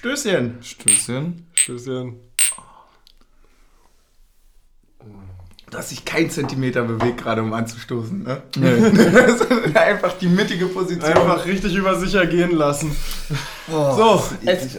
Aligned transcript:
Stößchen. 0.00 0.56
Stößchen. 0.62 1.46
Stößchen. 1.52 2.16
Du 5.70 5.76
hast 5.76 5.90
dich 5.90 6.06
keinen 6.06 6.30
Zentimeter 6.30 6.84
bewegt, 6.84 7.18
gerade 7.18 7.42
um 7.42 7.52
anzustoßen, 7.52 8.22
ne? 8.22 8.40
Nee. 8.56 8.80
Das 9.12 9.40
ist 9.42 9.76
einfach 9.76 10.14
die 10.18 10.28
mittige 10.28 10.64
Position. 10.68 11.12
Einfach 11.12 11.44
richtig 11.44 11.74
über 11.76 12.00
sich 12.00 12.14
ergehen 12.14 12.56
lassen. 12.56 12.96
So, 13.68 14.24
es, 14.46 14.78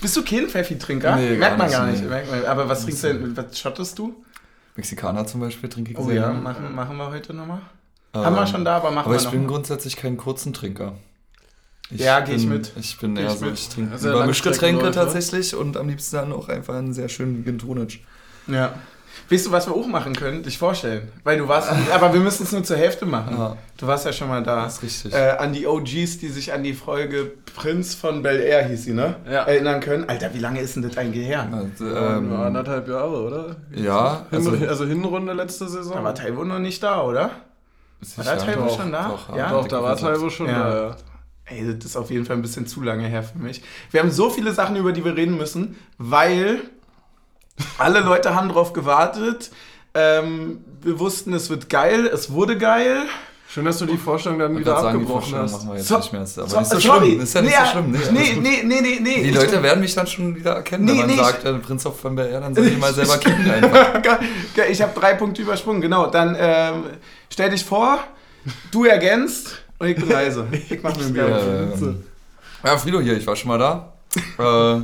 bist 0.00 0.16
du 0.16 0.22
kein 0.24 0.48
Pfeffi-Trinker? 0.48 1.16
Nee, 1.16 1.36
Merkt 1.36 1.58
man 1.58 1.68
gar 1.70 1.86
nicht. 1.88 2.08
Merkt 2.08 2.30
man, 2.30 2.44
aber 2.44 2.68
was 2.68 2.84
trinkst 2.84 3.02
du 3.02 3.08
denn? 3.14 3.36
Was 3.36 3.58
schottest 3.58 3.98
du? 3.98 4.24
Mexikaner 4.76 5.26
zum 5.26 5.40
Beispiel 5.40 5.68
trinke 5.68 5.90
ich 5.90 5.98
Oh 5.98 6.04
sehr 6.06 6.14
ja, 6.14 6.22
gerne. 6.28 6.40
machen, 6.40 6.72
machen 6.72 6.96
wir 6.96 7.10
heute 7.10 7.34
nochmal. 7.34 7.62
Ähm, 8.14 8.24
Haben 8.24 8.36
wir 8.36 8.46
schon 8.46 8.64
da, 8.64 8.76
aber 8.76 8.92
machen 8.92 9.06
Aber 9.06 9.14
wir 9.14 9.18
ich 9.18 9.24
noch. 9.24 9.32
bin 9.32 9.48
grundsätzlich 9.48 9.96
kein 9.96 10.16
kurzen 10.16 10.52
Trinker. 10.52 10.94
Ja, 12.00 12.20
geh 12.20 12.34
ich 12.34 12.46
mit. 12.46 12.72
Ich 12.76 12.98
bin 12.98 13.16
eher 13.16 13.30
so, 13.30 13.44
mit. 13.46 13.54
ich 13.54 13.68
trinke 13.68 13.98
Sehr 13.98 14.12
lieber 14.12 14.26
Mischgetränke 14.26 14.90
tatsächlich 14.90 15.54
und 15.54 15.76
am 15.76 15.88
liebsten 15.88 16.16
dann 16.16 16.32
auch 16.32 16.48
einfach 16.48 16.74
einen 16.74 16.92
sehr 16.92 17.08
schönen 17.08 17.44
Gin 17.44 17.58
Tonic. 17.58 18.00
Ja. 18.46 18.72
Weißt 19.30 19.46
du, 19.46 19.52
was 19.52 19.66
wir 19.66 19.74
auch 19.74 19.86
machen 19.86 20.14
können? 20.14 20.42
Dich 20.42 20.58
vorstellen. 20.58 21.10
Weil 21.22 21.38
du 21.38 21.46
warst, 21.48 21.70
aber 21.92 22.12
wir 22.12 22.20
müssen 22.20 22.42
es 22.44 22.52
nur 22.52 22.64
zur 22.64 22.76
Hälfte 22.76 23.06
machen. 23.06 23.36
Ja. 23.38 23.56
Du 23.78 23.86
warst 23.86 24.04
ja 24.04 24.12
schon 24.12 24.28
mal 24.28 24.42
da. 24.42 24.64
Das 24.64 24.76
ist 24.76 24.82
richtig. 24.82 25.14
Äh, 25.14 25.36
an 25.38 25.52
die 25.52 25.66
OGs, 25.66 26.18
die 26.18 26.28
sich 26.28 26.52
an 26.52 26.62
die 26.62 26.72
Folge 26.74 27.30
Prinz 27.54 27.94
von 27.94 28.22
Bel 28.22 28.40
Air 28.40 28.66
hieß 28.68 28.84
sie, 28.84 28.92
ne? 28.92 29.16
Ja. 29.30 29.44
Erinnern 29.44 29.80
können. 29.80 30.08
Alter, 30.08 30.34
wie 30.34 30.38
lange 30.38 30.60
ist 30.60 30.76
denn 30.76 30.82
das 30.82 30.96
eigentlich 30.98 31.26
her? 31.26 31.48
Also, 31.52 31.94
Ähm, 31.94 32.32
anderthalb 32.32 32.88
Jahre, 32.88 33.22
oder? 33.22 33.56
ja, 33.74 34.26
Hin, 34.30 34.38
also, 34.38 34.66
also, 34.66 34.86
Hinrunde 34.86 35.32
letzte 35.34 35.68
Saison. 35.68 35.94
Da 35.96 36.04
war 36.04 36.14
Taiwo 36.14 36.44
noch 36.44 36.58
nicht 36.58 36.82
da, 36.82 37.02
oder? 37.02 37.30
War 38.16 38.24
da 38.24 38.36
Taiwo 38.36 38.68
schon 38.68 38.92
da? 38.92 39.08
Doch, 39.08 39.36
Ja? 39.36 39.50
Doch, 39.50 39.68
da 39.68 39.82
war. 39.82 39.96
Taiwo 39.96 40.28
schon 40.30 40.46
Ja. 40.48 40.58
da, 40.70 40.76
ja. 40.88 40.96
Ey, 41.46 41.76
das 41.76 41.84
ist 41.90 41.96
auf 41.96 42.10
jeden 42.10 42.24
Fall 42.24 42.36
ein 42.36 42.42
bisschen 42.42 42.66
zu 42.66 42.82
lange 42.82 43.06
her 43.06 43.22
für 43.22 43.38
mich. 43.38 43.62
Wir 43.90 44.00
haben 44.00 44.10
so 44.10 44.30
viele 44.30 44.52
Sachen, 44.52 44.76
über 44.76 44.92
die 44.92 45.04
wir 45.04 45.16
reden 45.16 45.36
müssen, 45.36 45.76
weil 45.98 46.60
alle 47.78 48.00
Leute 48.00 48.34
haben 48.34 48.48
drauf 48.48 48.72
gewartet. 48.72 49.50
Ähm, 49.94 50.64
wir 50.80 50.98
wussten, 50.98 51.32
es 51.34 51.50
wird 51.50 51.68
geil, 51.68 52.06
es 52.06 52.30
wurde 52.32 52.56
geil. 52.56 53.02
Schön, 53.48 53.66
dass 53.66 53.76
du 53.76 53.84
die 53.84 53.98
Vorstellung 53.98 54.38
dann 54.38 54.56
wieder 54.56 54.80
sagen, 54.80 55.00
abgebrochen 55.00 55.34
hast. 55.34 55.52
machen 55.52 55.68
wir 55.68 55.76
jetzt 55.76 55.88
So- 55.88 55.98
nicht 55.98 56.12
mehr. 56.14 56.22
Ist 56.22 56.38
aber 56.38 56.48
So, 56.48 56.58
nicht 56.60 56.70
so 56.70 56.78
sorry. 56.78 57.06
schlimm. 57.08 57.20
Ist 57.20 57.34
ja 57.34 57.42
nicht 57.42 57.50
nee, 57.52 57.64
so 57.66 57.70
schlimm. 57.70 57.90
Nee, 57.90 57.98
nee, 58.40 58.40
nee, 58.40 58.62
nee, 58.64 58.80
nee, 58.80 58.98
nee. 59.02 59.22
Die 59.24 59.30
Leute 59.30 59.62
werden 59.62 59.80
mich 59.80 59.94
dann 59.94 60.06
schon 60.06 60.34
wieder 60.34 60.52
erkennen, 60.54 60.86
Nee, 60.86 60.92
wenn 60.92 60.98
man 61.00 61.06
nee, 61.08 61.16
sagt, 61.16 61.44
äh, 61.44 61.52
Prinz 61.58 61.84
of 61.84 62.00
von 62.00 62.16
Air, 62.16 62.40
dann 62.40 62.54
soll 62.54 62.66
ich 62.66 62.78
mal 62.78 62.94
selber 62.94 63.18
kicken 63.18 63.50
einfach. 63.50 64.00
Ich 64.70 64.80
habe 64.80 64.98
drei 64.98 65.14
Punkte 65.14 65.42
übersprungen, 65.42 65.82
genau. 65.82 66.06
Dann 66.06 66.34
ähm, 66.38 66.84
stell 67.30 67.50
dich 67.50 67.62
vor, 67.62 68.02
du 68.70 68.86
ergänzt 68.86 69.61
und 69.82 69.88
ich 69.88 69.96
bin 69.96 70.08
leise. 70.08 70.46
Ich 70.70 70.82
mach 70.82 70.96
mir 70.96 71.04
ein 71.04 71.12
Bier. 71.12 71.74
Ähm, 71.80 72.04
ja, 72.64 72.78
Frido 72.78 73.00
hier, 73.00 73.16
ich 73.16 73.26
war 73.26 73.36
schon 73.36 73.48
mal 73.48 73.58
da. 73.58 73.92
Äh, 74.38 74.82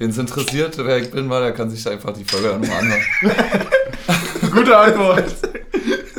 Wen 0.00 0.10
es 0.10 0.18
interessiert, 0.18 0.78
wer 0.78 0.98
ich 0.98 1.10
bin, 1.10 1.28
war, 1.28 1.40
der 1.40 1.50
kann 1.52 1.68
sich 1.70 1.82
da 1.82 1.90
einfach 1.90 2.12
die 2.12 2.22
Folge 2.24 2.56
nochmal 2.56 2.78
anhören. 2.78 3.02
Gute 4.52 4.78
Antwort. 4.78 5.24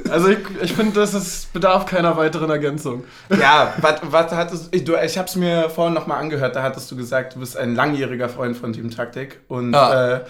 Also 0.10 0.28
ich, 0.28 0.40
ich 0.62 0.74
finde, 0.74 1.00
das 1.00 1.14
ist, 1.14 1.54
bedarf 1.54 1.86
keiner 1.86 2.18
weiteren 2.18 2.50
Ergänzung. 2.50 3.06
Ja, 3.30 3.74
was 3.80 4.32
hattest 4.34 4.76
ich, 4.76 4.84
du, 4.84 4.96
ich 5.02 5.18
habe 5.18 5.30
es 5.30 5.38
mir 5.38 5.70
vorhin 5.70 5.94
nochmal 5.94 6.20
angehört, 6.20 6.58
da 6.58 6.64
hattest 6.64 6.92
du 6.92 6.98
gesagt, 6.98 7.36
du 7.36 7.40
bist 7.40 7.56
ein 7.56 7.74
langjähriger 7.74 8.28
Freund 8.28 8.58
von 8.58 8.74
Team 8.74 8.92
Taktik 8.92 9.40
und 9.48 9.72
Ja. 9.72 10.16
äh, 10.16 10.22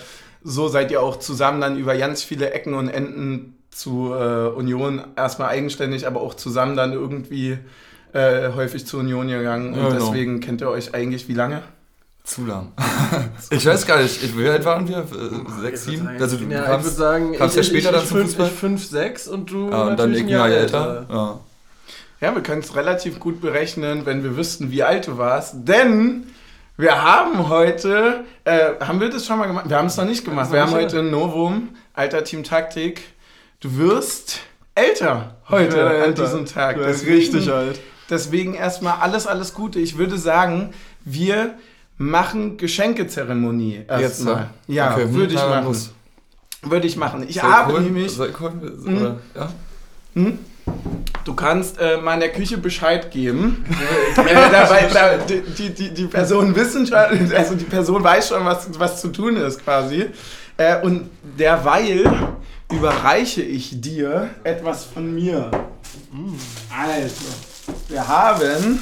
so 0.44 0.68
seid 0.68 0.92
ihr 0.92 1.02
auch 1.02 1.18
zusammen 1.18 1.60
dann 1.60 1.76
über 1.76 1.98
ganz 1.98 2.22
viele 2.22 2.52
Ecken 2.52 2.76
und 2.76 2.88
Enden 2.88 3.58
zu 3.72 4.14
äh, 4.14 4.48
Union 4.50 5.02
erstmal 5.16 5.50
eigenständig, 5.50 6.06
aber 6.06 6.22
auch 6.22 6.36
zusammen 6.36 6.76
dann 6.76 6.94
irgendwie 6.94 7.58
äh, 8.14 8.50
häufig 8.56 8.86
zur 8.86 9.02
Union 9.02 9.28
gegangen 9.28 9.74
und 9.74 9.90
genau. 9.90 9.94
deswegen 9.94 10.40
kennt 10.40 10.62
ihr 10.62 10.70
euch 10.70 10.94
eigentlich 10.94 11.28
wie 11.28 11.34
lange? 11.34 11.62
Zu 12.24 12.46
lang. 12.46 12.74
ich 13.50 13.66
weiß 13.66 13.88
gar 13.88 14.02
nicht, 14.02 14.24
ich, 14.24 14.38
wie 14.38 14.48
alt 14.48 14.64
waren 14.66 14.88
wir? 14.88 14.98
Äh, 14.98 15.62
Sechs, 15.62 15.86
sieben? 15.86 16.08
Also 16.20 16.38
du 16.38 16.46
ja, 16.46 16.60
ich 16.60 16.66
kamst, 16.66 16.86
würde 16.86 16.98
sagen, 16.98 17.34
kamst 17.34 17.56
ja 17.56 17.64
später 17.64 17.92
dann 17.92 18.06
zum 18.06 18.18
fünf, 18.18 18.30
Fußball? 18.30 18.48
ich 18.48 18.54
fünf, 18.54 18.86
sechs 18.86 19.28
und 19.28 19.52
du 19.52 19.70
ja, 19.70 19.84
und 19.84 20.00
dann 20.00 20.12
natürlich 20.12 20.18
ich 20.18 20.24
ein 20.24 20.30
Jahr 20.30 20.50
Jahr 20.50 20.60
älter. 20.60 21.06
Ja. 21.10 21.40
Ja, 22.22 22.36
wir 22.36 22.44
können 22.44 22.62
es 22.62 22.76
relativ 22.76 23.20
gut 23.20 23.40
berechnen, 23.40 24.06
wenn 24.06 24.24
wir 24.24 24.36
wüssten, 24.36 24.72
wie 24.72 24.84
alt 24.84 25.08
du 25.08 25.18
warst, 25.18 25.56
denn 25.56 26.26
wir 26.80 27.02
haben 27.02 27.50
heute, 27.50 28.24
äh, 28.46 28.72
haben 28.80 29.02
wir 29.02 29.10
das 29.10 29.26
schon 29.26 29.38
mal 29.38 29.48
gemacht? 29.48 29.70
Wir 29.70 29.78
haben 29.78 29.88
es 29.88 29.98
noch 29.98 30.06
nicht 30.06 30.24
gemacht. 30.24 30.52
Wir 30.52 30.62
haben 30.62 30.72
heute 30.72 31.00
ein 31.00 31.12
Novum, 31.12 31.70
alter 31.94 32.24
Team 32.24 32.44
Taktik. 32.44 33.02
Du 33.60 33.78
wirst 33.78 34.40
älter 34.76 35.36
heute 35.50 35.86
an 35.86 35.96
älter. 35.96 36.24
diesem 36.24 36.46
Tag. 36.46 36.78
Du 36.78 36.86
bist 36.86 37.06
richtig 37.06 37.52
alt. 37.52 37.80
Deswegen 38.10 38.54
erstmal 38.54 39.00
alles, 39.00 39.28
alles 39.28 39.54
Gute. 39.54 39.80
Ich 39.80 39.98
würde 39.98 40.18
sagen, 40.18 40.74
wir 41.06 41.56
machen 41.98 42.58
Geschenkezeremonie 42.58 43.86
erstmal. 43.88 44.50
Ja, 44.68 44.94
Okay, 44.94 45.04
hm, 45.04 45.14
würde 45.14 45.34
ich 45.34 45.40
machen. 45.40 45.66
los. 45.66 45.92
Würde 46.62 46.88
ich 46.88 46.98
machen. 46.98 47.26
Ich 47.28 47.42
habe 47.42 47.74
holen? 47.74 47.86
nämlich. 47.86 48.12
Soll? 48.12 48.34
Mhm. 48.84 48.98
Oder? 48.98 49.18
Ja? 49.36 49.50
Hm? 50.16 50.40
Du 51.24 51.34
kannst 51.34 51.78
äh, 51.80 51.98
mal 51.98 52.16
in 52.16 52.20
der 52.22 52.32
Küche 52.32 52.58
Bescheid 52.58 53.12
geben. 53.12 53.66
dabei, 54.16 54.90
da, 54.92 55.18
die, 55.18 55.70
die, 55.70 55.94
die, 55.94 56.06
Person 56.06 56.56
wissen 56.56 56.86
schon, 56.86 56.98
also 56.98 57.56
die 57.56 57.66
Person 57.66 58.04
weiß 58.04 58.30
schon, 58.30 58.46
was, 58.46 58.68
was 58.80 59.02
zu 59.02 59.10
tun 59.10 59.36
ist 59.36 59.64
quasi. 59.64 60.08
Äh, 60.58 60.82
und 60.82 61.10
derweil 61.38 62.34
überreiche 62.72 63.42
ich 63.42 63.80
dir 63.82 64.30
etwas 64.44 64.86
von 64.86 65.14
mir. 65.14 65.50
Also, 66.76 67.26
wir 67.88 68.08
haben 68.08 68.80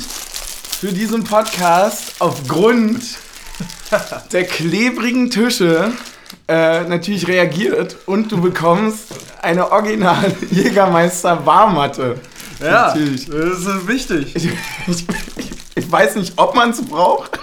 für 0.79 0.91
diesen 0.91 1.23
Podcast 1.23 2.13
aufgrund 2.19 3.03
der 4.31 4.43
klebrigen 4.45 5.29
Tische 5.29 5.91
äh, 6.47 6.81
natürlich 6.81 7.27
reagiert 7.27 7.97
und 8.05 8.31
du 8.31 8.41
bekommst 8.41 9.05
eine 9.41 9.71
Original 9.71 10.35
Jägermeister 10.51 11.35
Barmatte. 11.37 12.19
Ja, 12.59 12.87
Natürlich. 12.87 13.27
das 13.27 13.59
ist 13.59 13.87
wichtig. 13.87 14.35
Ich, 14.35 14.45
ich, 14.87 15.05
ich 15.75 15.91
weiß 15.91 16.15
nicht, 16.15 16.33
ob 16.37 16.55
man 16.55 16.71
es 16.71 16.83
braucht, 16.83 17.39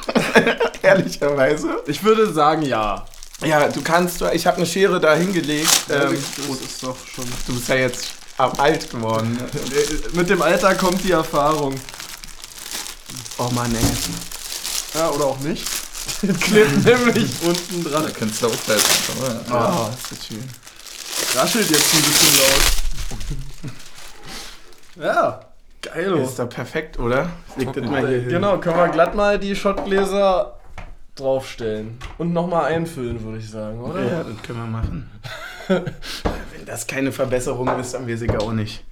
ehrlicherweise. 0.82 1.82
Ich 1.86 2.02
würde 2.02 2.32
sagen, 2.32 2.62
ja. 2.62 3.06
Ja, 3.44 3.68
du 3.68 3.82
kannst, 3.82 4.22
ich 4.32 4.46
habe 4.46 4.58
eine 4.58 4.66
Schere 4.66 5.00
da 5.00 5.14
hingelegt. 5.14 5.86
Ähm, 5.90 6.16
das 6.48 6.60
ist 6.60 6.82
doch 6.82 6.96
schon. 7.14 7.24
du 7.46 7.54
bist 7.54 7.68
ja 7.68 7.74
jetzt 7.76 8.14
alt 8.36 8.90
geworden. 8.90 9.38
Mit 10.12 10.28
dem 10.28 10.42
Alter 10.42 10.74
kommt 10.74 11.02
die 11.04 11.12
Erfahrung. 11.12 11.74
Oh 13.38 13.50
Mann, 13.54 13.74
ey. 13.74 13.80
Ja, 14.94 15.10
oder 15.10 15.26
auch 15.26 15.38
nicht. 15.40 15.64
Klebt 16.40 16.84
nämlich 16.84 17.30
unten 17.42 17.84
dran. 17.84 18.04
Da 18.04 18.10
kannst 18.10 18.42
du 18.42 18.46
auch 18.46 18.64
gleich 18.66 18.82
machen, 18.82 19.22
oder? 19.22 19.40
Oh, 19.50 19.90
ist 19.90 20.12
das 20.12 20.26
schön. 20.26 20.44
Raschelt 21.34 21.70
jetzt 21.70 21.94
ein 21.94 22.02
bisschen 22.02 22.38
laut. 22.38 22.62
Ja, 24.96 25.40
geilo. 25.82 26.18
Ist 26.18 26.38
doch 26.38 26.48
perfekt, 26.48 26.98
oder? 26.98 27.30
Leg 27.56 27.72
das 27.72 27.84
mal 27.84 28.06
hier 28.06 28.20
hin. 28.20 28.28
Genau, 28.28 28.58
können 28.58 28.76
wir 28.76 28.88
glatt 28.88 29.14
mal 29.14 29.38
die 29.38 29.56
Schottgläser 29.56 30.58
draufstellen. 31.16 31.98
Und 32.18 32.32
nochmal 32.32 32.72
einfüllen, 32.72 33.22
würde 33.24 33.38
ich 33.38 33.50
sagen, 33.50 33.80
oder? 33.80 34.02
Ja, 34.02 34.22
das 34.24 34.42
können 34.42 34.58
wir 34.58 34.66
machen. 34.66 35.10
Wenn 36.54 36.66
das 36.66 36.86
keine 36.86 37.10
Verbesserung 37.10 37.68
ist, 37.80 37.94
dann 37.94 38.08
weiß 38.08 38.22
ich 38.22 38.30
auch 38.36 38.52
nicht. 38.52 38.84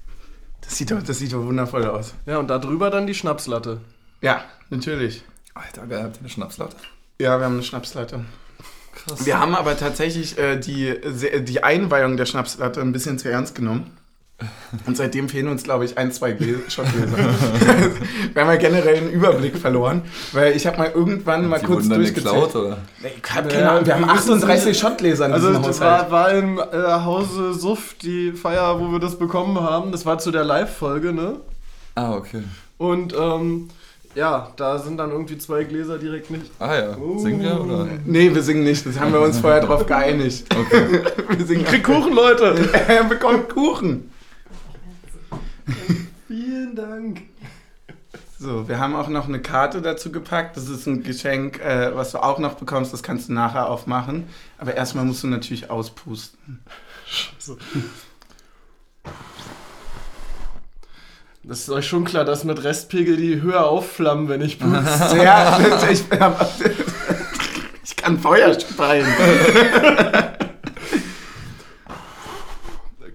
Das 0.63 0.77
sieht 0.77 0.91
doch, 0.91 1.03
das 1.03 1.19
sieht 1.19 1.33
doch 1.33 1.45
wundervoll 1.45 1.87
aus. 1.87 2.15
Ja, 2.27 2.39
und 2.39 2.49
da 2.49 2.59
drüber 2.59 2.91
dann 2.91 3.07
die 3.07 3.15
Schnapslatte. 3.15 3.81
Ja, 4.21 4.45
natürlich. 4.71 5.23
Alter, 5.55 5.85
wer 5.87 6.03
hat 6.03 6.15
denn 6.15 6.21
eine 6.21 6.29
Schnapslatte? 6.29 6.77
Ja, 7.21 7.39
wir 7.39 7.45
haben 7.45 7.55
eine 7.55 7.63
Schnapslatte. 7.63 8.25
Krass. 8.95 9.27
Wir 9.27 9.39
haben 9.39 9.55
aber 9.55 9.77
tatsächlich 9.77 10.39
äh, 10.39 10.59
die, 10.59 10.95
die 11.45 11.63
Einweihung 11.63 12.17
der 12.17 12.27
Schnapslatte 12.27 12.81
ein 12.81 12.93
bisschen 12.93 13.19
zu 13.19 13.31
ernst 13.31 13.55
genommen. 13.55 13.97
Und 14.87 14.97
seitdem 14.97 15.29
fehlen 15.29 15.49
uns, 15.49 15.63
glaube 15.63 15.85
ich, 15.85 15.99
ein, 15.99 16.13
zwei 16.13 16.33
Gläser. 16.33 16.61
Schottgläser. 16.69 17.17
wir 18.35 18.43
haben 18.43 18.51
ja 18.51 18.57
generell 18.57 18.97
einen 18.97 19.11
Überblick 19.11 19.57
verloren, 19.57 20.03
weil 20.33 20.57
ich 20.57 20.67
habe 20.67 20.79
mal 20.79 20.91
irgendwann 20.95 21.49
mal 21.49 21.59
Die 21.61 21.67
kurz 21.67 21.89
durchgezählt. 21.89 22.25
geklaut, 22.25 22.57
oder? 22.57 22.79
Ich 23.03 23.35
hab 23.35 23.49
keine 23.49 23.71
Ahnung, 23.71 23.87
wir 23.87 23.95
haben 23.95 24.07
wir 24.07 24.15
wissen 24.15 24.33
38 24.33 24.67
nicht. 24.67 24.81
Schottgläser 24.81 25.27
in 25.27 25.33
Also 25.33 25.49
diesem 25.49 25.63
das 25.63 25.81
war, 25.81 26.11
war 26.11 26.31
im 26.33 26.59
äh, 26.59 26.63
Hause 27.05 27.55
Suff 27.55 27.95
die 28.03 28.33
Feier, 28.33 28.81
wo 28.81 28.91
wir 28.93 28.99
das 28.99 29.19
bekommen 29.19 29.61
haben. 29.61 29.93
Das 29.93 30.07
war 30.07 30.19
zu 30.19 30.31
der 30.31 30.45
Live-Folge, 30.45 31.13
ne? 31.13 31.37
Ah, 31.95 32.15
okay. 32.15 32.43
Und 32.79 33.15
ähm, 33.15 33.69
ja, 34.15 34.49
da 34.57 34.79
sind 34.79 34.99
dann 34.99 35.11
irgendwie 35.11 35.39
zwei 35.39 35.65
Gläser 35.65 35.99
direkt 35.99 36.31
nicht. 36.31 36.51
Ah 36.59 36.75
ja, 36.75 36.97
singen 37.17 37.41
wir, 37.43 37.61
oder? 37.61 37.87
Nee, 38.05 38.35
wir 38.35 38.43
singen 38.43 38.65
nicht. 38.65 38.85
Das 38.85 38.99
haben 39.01 39.13
wir 39.13 39.21
uns 39.21 39.39
vorher 39.39 39.61
drauf 39.61 39.87
geeinigt. 39.87 40.47
Okay. 40.55 41.01
Wir 41.39 41.47
singen 41.47 41.65
Krieg 41.65 41.83
Kuchen, 41.83 42.13
Leute! 42.13 42.55
Er 42.89 43.05
bekommt 43.09 43.49
Kuchen. 43.49 44.11
Vielen 46.29 46.75
Dank. 46.75 47.23
So, 48.39 48.69
wir 48.69 48.81
haben 48.81 48.97
auch 48.97 49.09
noch 49.09 49.29
eine 49.29 49.41
Karte 49.41 49.81
dazu 49.83 50.11
gepackt. 50.11 50.57
Das 50.57 50.69
ist 50.69 50.87
ein 50.87 51.05
Geschenk, 51.05 51.61
äh, 51.61 51.95
was 51.95 52.11
du 52.11 52.19
auch 52.19 52.39
noch 52.41 52.55
bekommst. 52.55 52.93
Das 52.93 53.03
kannst 53.03 53.29
du 53.29 53.33
nachher 53.33 53.69
aufmachen. 53.69 54.27
Aber 54.59 54.75
erstmal 54.75 55.05
musst 55.05 55.23
du 55.23 55.29
natürlich 55.29 55.71
auspusten. 55.71 56.59
Das 61.45 61.61
ist 61.61 61.71
euch 61.71 61.87
schon 61.87 62.05
klar, 62.05 62.25
dass 62.25 62.45
mit 62.45 62.63
Restpegel 62.65 63.17
die 63.17 63.43
höher 63.43 63.67
aufflammen, 63.67 64.29
wenn 64.29 64.41
ich 64.41 64.59
pupse. 64.59 65.17
Ja, 65.23 65.61
ich, 65.91 66.05
ich 67.85 67.97
kann 67.97 68.19
Feuer 68.19 68.59
speien. 68.59 69.07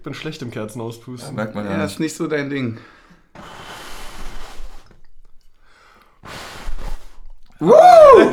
Ich 0.07 0.13
bin 0.13 0.21
schlecht 0.21 0.41
im 0.41 0.51
Kerzen 0.51 0.79
auspusten. 0.79 1.35
Merkt 1.35 1.53
man 1.53 1.65
ja, 1.65 1.71
Ja, 1.71 1.77
nicht. 1.79 1.91
ist 1.91 1.99
nicht 1.99 2.15
so 2.15 2.27
dein 2.27 2.49
Ding. 2.49 2.77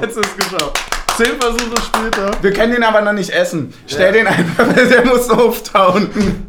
Jetzt 0.00 0.16
ist 0.16 0.24
es 0.24 0.36
geschafft. 0.36 0.78
Zehn 1.16 1.40
Versuche 1.40 1.74
später. 1.82 2.30
Wir 2.42 2.52
können 2.52 2.74
den 2.74 2.84
aber 2.84 3.00
noch 3.00 3.12
nicht 3.12 3.30
essen. 3.30 3.74
Stell 3.88 4.12
den 4.12 4.28
einfach, 4.28 4.72
der 4.88 5.04
muss 5.04 5.28
auftauen. 5.30 6.08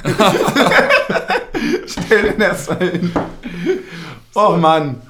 Stell 1.87 2.21
den 2.31 2.41
erst 2.41 2.69
mal 2.69 2.87
hin. 2.87 3.11
Oh 4.35 4.51
Mann. 4.51 5.01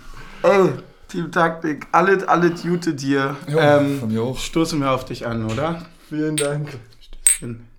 Ey, 0.43 0.69
Team 1.09 1.29
Taktik, 1.29 1.87
alles, 1.91 2.23
alles 2.25 2.61
Gute 2.61 2.93
dir. 2.93 3.35
Jo, 3.49 3.57
ähm, 3.59 3.99
von 3.99 4.13
mir 4.13 4.21
auch. 4.21 4.37
stoßen 4.39 4.79
wir 4.79 4.91
auf 4.91 5.03
dich 5.03 5.27
an, 5.27 5.51
oder? 5.51 5.85
Vielen 6.07 6.37
Dank. 6.37 6.69
Stößchen. 7.01 7.74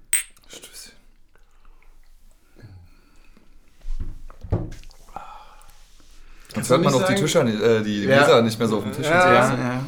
Jetzt 6.56 6.70
hört 6.70 6.82
man 6.82 6.94
auch 6.94 6.98
die 7.00 7.04
sagen- 7.06 7.20
Tische, 7.20 7.40
äh, 7.40 7.82
die 7.82 8.04
Ja. 8.04 8.18
Gläser 8.24 8.42
nicht 8.42 8.58
mehr 8.58 8.68
so 8.68 8.78
auf 8.78 8.84
dem 8.84 8.92
Tisch. 8.92 9.06
Ja. 9.06 9.32
Ja, 9.32 9.54
ja. 9.54 9.84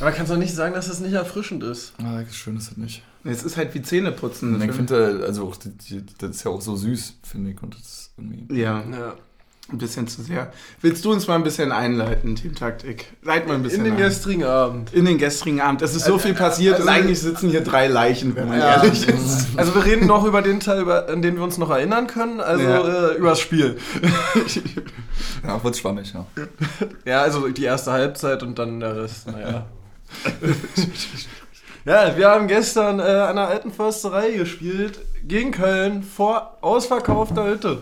Aber 0.00 0.10
kannst 0.12 0.32
du 0.32 0.36
nicht 0.36 0.54
sagen, 0.54 0.74
dass 0.74 0.88
das 0.88 1.00
nicht 1.00 1.12
erfrischend 1.12 1.62
ist? 1.62 1.92
Ah, 2.02 2.20
schön 2.32 2.56
ist 2.56 2.70
das 2.70 2.76
nicht. 2.76 3.02
Es 3.22 3.42
ist 3.42 3.56
halt 3.56 3.72
wie 3.74 3.80
Zähneputzen. 3.82 4.54
Und 4.54 4.62
ich 4.62 4.72
finde, 4.72 5.22
also 5.26 5.52
die, 5.64 5.70
die, 6.00 6.04
das 6.18 6.30
ist 6.30 6.44
ja 6.44 6.50
auch 6.50 6.60
so 6.60 6.76
süß, 6.76 7.14
finde 7.22 7.52
ich. 7.52 7.62
Und 7.62 7.74
das 7.74 7.80
ist 7.82 8.10
irgendwie. 8.18 8.60
ja, 8.60 8.82
Ja. 8.90 9.14
Ein 9.72 9.78
bisschen 9.78 10.06
zu 10.06 10.22
sehr. 10.22 10.52
Willst 10.82 11.04
du 11.06 11.10
uns 11.12 11.26
mal 11.26 11.36
ein 11.36 11.42
bisschen 11.42 11.72
einleiten, 11.72 12.36
Team 12.36 12.54
Taktik? 12.54 13.06
Leit 13.22 13.48
mal 13.48 13.54
ein 13.54 13.62
bisschen 13.62 13.78
In 13.78 13.84
den 13.84 13.94
ein. 13.94 13.98
gestrigen 13.98 14.44
Abend. 14.44 14.92
In 14.92 15.06
den 15.06 15.16
gestrigen 15.16 15.60
Abend. 15.62 15.80
Es 15.80 15.94
ist 15.96 16.04
so 16.04 16.18
viel 16.18 16.34
passiert 16.34 16.74
also- 16.74 16.86
und 16.86 16.94
eigentlich 16.94 17.18
sitzen 17.20 17.48
hier 17.48 17.62
drei 17.62 17.86
Leichen, 17.88 18.36
wenn 18.36 18.48
man 18.48 18.58
Ja. 18.58 18.82
ehrlich 18.82 19.08
ist. 19.08 19.48
Also 19.56 19.74
wir 19.74 19.84
reden 19.86 20.06
noch 20.06 20.24
über 20.26 20.42
den 20.42 20.60
Teil, 20.60 20.82
über, 20.82 21.08
an 21.08 21.22
den 21.22 21.36
wir 21.36 21.42
uns 21.42 21.56
noch 21.56 21.70
erinnern 21.70 22.06
können, 22.06 22.40
also 22.40 22.62
Ja. 22.62 23.08
äh, 23.12 23.14
über 23.16 23.30
das 23.30 23.40
Spiel. 23.40 23.78
Ja, 25.46 25.62
wird 25.64 25.76
schwammig, 25.78 26.12
ja. 26.12 26.26
Ja, 27.06 27.22
also 27.22 27.48
die 27.48 27.64
erste 27.64 27.90
Halbzeit 27.92 28.42
und 28.42 28.58
dann 28.58 28.80
der 28.80 28.96
Rest, 29.02 29.26
naja. 29.30 29.64
ja, 31.84 32.16
wir 32.16 32.28
haben 32.28 32.48
gestern 32.48 32.98
äh, 33.00 33.02
an 33.02 33.36
der 33.36 33.48
alten 33.48 33.72
Försterei 33.72 34.32
gespielt, 34.32 34.98
gegen 35.26 35.52
Köln, 35.52 36.02
vor 36.02 36.58
ausverkaufter 36.60 37.46
Hütte. 37.46 37.78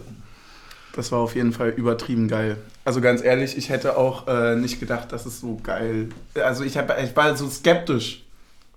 Das 0.94 1.10
war 1.10 1.20
auf 1.20 1.34
jeden 1.34 1.52
Fall 1.52 1.70
übertrieben 1.70 2.28
geil. 2.28 2.58
Also 2.84 3.00
ganz 3.00 3.22
ehrlich, 3.22 3.56
ich 3.56 3.70
hätte 3.70 3.96
auch 3.96 4.28
äh, 4.28 4.56
nicht 4.56 4.78
gedacht, 4.78 5.12
dass 5.12 5.24
es 5.24 5.40
so 5.40 5.58
geil. 5.62 6.10
Also 6.34 6.64
ich, 6.64 6.76
hab, 6.76 7.00
ich 7.02 7.16
war 7.16 7.36
so 7.36 7.48
skeptisch, 7.48 8.24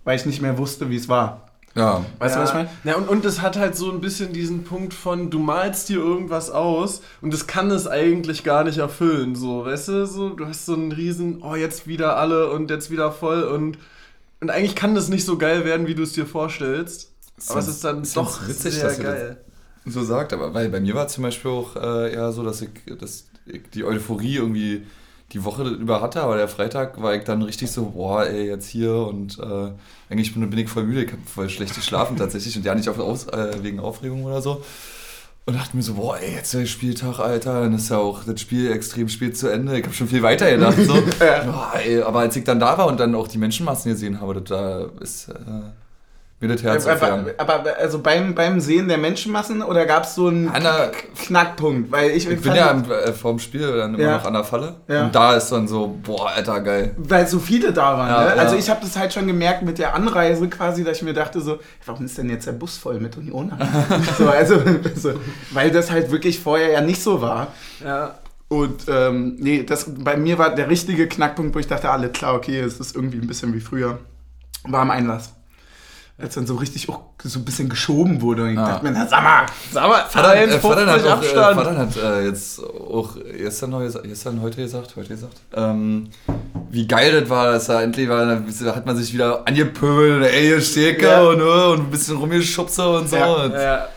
weil 0.04 0.16
ich 0.16 0.26
nicht 0.26 0.42
mehr 0.42 0.58
wusste, 0.58 0.90
wie 0.90 0.96
es 0.96 1.10
war. 1.10 1.46
Ja, 1.76 2.06
Weißt 2.20 2.36
ja. 2.36 2.42
du, 2.42 2.44
was 2.44 2.50
ich 2.52 2.56
meine? 2.56 2.70
Ja, 2.86 2.96
und, 2.96 3.10
und 3.10 3.26
es 3.26 3.42
hat 3.42 3.58
halt 3.58 3.76
so 3.76 3.92
ein 3.92 4.00
bisschen 4.00 4.32
diesen 4.32 4.64
Punkt 4.64 4.94
von, 4.94 5.30
du 5.30 5.40
malst 5.40 5.90
dir 5.90 5.98
irgendwas 5.98 6.50
aus 6.50 7.02
und 7.22 7.34
das 7.34 7.48
kann 7.48 7.70
es 7.70 7.86
eigentlich 7.86 8.46
gar 8.46 8.64
nicht 8.64 8.78
erfüllen. 8.78 9.36
So, 9.36 9.66
weißt 9.66 9.90
du, 9.90 10.08
so, 10.08 10.30
du 10.30 10.46
hast 10.48 10.66
so 10.66 10.74
einen 10.74 10.94
riesen, 10.94 11.42
oh, 11.44 11.56
jetzt 11.56 11.86
wieder 11.86 12.16
alle 12.16 12.50
und 12.50 12.70
jetzt 12.70 12.92
wieder 12.92 13.12
voll 13.12 13.44
und, 13.44 13.78
und 14.40 14.50
eigentlich 14.50 14.76
kann 14.76 14.96
das 14.96 15.10
nicht 15.10 15.26
so 15.26 15.38
geil 15.38 15.66
werden, 15.66 15.86
wie 15.86 15.96
du 15.96 16.04
es 16.04 16.14
dir 16.14 16.26
vorstellst. 16.26 17.12
Aber 17.50 17.60
es 17.60 17.68
ist 17.68 17.84
dann 17.84 18.04
ist 18.04 18.16
doch 18.16 18.48
witzig, 18.48 18.76
sehr 18.76 18.86
das 18.86 19.00
geil. 19.00 19.38
So 19.86 20.04
sagt, 20.04 20.34
aber 20.34 20.54
weil 20.54 20.70
bei 20.70 20.80
mir 20.80 20.96
war 20.96 21.08
zum 21.08 21.24
Beispiel 21.24 21.52
auch 21.52 21.76
äh, 21.76 22.14
eher 22.14 22.32
so, 22.32 22.44
dass 22.44 22.62
ich, 22.62 22.70
dass 23.00 23.28
ich 23.46 23.62
die 23.74 23.84
Euphorie 23.84 24.36
irgendwie 24.36 24.84
die 25.32 25.44
Woche 25.44 25.64
über 25.64 26.02
hatte, 26.02 26.22
aber 26.22 26.38
der 26.38 26.48
Freitag 26.48 27.02
war 27.02 27.16
ich 27.16 27.24
dann 27.24 27.42
richtig 27.42 27.72
so, 27.72 27.86
boah, 27.92 28.26
ey, 28.26 28.48
jetzt 28.48 28.68
hier 28.70 28.96
und 28.96 29.40
äh, 29.40 29.72
eigentlich 30.10 30.34
bin, 30.34 30.50
bin 30.50 30.60
ich 30.60 30.70
voll 30.70 30.84
müde, 30.84 31.04
ich 31.04 31.12
habe 31.12 31.22
voll 31.26 31.50
schlecht 31.50 31.76
geschlafen 31.76 32.16
tatsächlich 32.18 32.56
und 32.56 32.66
ja 32.66 32.76
nicht 32.76 32.90
auf, 32.90 33.00
aus, 33.00 33.28
äh, 33.28 33.64
wegen 33.64 33.80
Aufregung 33.80 34.24
oder 34.24 34.42
so. 34.42 34.64
Und 35.48 35.56
dachte 35.56 35.78
mir 35.78 35.84
so, 35.84 35.94
boah, 35.94 36.18
ey, 36.18 36.34
jetzt 36.34 36.56
der 36.56 36.66
Spieltag, 36.66 37.20
Alter, 37.20 37.62
dann 37.62 37.76
ist 37.76 37.90
ja 37.90 37.98
auch 37.98 38.24
das 38.24 38.42
Spiel 38.42 38.72
extrem 38.72 39.08
spät 39.10 39.38
zu 39.38 39.48
Ende. 39.48 39.78
Ich 39.78 39.84
habe 39.86 39.94
schon 39.94 40.08
viel 40.08 40.24
weiter 40.24 40.50
gedacht. 40.50 40.76
So. 40.78 40.94
Boah, 41.20 41.72
ey, 41.76 42.02
aber 42.02 42.22
als 42.22 42.36
ich 42.36 42.44
dann 42.44 42.60
da 42.60 42.80
war 42.80 42.88
und 42.88 43.00
dann 43.00 43.14
auch 43.14 43.28
die 43.28 43.38
Menschenmassen 43.38 43.92
gesehen 43.92 44.22
habe, 44.22 44.42
da 44.42 44.90
ist 45.02 45.30
äh, 45.30 45.34
mir 46.42 46.50
das 46.50 46.64
Herz 46.64 46.86
aber, 46.86 47.26
aber 47.38 47.64
also 47.80 48.00
beim, 48.00 48.36
beim 48.36 48.60
Sehen 48.60 48.88
der 48.90 48.98
Menschenmassen 48.98 49.62
oder 49.62 49.86
gab 49.86 50.04
es 50.04 50.16
so 50.16 50.28
einen 50.28 50.50
Anna, 50.50 50.92
Knackpunkt? 51.26 51.92
Weil 51.92 52.12
ich, 52.12 52.30
ich 52.30 52.42
bin 52.42 52.54
ja 52.54 52.72
im, 52.72 52.84
äh, 52.92 53.14
vorm 53.14 53.40
Spiel 53.40 53.78
dann 53.78 53.96
immer 53.96 54.04
Ja. 54.04 54.18
noch 54.18 54.26
an 54.26 54.34
der 54.34 54.44
Falle. 54.44 54.76
Ja. 54.88 55.06
Und 55.06 55.16
da 55.16 55.36
ist 55.36 55.50
dann 55.52 55.68
so, 55.68 55.98
boah, 56.04 56.30
Alter, 56.32 56.60
geil. 56.62 56.94
weil 56.98 57.26
so 57.26 57.40
viele 57.40 57.72
da 57.72 57.98
waren. 57.98 58.10
Ja, 58.10 58.22
ne? 58.32 58.36
ja. 58.36 58.42
Also 58.44 58.58
ich 58.58 58.70
habe 58.70 58.82
das 58.82 58.98
halt 58.98 59.14
schon 59.14 59.28
gemerkt 59.28 59.64
mit 59.64 59.78
der 59.78 59.96
Anreise 59.96 60.48
quasi, 60.50 60.84
dass 60.84 60.98
ich 60.98 61.04
mir 61.04 61.14
dachte 61.14 61.40
so, 61.40 61.60
warum 61.86 62.06
ist 62.06 62.18
denn 62.18 62.30
jetzt 62.30 62.46
der 62.48 62.52
Bus 62.52 62.78
voll 62.78 63.00
mit 63.00 63.16
Unionern? 63.18 63.58
so, 64.18 64.28
also, 64.28 64.56
also, 64.84 65.14
weil 65.52 65.72
das 65.72 65.90
halt 65.90 66.12
wirklich 66.12 66.40
vorher 66.40 66.70
ja 66.70 66.82
nicht 66.82 67.02
so 67.02 67.22
war. 67.22 67.48
Ja, 67.84 68.16
Und 68.50 68.84
ähm, 68.90 69.38
nee, 69.40 69.64
das 69.64 69.90
bei 69.98 70.18
mir 70.18 70.38
war 70.38 70.54
der 70.54 70.70
richtige 70.70 71.08
Knackpunkt, 71.08 71.56
wo 71.56 71.60
ich 71.60 71.68
dachte, 71.68 71.90
alle 71.90 72.10
klar, 72.10 72.36
okay, 72.36 72.60
es 72.60 72.80
ist 72.82 72.94
irgendwie 72.96 73.20
ein 73.20 73.28
bisschen 73.28 73.54
wie 73.54 73.62
früher. 73.62 74.00
War 74.66 74.82
am 74.82 74.92
Einlass. 74.92 75.32
Als 76.18 76.34
dann 76.36 76.48
so 76.48 76.56
richtig 76.56 76.88
auch 76.88 77.02
so 77.22 77.40
ein 77.40 77.44
bisschen 77.46 77.68
geschoben 77.68 78.22
wurde 78.22 78.44
und 78.44 78.50
ich 78.52 78.56
Ja. 78.56 78.66
dachte 78.68 78.86
mir, 78.86 78.92
na 78.92 79.06
sag 79.06 79.22
mal, 79.22 79.46
sag 79.74 79.90
mal, 79.90 80.06
Vater, 80.08 80.34
äh, 80.36 80.44
51 80.44 80.62
Vater 80.62 80.86
hat, 80.88 81.02
auch, 81.02 81.06
äh, 81.06 81.10
Abstand. 81.10 81.56
Vater 81.58 81.78
hat 81.78 81.98
äh, 81.98 82.26
jetzt 82.26 82.60
auch 82.64 83.18
gestern, 83.38 83.70
noch 83.72 83.82
gestern, 84.04 84.42
heute 84.42 84.56
gesagt, 84.62 84.96
heute 84.96 85.10
gesagt, 85.10 85.36
ähm, 85.54 86.10
wie 86.70 86.88
geil 86.88 87.20
das 87.20 87.30
war, 87.30 87.52
dass 87.52 87.68
er 87.68 87.82
endlich 87.82 88.08
war, 88.08 88.26
da 88.26 88.76
hat 88.76 88.86
man 88.86 88.96
sich 88.96 89.14
wieder 89.14 89.46
angepöbelt, 89.46 90.24
ey, 90.32 90.44
hier 90.44 90.62
Steke 90.62 91.06
Ja. 91.06 91.22
und, 91.24 91.42
äh, 91.42 91.44
und 91.74 91.80
ein 91.88 91.92
bisschen 91.92 92.16
rumgeschubse 92.16 92.88
und 92.88 93.10
so. 93.10 93.18
Ja. 93.18 93.34
Und 93.34 93.52
ja, 93.52 93.88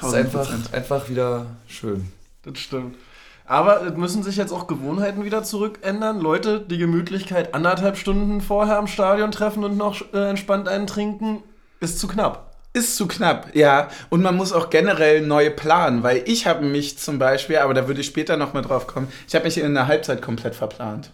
das 0.00 0.08
ist 0.08 0.14
einfach, 0.14 0.48
einfach 0.72 1.08
wieder 1.10 1.44
schön. 1.68 2.10
das 2.42 2.58
stimmt. 2.58 2.96
Aber 3.44 3.82
es 3.84 3.96
müssen 3.96 4.22
sich 4.22 4.36
jetzt 4.36 4.52
auch 4.52 4.66
Gewohnheiten 4.66 5.24
wieder 5.24 5.42
zurückändern. 5.42 6.20
Leute, 6.20 6.60
die 6.60 6.78
Gemütlichkeit 6.78 7.52
anderthalb 7.52 7.98
Stunden 7.98 8.40
vorher 8.40 8.78
am 8.78 8.86
Stadion 8.86 9.32
treffen 9.32 9.64
und 9.64 9.76
noch 9.76 10.00
äh, 10.14 10.30
entspannt 10.30 10.68
einen 10.68 10.86
trinken, 10.86 11.42
ist 11.80 11.98
zu 11.98 12.08
knapp. 12.08 12.54
Ist 12.72 12.96
zu 12.96 13.08
knapp, 13.08 13.54
ja. 13.54 13.88
Und 14.10 14.22
man 14.22 14.36
muss 14.36 14.52
auch 14.52 14.70
generell 14.70 15.22
neu 15.22 15.50
planen, 15.50 16.04
weil 16.04 16.22
ich 16.26 16.46
habe 16.46 16.64
mich 16.64 16.98
zum 16.98 17.18
Beispiel, 17.18 17.58
aber 17.58 17.74
da 17.74 17.88
würde 17.88 18.00
ich 18.00 18.06
später 18.06 18.36
noch 18.36 18.52
mal 18.52 18.62
drauf 18.62 18.86
kommen, 18.86 19.08
ich 19.26 19.34
habe 19.34 19.44
mich 19.44 19.58
in 19.58 19.74
der 19.74 19.88
Halbzeit 19.88 20.22
komplett 20.22 20.54
verplant. 20.54 21.10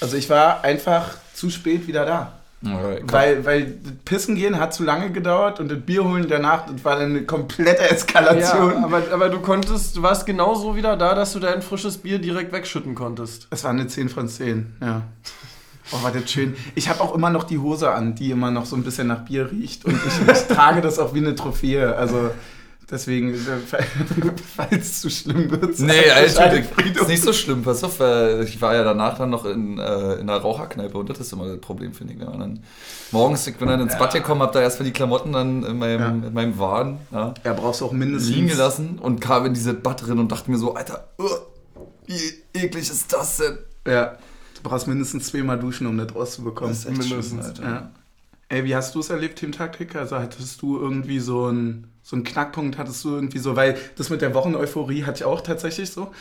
Also 0.00 0.16
ich 0.16 0.30
war 0.30 0.64
einfach 0.64 1.16
zu 1.34 1.50
spät 1.50 1.86
wieder 1.86 2.06
da. 2.06 2.32
Weil, 2.62 3.44
weil 3.44 3.66
das 3.66 3.92
Pissen 4.04 4.34
gehen 4.34 4.58
hat 4.58 4.74
zu 4.74 4.82
lange 4.82 5.10
gedauert 5.10 5.60
und 5.60 5.70
das 5.70 5.80
Bier 5.80 6.04
holen 6.04 6.26
danach, 6.28 6.66
das 6.66 6.84
war 6.84 6.98
dann 6.98 7.10
eine 7.10 7.22
komplette 7.24 7.90
Eskalation. 7.90 8.72
Ja, 8.72 8.84
aber, 8.84 9.02
aber 9.12 9.28
du 9.28 9.40
konntest, 9.40 9.96
du 9.96 10.02
warst 10.02 10.26
genauso 10.26 10.74
wieder 10.74 10.96
da, 10.96 11.14
dass 11.14 11.34
du 11.34 11.38
dein 11.38 11.62
frisches 11.62 11.98
Bier 11.98 12.18
direkt 12.18 12.52
wegschütten 12.52 12.94
konntest. 12.94 13.46
Es 13.50 13.62
war 13.64 13.70
eine 13.70 13.86
10 13.86 14.08
von 14.08 14.28
10, 14.28 14.76
ja. 14.80 15.02
Oh, 15.92 16.02
war 16.02 16.10
das 16.12 16.30
schön. 16.30 16.56
Ich 16.74 16.88
habe 16.88 17.00
auch 17.00 17.14
immer 17.14 17.30
noch 17.30 17.44
die 17.44 17.58
Hose 17.58 17.90
an, 17.92 18.14
die 18.14 18.30
immer 18.30 18.50
noch 18.50 18.66
so 18.66 18.74
ein 18.76 18.82
bisschen 18.82 19.06
nach 19.06 19.24
Bier 19.24 19.50
riecht. 19.50 19.84
Und 19.84 19.94
ich, 19.94 20.32
ich 20.32 20.42
trage 20.48 20.80
das 20.80 20.98
auch 20.98 21.14
wie 21.14 21.18
eine 21.18 21.34
Trophäe. 21.36 21.94
Also 21.94 22.30
deswegen, 22.90 23.34
äh, 23.34 23.36
falls 24.56 24.72
es 24.72 25.00
zu 25.00 25.10
schlimm 25.10 25.50
wird. 25.50 25.78
Nee, 25.78 26.10
Alter, 26.10 26.52
ist 26.54 27.08
nicht 27.08 27.22
so 27.22 27.32
schlimm. 27.32 27.62
Pass 27.62 27.84
auf, 27.84 27.94
ich 27.94 28.60
war 28.60 28.74
ja 28.74 28.82
danach 28.84 29.16
dann 29.18 29.30
noch 29.30 29.44
in, 29.44 29.78
äh, 29.78 30.14
in 30.14 30.28
einer 30.28 30.38
Raucherkneipe 30.38 30.96
und 30.98 31.08
das 31.08 31.20
ist 31.20 31.32
immer 31.32 31.46
das 31.46 31.60
Problem, 31.60 31.92
finde 31.92 32.14
ich. 32.14 32.20
Wenn 32.20 32.28
man 32.30 32.40
dann 32.40 32.60
morgens, 33.12 33.46
ich 33.46 33.56
bin 33.56 33.68
dann 33.68 33.80
ins 33.80 33.96
Bad 33.98 34.12
gekommen, 34.12 34.42
hab 34.42 34.52
da 34.52 34.60
erstmal 34.60 34.86
die 34.86 34.92
Klamotten 34.92 35.32
dann 35.32 35.62
in 35.64 35.78
meinem, 35.78 36.00
Ja. 36.22 36.28
in 36.28 36.34
meinem 36.34 36.58
Waden 36.58 36.98
ja, 37.12 37.34
Ja, 37.44 37.52
brauchst 37.52 37.80
du 37.80 37.86
auch 37.86 37.92
mindestens. 37.92 38.34
liegen 38.34 38.48
gelassen 38.48 38.98
und 39.00 39.20
kam 39.20 39.46
in 39.46 39.54
diese 39.54 39.74
Bad 39.74 40.06
drin 40.06 40.18
und 40.18 40.30
dachte 40.32 40.50
mir 40.50 40.58
so, 40.58 40.74
Alter, 40.74 41.08
uh, 41.20 41.28
wie 42.06 42.58
eklig 42.58 42.88
ist 42.90 43.12
das 43.12 43.36
denn? 43.38 43.58
Ja. 43.86 44.16
Du 44.56 44.62
brauchst 44.62 44.88
mindestens 44.88 45.28
zweimal 45.28 45.58
duschen, 45.58 45.86
um 45.86 45.98
das 45.98 46.14
rauszubekommen. 46.14 46.72
Das 46.72 46.80
ist 46.80 46.86
echt 46.86 46.98
Mindestens. 46.98 47.28
schlimm, 47.28 47.40
Alter. 47.40 47.62
Ja. 47.62 47.90
Ey, 48.48 48.64
wie 48.64 48.76
hast 48.76 48.94
du 48.94 49.00
es 49.00 49.10
erlebt, 49.10 49.38
Team 49.38 49.52
Taktik? 49.52 49.96
Also 49.96 50.16
hattest 50.16 50.62
du 50.62 50.78
irgendwie 50.78 51.18
so 51.18 51.46
einen 51.46 51.90
so 52.02 52.14
einen 52.14 52.24
Knackpunkt, 52.24 52.78
hattest 52.78 53.04
du 53.04 53.16
irgendwie 53.16 53.38
so, 53.40 53.56
weil 53.56 53.76
das 53.96 54.10
mit 54.10 54.22
der 54.22 54.32
Wocheneuphorie 54.32 55.02
hatte 55.04 55.18
ich 55.18 55.24
auch 55.24 55.40
tatsächlich 55.40 55.90
so. 55.90 56.12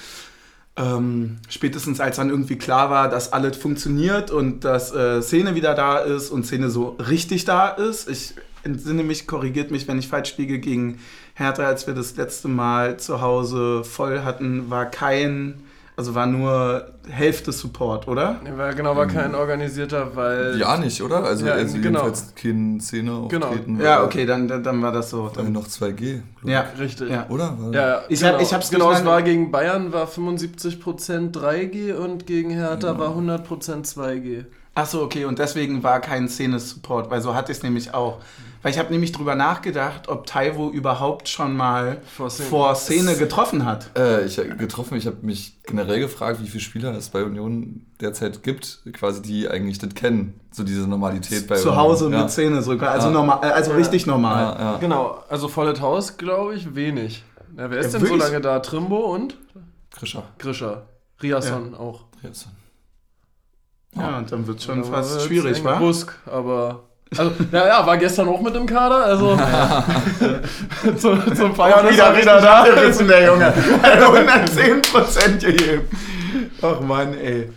Ähm, 0.76 1.38
spätestens 1.48 2.00
als 2.00 2.16
dann 2.16 2.32
irgendwie 2.32 2.58
klar 2.58 2.90
war, 2.90 3.08
dass 3.08 3.32
alles 3.32 3.56
funktioniert 3.56 4.32
und 4.32 4.66
dass 4.66 4.92
äh, 4.94 5.22
Szene 5.22 5.54
wieder 5.54 5.76
da 5.76 6.00
ist 6.00 6.32
und 6.32 6.44
Szene 6.44 6.72
so 6.72 6.98
richtig 7.08 7.46
da 7.46 7.70
ist. 7.70 8.10
Ich 8.10 8.34
entsinne 8.64 9.04
mich, 9.04 9.28
korrigiert 9.28 9.70
mich, 9.70 9.88
wenn 9.88 10.00
ich 10.00 10.08
falsch 10.08 10.36
liege, 10.38 10.58
gegen 10.58 11.00
Hertha, 11.36 11.64
als 11.64 11.86
wir 11.86 11.94
das 11.94 12.16
letzte 12.16 12.48
Mal 12.48 12.98
zu 12.98 13.22
Hause 13.22 13.84
voll 13.84 14.24
hatten, 14.24 14.72
war 14.72 14.88
kein 14.88 15.62
Also 15.98 16.14
war 16.14 16.26
nur 16.26 16.88
Hälfte 17.10 17.54
Support, 17.54 18.10
oder? 18.10 18.42
War, 18.58 18.74
genau, 18.74 18.98
war 18.98 19.08
kein 19.08 19.34
organisierter, 19.34 20.14
weil. 20.16 20.60
Ja, 20.60 20.76
nicht, 20.78 21.02
oder? 21.02 21.24
Also, 21.24 21.46
Ja, 21.46 21.54
also 21.54 21.78
genau. 21.78 22.00
jedenfalls 22.06 22.36
keine 22.36 22.82
Szene 22.82 23.26
Genau. 23.30 23.46
auftreten. 23.48 23.80
Ja, 23.80 24.00
war- 24.00 24.04
okay, 24.06 24.26
dann, 24.26 24.48
dann, 24.50 24.62
dann 24.62 24.82
war 24.82 24.92
das 24.92 25.10
so. 25.12 25.32
Ja 25.34 25.44
noch 25.44 25.68
2G, 25.68 26.22
glaub 26.42 26.52
Ja, 26.52 26.66
Richtig. 26.78 27.10
ja. 27.10 27.28
Oder? 27.30 27.54
War- 27.58 27.74
Ja, 27.74 28.02
Ich 28.10 28.20
genau. 28.20 28.34
hab- 28.34 28.42
ich 28.42 28.54
hab's 28.54 28.70
genau, 28.70 28.92
es 28.92 29.06
war 29.06 29.22
gegen 29.22 29.52
Bayern 29.52 29.94
war 29.94 30.06
75% 30.08 31.32
3G 31.32 31.94
und 31.94 32.28
gegen 32.28 32.50
Hertha 32.50 32.92
Genau. 32.92 33.00
war 33.00 33.16
100% 33.16 33.88
2G. 33.88 34.46
Ach 34.78 34.86
so, 34.86 35.02
okay, 35.04 35.24
und 35.24 35.40
deswegen 35.40 35.82
war 35.84 36.02
kein 36.02 36.28
Szene-Support, 36.28 37.10
weil 37.10 37.22
so 37.22 37.34
hatte 37.34 37.54
ich 37.54 37.60
es 37.60 37.64
nämlich 37.64 37.94
auch. 37.94 38.18
Weil 38.66 38.72
ich 38.72 38.80
habe 38.80 38.92
nämlich 38.92 39.12
drüber 39.12 39.36
nachgedacht, 39.36 40.08
ob 40.08 40.26
Taiwo 40.26 40.72
überhaupt 40.72 41.30
schon 41.30 41.56
mal 41.56 42.02
Vor 42.18 42.32
Szene. 42.32 42.50
vor 42.50 42.74
Szene 42.74 43.16
getroffen 43.16 43.64
hat. 43.64 43.92
Äh, 43.96 44.26
ich 44.26 44.40
habe 44.40 44.56
getroffen, 44.56 44.98
ich 44.98 45.06
habe 45.06 45.18
mich 45.22 45.62
generell 45.68 46.00
gefragt, 46.00 46.42
wie 46.42 46.48
viele 46.48 46.64
Spieler 46.64 46.92
es 46.96 47.10
bei 47.10 47.24
Union 47.24 47.86
derzeit 48.02 48.42
gibt, 48.42 48.80
quasi 48.94 49.22
die 49.22 49.48
eigentlich 49.48 49.78
das 49.78 49.94
kennen, 49.94 50.40
so 50.50 50.64
diese 50.64 50.88
Normalität 50.88 51.46
bei 51.48 51.58
Zu 51.58 51.76
Hause 51.76 52.08
Union. 52.08 52.22
mit 52.24 52.32
Szene 52.32 52.64
sogar, 52.64 52.90
also, 52.94 53.10
Ja. 53.10 53.14
normal, 53.14 53.40
also 53.52 53.70
Ja. 53.70 53.78
richtig 53.78 54.08
normal. 54.08 54.56
Ja, 54.58 54.60
ja. 54.72 54.78
Genau, 54.80 55.24
also 55.30 55.48
volles 55.48 55.80
Haus, 55.80 56.18
glaube 56.18 56.56
ich, 56.56 56.74
wenig. 56.74 57.24
Ja, 57.56 57.70
wer 57.70 57.78
ist 57.78 57.94
Ja, 57.94 58.00
denn 58.00 58.08
so 58.08 58.14
wirklich? 58.14 58.24
lange 58.32 58.42
da? 58.42 58.60
Trimbo 58.62 58.98
und 59.14 59.38
Krischer. 59.92 60.24
Grischer. 60.40 60.88
Riasson 61.22 61.76
auch. 61.76 62.06
Riasson. 62.24 62.52
Ja, 63.96 64.18
und 64.18 64.32
dann 64.32 64.48
wird 64.48 64.64
schon 64.64 64.82
Da 64.82 64.88
fast 64.88 65.22
schwierig, 65.22 65.64
wa? 65.64 65.78
Busk, 65.78 66.18
aber. 66.26 66.86
Also, 67.12 67.32
ja, 67.52 67.68
ja, 67.68 67.86
war 67.86 67.98
gestern 67.98 68.28
auch 68.28 68.42
mit 68.42 68.56
im 68.56 68.66
Kader, 68.66 69.06
also. 69.06 69.38
zum, 70.98 71.36
zum 71.36 71.56
Feiern 71.56 71.86
ist 71.88 72.00
er 72.00 72.18
wieder 72.18 72.42
da 72.42 72.66
gerissen, 72.66 73.08
der 73.08 73.26
Junge. 73.26 73.54
110 73.84 74.82
Prozent 74.82 75.44
gegeben. 75.44 75.88
Ach 76.62 76.82
Mann, 76.82 77.14
ey. 77.14 77.50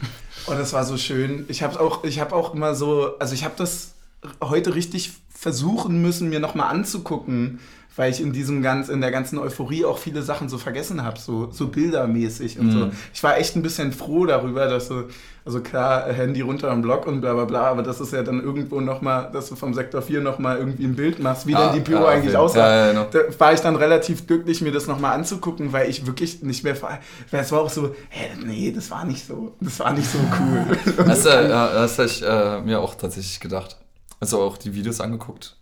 Und 0.47 0.59
das 0.59 0.73
war 0.73 0.85
so 0.85 0.97
schön. 0.97 1.45
Ich 1.49 1.63
habe 1.63 1.81
auch, 1.81 2.05
ich 2.05 2.21
habe 2.21 2.35
auch 2.35 2.55
immer 2.55 2.75
so, 2.75 3.19
also 3.19 3.35
ich 3.35 3.45
habe 3.45 3.55
das 3.57 3.95
heute 4.43 4.75
richtig 4.75 5.13
versuchen 5.35 6.03
müssen, 6.03 6.29
mir 6.29 6.41
nochmal 6.41 6.71
anzugucken, 6.71 7.61
weil 7.99 8.13
ich 8.13 8.21
in 8.21 8.33
diesem 8.33 8.63
ganz, 8.63 8.89
in 8.89 9.01
der 9.01 9.11
ganzen 9.11 9.39
Euphorie 9.41 9.85
auch 9.85 9.99
viele 9.99 10.23
Sachen 10.23 10.49
so 10.49 10.57
vergessen 10.57 11.03
habe, 11.03 11.19
so, 11.19 11.51
so 11.51 11.67
bildermäßig 11.67 12.61
und 12.61 12.71
so. 12.71 12.79
Mhm. 12.79 12.93
Ich 13.13 13.23
war 13.25 13.37
echt 13.37 13.57
ein 13.57 13.63
bisschen 13.63 13.93
froh 13.93 14.25
darüber, 14.25 14.67
dass 14.69 14.87
so, 14.87 15.09
also 15.45 15.61
klar, 15.61 16.05
Handy 16.13 16.41
runter 16.43 16.71
am 16.71 16.81
Block 16.81 17.09
und 17.09 17.21
bla 17.21 17.35
bla 17.35 17.45
bla, 17.45 17.63
aber 17.63 17.83
das 17.83 18.01
ist 18.01 18.13
ja 18.13 18.23
dann 18.23 18.41
irgendwo 18.41 18.81
nochmal, 18.81 19.31
dass 19.33 19.49
du 19.49 19.57
vom 19.57 19.75
Sektor 19.75 20.01
4 20.01 20.21
nochmal 20.21 20.59
irgendwie 20.59 20.85
ein 20.85 20.95
Bild 20.95 21.19
machst, 21.19 21.49
wie 21.49 21.53
Ja, 21.53 21.73
denn 21.73 21.83
die 21.83 21.91
ja, 21.91 21.99
auf 22.01 22.07
eigentlich 22.07 22.37
aussah 22.37 22.59
Ja, 22.59 22.77
ja, 22.87 22.93
genau. 22.93 23.07
da 23.11 23.19
war 23.41 23.53
ich 23.53 23.61
dann 23.61 23.75
relativ 23.75 24.29
glücklich, 24.29 24.61
mir 24.61 24.71
das 24.71 24.87
nochmal 24.87 25.17
anzugucken, 25.17 25.73
weil 25.73 25.91
ich 25.91 26.07
wirklich 26.07 26.41
nicht 26.43 26.63
mehr. 26.63 26.81
Weil 26.81 27.41
es 27.41 27.51
war 27.51 27.63
auch 27.63 27.71
so, 27.71 27.97
hä, 28.11 28.29
nee, 28.47 28.71
das 28.71 28.93
war 28.93 29.05
nicht 29.07 29.27
so. 29.27 29.57
Das 29.61 29.81
war 29.81 29.93
nicht 29.93 30.09
so 30.09 30.19
cool. 30.19 30.79
Das, 31.05 31.27
äh, 31.27 31.49
das 31.49 31.99
habe 31.99 32.07
ich 32.07 32.23
äh, 32.23 32.61
mir 32.61 32.79
auch 32.79 32.95
tatsächlich 32.95 33.41
gedacht. 33.41 33.77
Also 34.21 34.41
auch 34.41 34.57
die 34.57 34.73
Videos 34.75 35.01
angeguckt. 35.01 35.57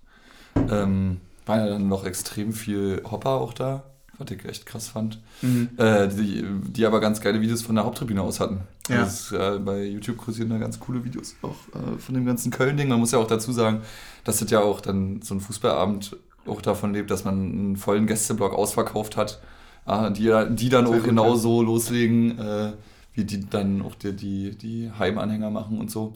Ähm, 0.70 1.20
war 1.46 1.58
ja 1.58 1.68
dann 1.68 1.88
noch 1.88 2.04
extrem 2.04 2.52
viel 2.52 3.02
Hopper 3.10 3.40
auch 3.40 3.54
da, 3.54 3.84
was 4.18 4.30
ich 4.30 4.44
echt 4.44 4.66
krass 4.66 4.88
fand. 4.88 5.20
Mhm. 5.42 5.70
Äh, 5.78 6.08
die, 6.08 6.44
die 6.68 6.84
aber 6.84 7.00
ganz 7.00 7.20
geile 7.20 7.40
Videos 7.40 7.62
von 7.62 7.76
der 7.76 7.84
Haupttribüne 7.84 8.20
aus 8.20 8.40
hatten. 8.40 8.60
Ja. 8.88 8.98
Das, 8.98 9.32
äh, 9.32 9.58
bei 9.58 9.84
YouTube 9.84 10.16
kursieren 10.16 10.50
da 10.50 10.58
ganz 10.58 10.78
coole 10.78 11.04
Videos 11.04 11.36
auch 11.42 11.56
äh, 11.74 11.98
von 11.98 12.14
dem 12.14 12.26
ganzen 12.26 12.50
Köln-Ding. 12.50 12.88
Man 12.88 12.98
muss 12.98 13.12
ja 13.12 13.18
auch 13.18 13.26
dazu 13.26 13.52
sagen, 13.52 13.80
dass 14.24 14.38
das 14.38 14.50
ja 14.50 14.60
auch 14.60 14.80
dann 14.80 15.22
so 15.22 15.34
ein 15.34 15.40
Fußballabend 15.40 16.16
auch 16.46 16.60
davon 16.60 16.92
lebt, 16.92 17.10
dass 17.10 17.24
man 17.24 17.34
einen 17.34 17.76
vollen 17.76 18.06
Gästeblock 18.06 18.52
ausverkauft 18.52 19.16
hat, 19.16 19.40
äh, 19.86 20.10
die, 20.12 20.32
die 20.50 20.68
dann 20.68 20.86
Sehr 20.86 20.96
auch 20.96 21.02
genauso 21.02 21.62
loslegen, 21.62 22.38
äh, 22.38 22.72
wie 23.14 23.24
die 23.24 23.48
dann 23.48 23.82
auch 23.82 23.94
die, 23.94 24.12
die, 24.12 24.50
die 24.56 24.90
Heimanhänger 24.98 25.50
machen 25.50 25.78
und 25.78 25.90
so. 25.90 26.14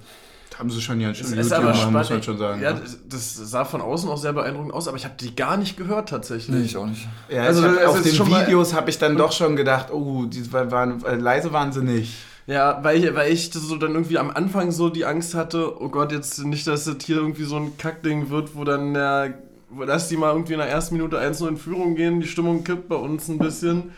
Haben 0.59 0.71
sie 0.71 0.81
schon 0.81 1.01
ja 1.01 1.15
schon 1.15 1.35
Das 1.35 1.47
ist 1.47 1.53
aber 1.53 1.75
spannend. 1.75 1.97
muss 1.97 2.11
man 2.11 2.23
schon 2.23 2.39
sagen. 2.39 2.61
Ja, 2.61 2.75
ne? 2.75 2.83
das, 3.09 3.35
sah 3.35 3.65
von 3.65 3.81
außen 3.81 4.11
auch 4.11 4.19
sehr 4.19 4.33
beeindruckend 4.33 4.75
aus, 4.75 4.89
aber 4.89 4.97
ich 4.97 5.05
habe 5.05 5.15
die 5.19 5.35
gar 5.35 5.57
nicht 5.57 5.77
gehört 5.77 6.09
tatsächlich. 6.09 6.55
Nee, 6.55 6.65
ich 6.65 6.77
auch 6.77 6.87
nicht. 6.87 7.09
ja, 7.29 7.45
also 7.45 7.63
hab, 7.63 7.87
auf 7.87 8.03
den 8.03 8.13
Videos 8.13 8.75
habe 8.75 8.91
ich 8.91 8.99
dann 8.99 9.17
doch 9.17 9.33
schon 9.33 9.57
gedacht, 9.57 9.91
oh, 9.93 10.27
die 10.27 10.53
waren, 10.53 11.05
äh, 11.05 11.17
leise 11.17 11.53
waren 11.53 11.73
sie 11.73 11.83
nicht. 11.83 12.15
Ja, 12.47 12.83
weil 12.83 13.03
ich, 13.03 13.15
weil 13.15 13.33
ich 13.33 13.53
so 13.53 13.77
dann 13.77 13.93
irgendwie 13.93 14.19
am 14.19 14.31
Anfang 14.31 14.73
so 14.73 14.91
die 14.91 15.05
Angst 15.05 15.35
hatte, 15.35 15.81
oh 15.81 15.89
Gott, 15.89 16.11
jetzt 16.11 16.45
nicht, 16.45 16.67
dass 16.67 16.85
das 16.85 16.97
hier 17.05 17.17
irgendwie 17.17 17.45
so 17.45 17.57
ein 17.57 17.77
Kackding 17.79 18.31
wird, 18.31 18.57
wo 18.57 18.65
dann 18.65 18.93
der, 18.93 19.35
wo 19.69 19.85
dass 19.85 20.09
die 20.09 20.17
mal 20.17 20.33
irgendwie 20.33 20.55
in 20.55 20.59
der 20.59 20.69
ersten 20.69 20.97
Minute 20.97 21.21
1-0 21.21 21.47
in 21.47 21.57
Führung 21.57 21.95
gehen, 21.95 22.21
die 22.21 22.27
Stimmung 22.27 22.65
kippt 22.65 22.89
bei 22.89 22.97
uns 22.97 23.29
ein 23.29 23.39
bisschen 23.39 23.93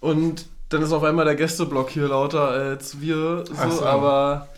und 0.00 0.46
dann 0.70 0.82
ist 0.82 0.92
auf 0.92 1.04
einmal 1.04 1.24
der 1.24 1.36
Gästeblock 1.36 1.88
hier 1.88 2.08
lauter 2.08 2.48
als 2.48 3.00
wir, 3.00 3.44
so, 3.46 3.70
so. 3.70 3.84
aber 3.84 4.48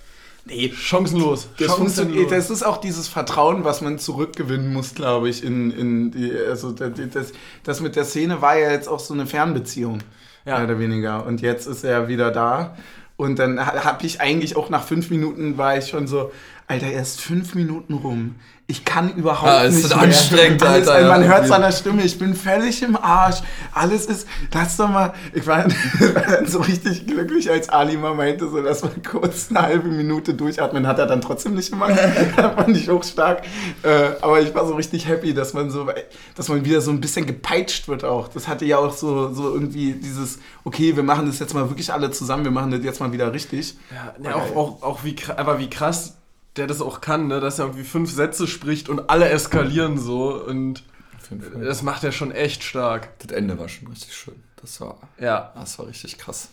Nee, 0.47 0.73
chancenlos. 0.73 1.49
das, 1.59 1.77
chancenlos. 1.77 2.31
das 2.31 2.51
ist 2.51 2.63
auch 2.63 2.77
dieses 2.77 3.09
Vertrauen, 3.09 3.65
was 3.65 3.81
man 3.81 3.99
zurückgewinnen 3.99 4.73
muss, 4.73 4.95
glaube 4.95 5.29
ich, 5.29 5.43
in, 5.43 5.73
in 5.73 6.11
die, 6.13 6.33
also 6.49 6.71
das, 6.71 6.93
das, 7.13 7.33
das 7.65 7.81
mit 7.81 7.97
der 7.97 8.05
Szene 8.05 8.41
war 8.41 8.57
ja 8.57 8.71
jetzt 8.71 8.89
auch 8.89 9.01
so 9.01 9.13
eine 9.13 9.27
Fernbeziehung. 9.27 10.01
Ja. 10.45 10.59
mehr 10.59 10.65
oder 10.65 10.79
weniger. 10.79 11.27
Und 11.27 11.43
jetzt 11.43 11.67
ist 11.67 11.83
er 11.83 12.07
wieder 12.09 12.31
da. 12.31 12.77
Und 13.17 13.39
dann 13.39 13.65
habe 13.67 14.07
ich 14.07 14.21
eigentlich 14.21 14.57
auch 14.57 14.71
nach 14.71 14.85
fünf 14.85 15.11
Minuten 15.11 15.59
war 15.59 15.77
ich 15.77 15.89
schon 15.89 16.07
so, 16.07 16.31
Alter, 16.69 16.89
erst 16.89 17.21
fünf 17.21 17.55
Minuten 17.55 17.95
rum. 17.95 18.35
Ich 18.69 18.85
kann 18.85 19.15
überhaupt 19.15 19.47
Ja, 19.47 19.65
es 19.65 19.77
nicht 19.77 19.85
ist 19.85 19.95
mehr. 19.95 20.03
anstrengend, 20.03 20.61
Alles, 20.65 20.89
Alter, 20.89 21.09
Man 21.09 21.23
ja. 21.23 21.29
hört 21.29 21.45
es 21.45 21.53
an 21.53 21.61
der 21.61 21.71
Stimme, 21.71 22.03
ich 22.03 22.19
bin 22.19 22.35
völlig 22.35 22.83
im 22.83 22.97
Arsch. 22.97 23.37
Alles 23.73 24.07
ist, 24.07 24.27
lass 24.53 24.77
doch 24.77 24.89
mal, 24.89 25.13
ich 25.33 25.47
war, 25.47 25.69
dann 25.69 26.47
so 26.49 26.59
richtig 26.59 27.07
glücklich, 27.07 27.49
als 27.49 27.69
Ali 27.69 27.97
mal 27.97 28.15
meinte, 28.17 28.51
so, 28.51 28.61
dass 28.61 28.83
man 28.83 29.01
kurz 29.05 29.51
eine 29.51 29.63
halbe 29.63 29.87
Minute 29.87 30.35
durchatmen, 30.35 30.89
hat 30.89 30.99
er 30.99 31.07
dann 31.07 31.21
trotzdem 31.21 31.55
nicht 31.55 31.71
gemacht. 31.71 31.95
fand 32.37 32.77
ich 32.77 32.91
auch 32.91 33.05
stark. 33.05 33.43
Äh, 33.85 34.11
aber 34.21 34.41
ich 34.41 34.53
war 34.53 34.67
so 34.67 34.75
richtig 34.75 35.07
happy, 35.07 35.33
dass 35.33 35.55
man 35.55 35.71
so, 35.71 35.87
dass 36.35 36.49
man 36.49 36.65
wieder 36.65 36.81
so 36.81 36.91
ein 36.91 37.01
bisschen 37.01 37.27
gepeitscht 37.27 37.87
wird 37.87 38.03
auch. 38.03 38.27
Das 38.27 38.49
hatte 38.49 38.65
ja 38.65 38.79
auch 38.79 38.93
so, 38.93 39.33
so 39.33 39.55
irgendwie 39.55 39.93
dieses, 39.93 40.41
okay, 40.65 40.97
wir 40.97 41.05
machen 41.05 41.27
das 41.27 41.39
jetzt 41.39 41.55
mal 41.55 41.71
wirklich 41.71 41.93
alle 41.93 42.11
zusammen, 42.11 42.43
wir 42.43 42.51
machen 42.51 42.73
das 42.73 42.83
jetzt 42.83 42.99
mal 42.99 43.13
wieder 43.13 43.33
richtig. 43.33 43.77
Ja, 43.95 44.15
ne, 44.21 44.35
auch, 44.35 44.57
auch, 44.57 44.83
auch 44.83 45.05
wie, 45.05 45.15
aber 45.37 45.61
wie 45.61 45.71
krass 45.71 46.16
der 46.57 46.67
das 46.67 46.81
auch 46.81 47.01
kann, 47.01 47.29
ne? 47.29 47.41
dass 47.41 47.59
er 47.59 47.67
irgendwie 47.67 47.85
fünf 47.85 48.11
Sätze 48.13 48.47
spricht 48.47 48.89
und 48.89 49.11
alle 49.11 49.29
eskalieren 49.29 49.99
so 49.99 50.35
und 50.45 50.83
das 51.61 51.83
macht 51.83 52.05
er 52.05 52.13
schon 52.13 52.31
echt 52.31 52.63
stark. 52.63 53.09
Das 53.19 53.37
Ende 53.37 53.59
war 53.59 53.69
schon 53.69 53.89
richtig 53.89 54.15
schön. 54.15 54.35
Das 54.61 54.81
war, 54.81 54.99
Ja. 55.21 55.53
das 55.57 55.79
war 55.79 55.87
richtig 55.89 56.19
krass. 56.19 56.49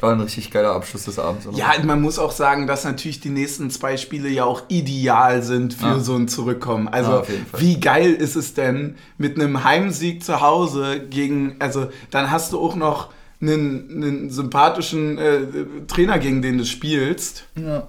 War 0.00 0.12
ein 0.14 0.20
richtig 0.20 0.50
geiler 0.50 0.72
Abschluss 0.72 1.04
des 1.04 1.18
Abends. 1.18 1.46
oder? 1.46 1.56
Ja, 1.58 1.72
man 1.84 2.00
muss 2.00 2.18
auch 2.18 2.32
sagen, 2.32 2.66
dass 2.66 2.84
natürlich 2.84 3.20
die 3.20 3.28
nächsten 3.28 3.70
zwei 3.70 3.96
Spiele 3.96 4.28
ja 4.30 4.44
auch 4.44 4.62
ideal 4.68 5.42
sind 5.42 5.74
für 5.74 5.84
Ja. 5.86 5.98
so 6.00 6.16
ein 6.16 6.26
Zurückkommen. 6.26 6.88
Also, 6.88 7.22
Fall. 7.22 7.36
wie 7.58 7.78
geil 7.78 8.12
ist 8.14 8.34
es 8.34 8.54
denn 8.54 8.96
mit 9.18 9.38
einem 9.38 9.62
Heimsieg 9.62 10.24
zu 10.24 10.40
Hause 10.40 10.98
gegen, 11.08 11.56
also 11.60 11.88
dann 12.10 12.30
hast 12.32 12.52
du 12.52 12.58
auch 12.60 12.74
noch 12.74 13.12
einen, 13.40 13.90
einen 14.02 14.30
sympathischen 14.30 15.18
äh, 15.18 15.40
Trainer, 15.86 16.18
gegen 16.18 16.42
den 16.42 16.58
du 16.58 16.64
spielst. 16.64 17.44
Ja. 17.56 17.86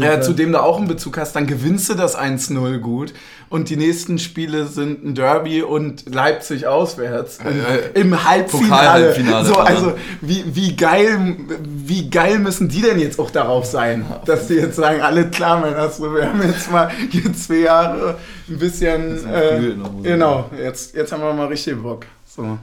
Äh, 0.00 0.20
zu 0.20 0.32
dem 0.32 0.52
du 0.52 0.62
auch 0.62 0.78
einen 0.78 0.88
Bezug 0.88 1.18
hast, 1.18 1.34
dann 1.34 1.46
gewinnst 1.46 1.88
du 1.88 1.94
das 1.94 2.18
1-0 2.18 2.78
gut. 2.78 3.12
Und 3.48 3.68
die 3.68 3.76
nächsten 3.76 4.18
Spiele 4.18 4.66
sind 4.66 5.04
ein 5.04 5.14
Derby 5.14 5.62
und 5.62 6.12
Leipzig 6.12 6.66
auswärts. 6.66 7.38
Äh, 7.38 7.98
Im 8.00 8.24
Halbfinale. 8.24 8.68
Pokal-Halbfinale 8.68 9.46
So, 9.46 9.54
also 9.56 9.94
wie, 10.20 10.44
wie, 10.54 10.74
geil, 10.74 11.36
wie 11.62 12.10
geil 12.10 12.38
müssen 12.38 12.68
die 12.68 12.82
denn 12.82 12.98
jetzt 12.98 13.18
auch 13.20 13.30
darauf 13.30 13.64
sein, 13.64 14.04
dass 14.24 14.48
die 14.48 14.54
jetzt 14.54 14.76
sagen, 14.76 15.00
alle 15.02 15.28
klar, 15.30 15.60
mein 15.60 15.74
Astro, 15.74 16.14
wir 16.14 16.28
haben 16.28 16.42
jetzt 16.42 16.70
mal 16.70 16.90
hier 17.10 17.32
zwei 17.34 17.56
Jahre 17.56 18.16
ein 18.48 18.58
bisschen. 18.58 19.24
Äh, 19.26 19.60
noch, 19.74 19.90
ich 19.98 20.02
genau, 20.02 20.50
jetzt, 20.58 20.94
jetzt 20.94 21.12
haben 21.12 21.22
wir 21.22 21.32
mal 21.32 21.46
richtig 21.46 21.80
Bock. 21.80 22.06
So. 22.26 22.58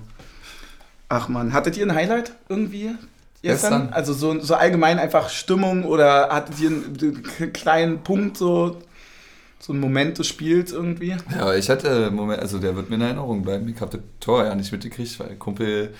Ach 1.08 1.28
man, 1.28 1.54
hattet 1.54 1.78
ihr 1.78 1.86
ein 1.86 1.94
Highlight 1.94 2.32
irgendwie? 2.50 2.92
Gestern? 3.42 3.72
Gestern? 3.88 3.94
Also 3.94 4.14
so, 4.14 4.40
so 4.40 4.56
allgemein 4.56 5.00
einfach 5.00 5.30
Stimmung 5.30 5.84
oder 5.84 6.30
hattet 6.30 6.60
ihr 6.60 6.70
einen, 6.70 7.18
einen 7.40 7.54
kleinen 7.54 8.00
Punkt, 8.04 8.38
so, 8.38 8.78
so 9.60 9.74
einen 9.74 9.82
Moment 9.82 10.20
des 10.20 10.28
Spiels 10.28 10.72
irgendwie? 10.72 11.16
Ja, 11.36 11.54
ich 11.56 11.70
hatte 11.70 11.90
einen 12.08 12.16
Moment, 12.16 12.40
also 12.42 12.60
der 12.60 12.76
wird 12.76 12.90
mir 12.90 12.98
in 12.98 13.02
Erinnerung 13.02 13.42
bleiben. 13.42 13.68
Ich 13.70 13.82
habe 13.82 13.98
das 13.98 14.02
Tor 14.20 14.46
ja 14.46 14.54
nicht 14.56 14.72
mitgekriegt, 14.72 15.20
weil 15.20 15.36
Kumpel 15.38 15.94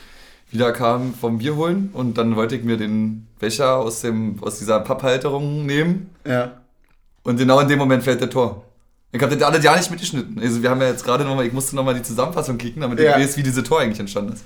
wieder 0.52 0.72
kam 0.74 1.14
vom 1.14 1.38
Bier 1.40 1.56
holen 1.56 1.90
und 1.94 2.18
dann 2.18 2.36
wollte 2.36 2.56
ich 2.56 2.64
mir 2.64 2.78
den 2.78 3.26
Becher 3.40 3.78
aus, 3.78 4.02
dem, 4.02 4.38
aus 4.44 4.60
dieser 4.60 4.80
Papphalterung 4.82 5.66
nehmen 5.66 6.10
Ja. 6.28 6.52
und 7.24 7.38
genau 7.38 7.60
in 7.62 7.70
dem 7.70 7.80
Moment 7.80 8.04
fällt 8.04 8.20
der 8.22 8.30
Tor. 8.30 8.66
Ich 9.14 9.22
habe 9.22 9.36
das 9.36 9.44
alles 9.48 9.64
ja 9.64 9.76
nicht 9.76 9.90
mitgeschnitten. 9.90 10.40
Also 10.40 10.62
wir 10.62 10.70
haben 10.70 10.80
ja 10.82 10.88
jetzt 10.88 11.04
gerade 11.04 11.24
nochmal, 11.26 11.46
ich 11.46 11.54
musste 11.54 11.76
nochmal 11.76 11.96
die 11.96 12.04
Zusammenfassung 12.04 12.58
kicken, 12.58 12.82
damit 12.82 13.00
Ja. 13.00 13.18
ich 13.18 13.24
weiß, 13.24 13.38
wie 13.38 13.44
diese 13.44 13.64
Tor 13.64 13.80
eigentlich 13.82 14.00
entstanden 14.00 14.34
ist. 14.34 14.44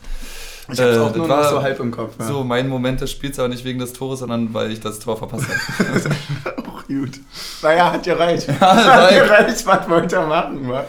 Ich 0.71 0.79
hab's 0.79 0.79
Äh, 0.79 0.99
auch 0.99 1.15
nur 1.15 1.29
war 1.29 1.43
noch 1.43 1.49
so 1.49 1.61
halb 1.61 1.79
im 1.79 1.91
Kopf. 1.91 2.13
Ja. 2.19 2.25
So 2.25 2.43
mein 2.43 2.67
Moment 2.69 3.01
des 3.01 3.11
Spiels, 3.11 3.37
aber 3.39 3.47
nicht 3.49 3.63
wegen 3.65 3.79
des 3.79 3.93
Tores, 3.93 4.19
sondern 4.19 4.53
weil 4.53 4.71
ich 4.71 4.79
das 4.79 4.99
Tor 4.99 5.15
verpasst 5.17 5.45
habe. 5.47 6.15
Auch 6.67 6.83
gut. 6.87 7.19
Naja, 7.61 7.91
hat 7.91 8.05
ja 8.05 8.15
reicht. 8.15 8.47
war 8.59 8.75
hat 8.75 9.11
ja 9.11 9.21
echt- 9.23 9.29
reicht, 9.31 9.65
was 9.67 9.89
wollte 9.89 10.15
er 10.15 10.27
machen, 10.27 10.67
wa? 10.69 10.83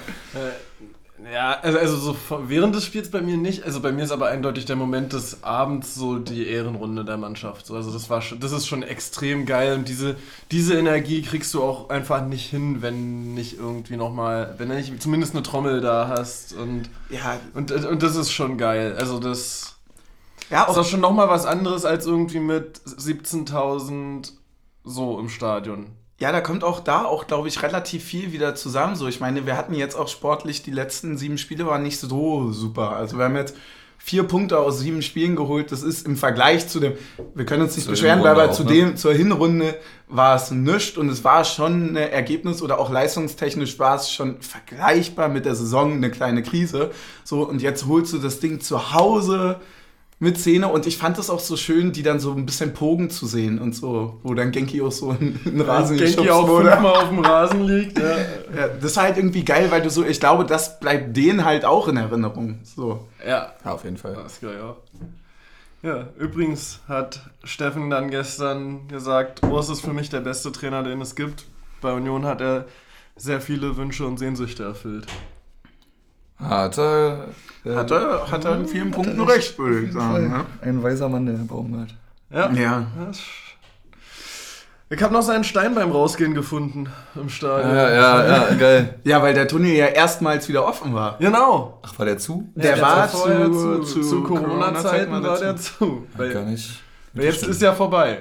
Ja, 1.32 1.58
also, 1.60 1.78
also 1.78 1.96
so 1.96 2.16
während 2.48 2.74
des 2.74 2.84
Spiels 2.84 3.10
bei 3.10 3.20
mir 3.20 3.36
nicht. 3.36 3.64
Also 3.64 3.80
bei 3.80 3.90
mir 3.90 4.04
ist 4.04 4.12
aber 4.12 4.28
eindeutig 4.28 4.64
der 4.64 4.76
Moment 4.76 5.12
des 5.12 5.42
Abends 5.42 5.94
so 5.94 6.18
die 6.18 6.46
Ehrenrunde 6.46 7.04
der 7.04 7.16
Mannschaft. 7.16 7.66
So, 7.66 7.74
Also 7.74 7.92
das 7.92 8.08
war 8.10 8.22
schon, 8.22 8.38
das 8.38 8.52
ist 8.52 8.66
schon 8.66 8.82
extrem 8.84 9.44
geil 9.44 9.74
und 9.74 9.88
diese, 9.88 10.16
diese 10.52 10.78
Energie 10.78 11.22
kriegst 11.22 11.52
du 11.54 11.62
auch 11.62 11.88
einfach 11.90 12.24
nicht 12.24 12.48
hin, 12.48 12.80
wenn 12.80 13.34
nicht 13.34 13.58
irgendwie 13.58 13.96
nochmal, 13.96 14.54
wenn 14.58 14.68
du 14.68 14.76
nicht 14.76 15.02
zumindest 15.02 15.34
eine 15.34 15.42
Trommel 15.42 15.80
da 15.80 16.08
hast 16.08 16.52
und, 16.52 16.90
Ja, 17.10 17.40
und, 17.54 17.72
und 17.72 18.02
das 18.02 18.14
ist 18.14 18.30
schon 18.30 18.56
geil. 18.56 18.94
Also 18.96 19.18
das 19.18 19.76
ja 20.48 20.62
ist 20.62 20.68
auch 20.68 20.78
auch 20.78 20.84
schon 20.84 21.00
nochmal 21.00 21.28
was 21.28 21.44
anderes 21.44 21.84
als 21.84 22.06
irgendwie 22.06 22.40
mit 22.40 22.78
17.000 22.78 24.32
so 24.84 25.18
im 25.18 25.28
Stadion. 25.28 25.86
Ja, 26.18 26.32
da 26.32 26.40
kommt 26.40 26.64
auch 26.64 26.80
da 26.80 27.04
auch, 27.04 27.26
glaube 27.26 27.48
ich, 27.48 27.62
relativ 27.62 28.02
viel 28.02 28.32
wieder 28.32 28.54
zusammen. 28.54 28.96
So, 28.96 29.06
ich 29.06 29.20
meine, 29.20 29.44
wir 29.44 29.56
hatten 29.56 29.74
jetzt 29.74 29.96
auch 29.96 30.08
sportlich, 30.08 30.62
die 30.62 30.70
letzten 30.70 31.18
sieben 31.18 31.36
Spiele 31.36 31.66
waren 31.66 31.82
nicht 31.82 31.98
so 32.00 32.52
super. 32.52 32.92
Also 32.92 33.18
wir 33.18 33.24
haben 33.24 33.36
jetzt 33.36 33.54
vier 33.98 34.22
Punkte 34.22 34.58
aus 34.58 34.78
sieben 34.78 35.02
Spielen 35.02 35.36
geholt. 35.36 35.72
Das 35.72 35.82
ist 35.82 36.06
im 36.06 36.16
Vergleich 36.16 36.68
zu 36.68 36.80
dem, 36.80 36.92
wir 37.34 37.44
können 37.44 37.62
uns 37.62 37.76
nicht 37.76 37.84
Zur 37.84 37.92
beschweren, 37.92 38.22
weil 38.22 38.40
auch, 38.40 38.52
zu 38.52 38.64
ne? 38.64 38.72
dem, 38.72 38.96
zur 38.96 39.12
Hinrunde 39.12 39.74
war 40.08 40.36
es 40.36 40.50
nichts 40.50 40.96
und 40.96 41.08
es 41.10 41.22
war 41.24 41.44
schon 41.44 41.92
ein 41.92 41.96
Ergebnis 41.96 42.62
oder 42.62 42.78
auch 42.78 42.88
leistungstechnisch 42.88 43.78
war 43.78 43.96
es 43.96 44.10
schon 44.10 44.40
vergleichbar 44.40 45.28
mit 45.28 45.44
der 45.44 45.54
Saison 45.54 45.92
eine 45.92 46.10
kleine 46.10 46.42
Krise. 46.42 46.92
So, 47.24 47.42
und 47.42 47.60
jetzt 47.60 47.86
holst 47.86 48.12
du 48.12 48.18
das 48.18 48.40
Ding 48.40 48.60
zu 48.60 48.94
Hause 48.94 49.60
mit 50.18 50.38
Szene 50.38 50.68
und 50.68 50.86
ich 50.86 50.96
fand 50.96 51.18
es 51.18 51.28
auch 51.28 51.40
so 51.40 51.56
schön, 51.56 51.92
die 51.92 52.02
dann 52.02 52.20
so 52.20 52.32
ein 52.32 52.46
bisschen 52.46 52.72
pogen 52.72 53.10
zu 53.10 53.26
sehen 53.26 53.58
und 53.58 53.74
so, 53.74 54.18
wo 54.22 54.32
dann 54.32 54.50
Genki 54.50 54.80
auch 54.80 54.90
so 54.92 55.12
in 55.12 55.38
den 55.44 55.60
Rasen 55.60 55.98
Genki 55.98 56.12
geschubst 56.12 56.30
auch 56.30 56.48
wurde. 56.48 56.70
fünfmal 56.70 56.92
auf 56.94 57.08
dem 57.10 57.18
Rasen 57.18 57.64
liegt. 57.64 57.98
Ja. 57.98 58.16
Ja, 58.56 58.68
das 58.68 58.92
ist 58.92 58.96
halt 58.96 59.18
irgendwie 59.18 59.44
geil, 59.44 59.70
weil 59.70 59.82
du 59.82 59.90
so, 59.90 60.04
ich 60.04 60.18
glaube, 60.18 60.46
das 60.46 60.80
bleibt 60.80 61.16
denen 61.16 61.44
halt 61.44 61.66
auch 61.66 61.88
in 61.88 61.98
Erinnerung. 61.98 62.60
So. 62.64 63.06
ja. 63.26 63.52
Ja, 63.62 63.72
auf 63.72 63.84
jeden 63.84 63.98
Fall. 63.98 64.14
Das 64.14 64.34
ist 64.34 64.40
geil, 64.40 64.56
ja. 64.58 64.76
Ja, 65.82 66.08
übrigens 66.18 66.80
hat 66.88 67.20
Steffen 67.44 67.90
dann 67.90 68.10
gestern 68.10 68.88
gesagt, 68.88 69.42
Urs 69.44 69.68
ist 69.68 69.82
für 69.82 69.92
mich 69.92 70.08
der 70.08 70.20
beste 70.20 70.50
Trainer, 70.50 70.82
den 70.82 71.00
es 71.02 71.14
gibt. 71.14 71.44
Bei 71.82 71.92
Union 71.92 72.24
hat 72.24 72.40
er 72.40 72.64
sehr 73.16 73.40
viele 73.42 73.76
Wünsche 73.76 74.06
und 74.06 74.18
Sehnsüchte 74.18 74.64
erfüllt. 74.64 75.06
Hat 76.42 76.78
er, 76.78 77.28
äh, 77.64 77.74
Hat 77.74 77.90
er, 77.90 78.30
hat 78.30 78.44
er 78.44 78.56
in 78.56 78.66
vielen 78.66 78.90
Punkten 78.90 79.20
recht, 79.22 79.58
würde 79.58 79.86
ich 79.86 79.92
sagen. 79.92 80.28
Ne? 80.30 80.44
Ein 80.62 80.82
weiser 80.82 81.08
Mann, 81.08 81.26
der 81.26 81.32
Baumgart. 81.34 81.94
Ja. 82.30 82.50
Ja. 82.52 82.86
Ich 84.88 85.02
habe 85.02 85.12
noch 85.12 85.22
seinen 85.22 85.42
Stein 85.42 85.74
beim 85.74 85.90
Rausgehen 85.90 86.34
gefunden 86.34 86.88
im 87.16 87.28
Stadion. 87.28 87.74
Ja, 87.74 87.90
ja, 87.90 88.24
ja, 88.50 88.54
geil. 88.54 88.94
ja, 89.04 89.20
weil 89.20 89.34
der 89.34 89.48
Tunnel 89.48 89.72
ja 89.72 89.86
erstmals 89.86 90.48
wieder 90.48 90.64
offen 90.64 90.94
war. 90.94 91.16
Genau. 91.18 91.80
Ach, 91.84 91.98
war 91.98 92.06
der 92.06 92.18
zu? 92.18 92.48
Der 92.54 92.76
Ja, 92.76 92.82
war 92.82 93.08
zu- 93.10 93.18
zu, 93.18 93.80
zu 93.82 94.02
zu 94.02 94.22
Corona-Zeiten 94.22 95.10
Corona-Zeiten 95.10 95.12
war 95.12 95.20
der 95.22 95.38
der 95.38 95.56
zu. 95.56 96.06
Gar 96.16 96.28
Weil, 96.34 96.44
nicht. 96.44 96.82
jetzt 97.14 97.42
ist 97.46 97.62
ja 97.62 97.72
vorbei. 97.72 98.20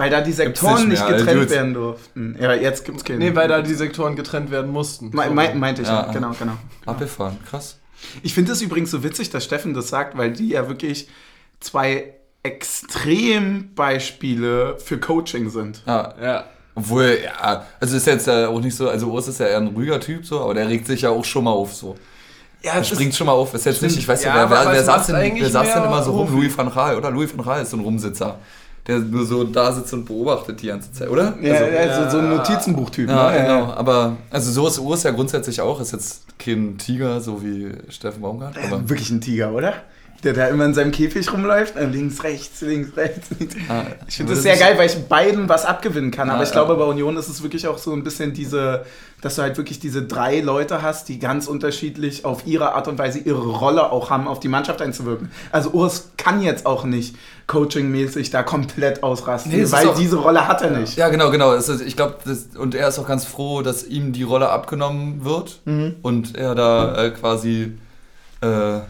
Weil 0.00 0.10
da 0.10 0.20
die 0.22 0.32
Sektoren 0.32 0.88
nicht 0.88 1.06
mehr, 1.06 1.16
getrennt 1.18 1.40
Dudes. 1.40 1.50
werden 1.50 1.74
durften. 1.74 2.36
Ja, 2.40 2.54
jetzt 2.54 2.84
gibt's 2.84 3.04
keine. 3.04 3.18
Nee, 3.18 3.34
weil 3.34 3.48
da 3.48 3.60
die 3.62 3.74
Sektoren 3.74 4.16
getrennt 4.16 4.50
werden 4.50 4.70
mussten. 4.72 5.10
Me 5.12 5.28
me 5.30 5.54
meinte 5.54 5.82
ich 5.82 5.88
ja, 5.88 6.06
Ja. 6.06 6.12
genau, 6.12 6.32
genau. 6.38 6.52
Abgefahren, 6.86 7.36
krass. 7.48 7.78
Ich 8.22 8.32
finde 8.34 8.52
es 8.52 8.62
übrigens 8.62 8.90
so 8.90 9.02
witzig, 9.02 9.30
dass 9.30 9.44
Steffen 9.44 9.74
das 9.74 9.88
sagt, 9.88 10.16
weil 10.16 10.32
die 10.32 10.48
ja 10.48 10.68
wirklich 10.68 11.08
zwei 11.60 12.14
Extrembeispiele 12.42 14.76
für 14.78 14.98
Coaching 14.98 15.50
sind. 15.50 15.82
Ja, 15.86 16.14
Ja. 16.20 16.44
obwohl, 16.74 17.18
ja, 17.22 17.64
also 17.78 17.96
ist 17.96 18.06
jetzt 18.06 18.26
ja 18.26 18.48
auch 18.48 18.60
nicht 18.60 18.74
so, 18.76 18.88
also 18.88 19.08
Urs 19.10 19.28
ist 19.28 19.38
ja 19.40 19.46
eher 19.46 19.58
ein 19.58 19.68
ruhiger 19.68 20.00
Typ 20.00 20.24
so, 20.26 20.40
aber 20.40 20.54
der 20.54 20.68
regt 20.68 20.86
sich 20.86 21.02
ja 21.02 21.10
auch 21.10 21.24
schon 21.24 21.44
mal 21.44 21.50
auf 21.52 21.74
so. 21.74 21.96
Ja, 22.62 22.72
Er 22.74 22.80
es 22.80 22.88
springt 22.88 23.14
schon 23.14 23.26
mal 23.26 23.32
auf, 23.32 23.54
ist 23.54 23.64
jetzt 23.66 23.80
nicht, 23.82 23.96
ich 23.96 24.06
weiß 24.06 24.22
ja, 24.24 24.34
wer, 24.34 24.50
wer, 24.50 24.72
wer 24.72 24.84
saß 24.84 25.06
denn, 25.06 25.16
eigentlich 25.16 25.42
wer 25.42 25.50
saß 25.50 25.74
denn 25.74 25.84
immer 25.84 26.02
so 26.02 26.12
rum? 26.12 26.30
Louis 26.32 26.56
van 26.56 26.70
Gaal, 26.72 26.96
oder? 26.96 27.10
Louis 27.10 27.34
van 27.36 27.44
Gaal 27.44 27.62
ist 27.62 27.70
so 27.70 27.76
ein 27.78 27.82
Rumsitzer, 27.82 28.38
der 28.86 28.98
nur 28.98 29.26
so 29.26 29.44
da 29.44 29.72
sitzt 29.72 29.92
und 29.92 30.04
beobachtet 30.06 30.62
die 30.62 30.68
ganze 30.68 30.92
Zeit, 30.92 31.08
oder? 31.08 31.34
ja, 31.40 31.54
also, 31.54 31.76
also, 31.76 32.10
so 32.10 32.18
ein 32.18 32.30
Notizenbuchtyp. 32.30 33.08
ja, 33.08 33.30
ne? 33.30 33.40
genau. 33.42 33.72
Aber 33.72 34.16
also 34.30 34.50
so 34.50 34.66
ist 34.66 34.78
Urs 34.78 35.02
ja 35.02 35.10
grundsätzlich 35.10 35.60
auch, 35.60 35.80
ist 35.80 35.92
jetzt 35.92 36.38
kein 36.38 36.78
Tiger, 36.78 37.20
so 37.20 37.42
wie 37.42 37.72
Steffen 37.88 38.22
Baumgart. 38.22 38.56
Aber 38.58 38.78
ist 38.78 38.88
wirklich 38.88 39.10
ein 39.10 39.20
Tiger, 39.20 39.52
oder? 39.52 39.74
Der 40.22 40.34
da 40.34 40.48
immer 40.48 40.66
in 40.66 40.74
seinem 40.74 40.90
Käfig 40.92 41.32
rumläuft, 41.32 41.76
äh, 41.76 41.86
links, 41.86 42.22
rechts, 42.22 42.60
links, 42.60 42.94
rechts. 42.96 43.28
ah, 43.70 43.84
Ich 44.06 44.16
finde 44.18 44.34
das 44.34 44.42
sehr 44.42 44.56
geil, 44.58 44.76
weil 44.76 44.86
ich 44.86 44.96
beiden 45.08 45.48
was 45.48 45.64
abgewinnen 45.64 46.10
kann. 46.10 46.28
Aber 46.28 46.40
Ja, 46.40 46.44
ich 46.44 46.52
glaube, 46.52 46.72
ja. 46.74 46.78
bei 46.78 46.84
Union 46.84 47.16
ist 47.16 47.28
es 47.28 47.42
wirklich 47.42 47.66
auch 47.68 47.78
so 47.78 47.92
ein 47.94 48.04
bisschen 48.04 48.34
diese, 48.34 48.84
dass 49.22 49.36
du 49.36 49.42
halt 49.42 49.56
wirklich 49.56 49.78
diese 49.80 50.02
drei 50.02 50.40
Leute 50.40 50.82
hast, 50.82 51.08
die 51.08 51.18
ganz 51.18 51.46
unterschiedlich 51.46 52.26
auf 52.26 52.46
ihre 52.46 52.74
Art 52.74 52.86
und 52.86 52.98
Weise 52.98 53.18
ihre 53.20 53.40
Rolle 53.48 53.90
auch 53.90 54.10
haben, 54.10 54.28
auf 54.28 54.40
die 54.40 54.48
Mannschaft 54.48 54.82
einzuwirken. 54.82 55.30
Also 55.52 55.70
Urs 55.70 56.10
kann 56.18 56.42
jetzt 56.42 56.66
auch 56.66 56.84
nicht 56.84 57.16
coachingmäßig 57.46 58.30
da 58.30 58.42
komplett 58.42 59.02
ausrasten, 59.02 59.52
Nee, 59.52 59.70
weil 59.72 59.88
auch- 59.88 59.94
diese 59.98 60.16
Rolle 60.16 60.46
hat 60.48 60.62
er 60.62 60.70
nicht. 60.70 60.96
Ja, 60.96 61.08
genau, 61.08 61.30
genau. 61.30 61.52
Ist, 61.54 61.68
ich 61.80 61.96
glaube, 61.96 62.16
und 62.58 62.74
er 62.74 62.88
ist 62.88 62.98
auch 62.98 63.06
ganz 63.08 63.24
froh, 63.24 63.62
dass 63.62 63.84
ihm 63.86 64.12
die 64.12 64.22
Rolle 64.22 64.50
abgenommen 64.50 65.24
wird 65.24 65.60
Mhm. 65.64 65.96
und 66.02 66.36
er 66.36 66.54
da 66.54 67.04
äh, 67.06 67.10
quasi 67.10 67.72
äh, 68.42 68.80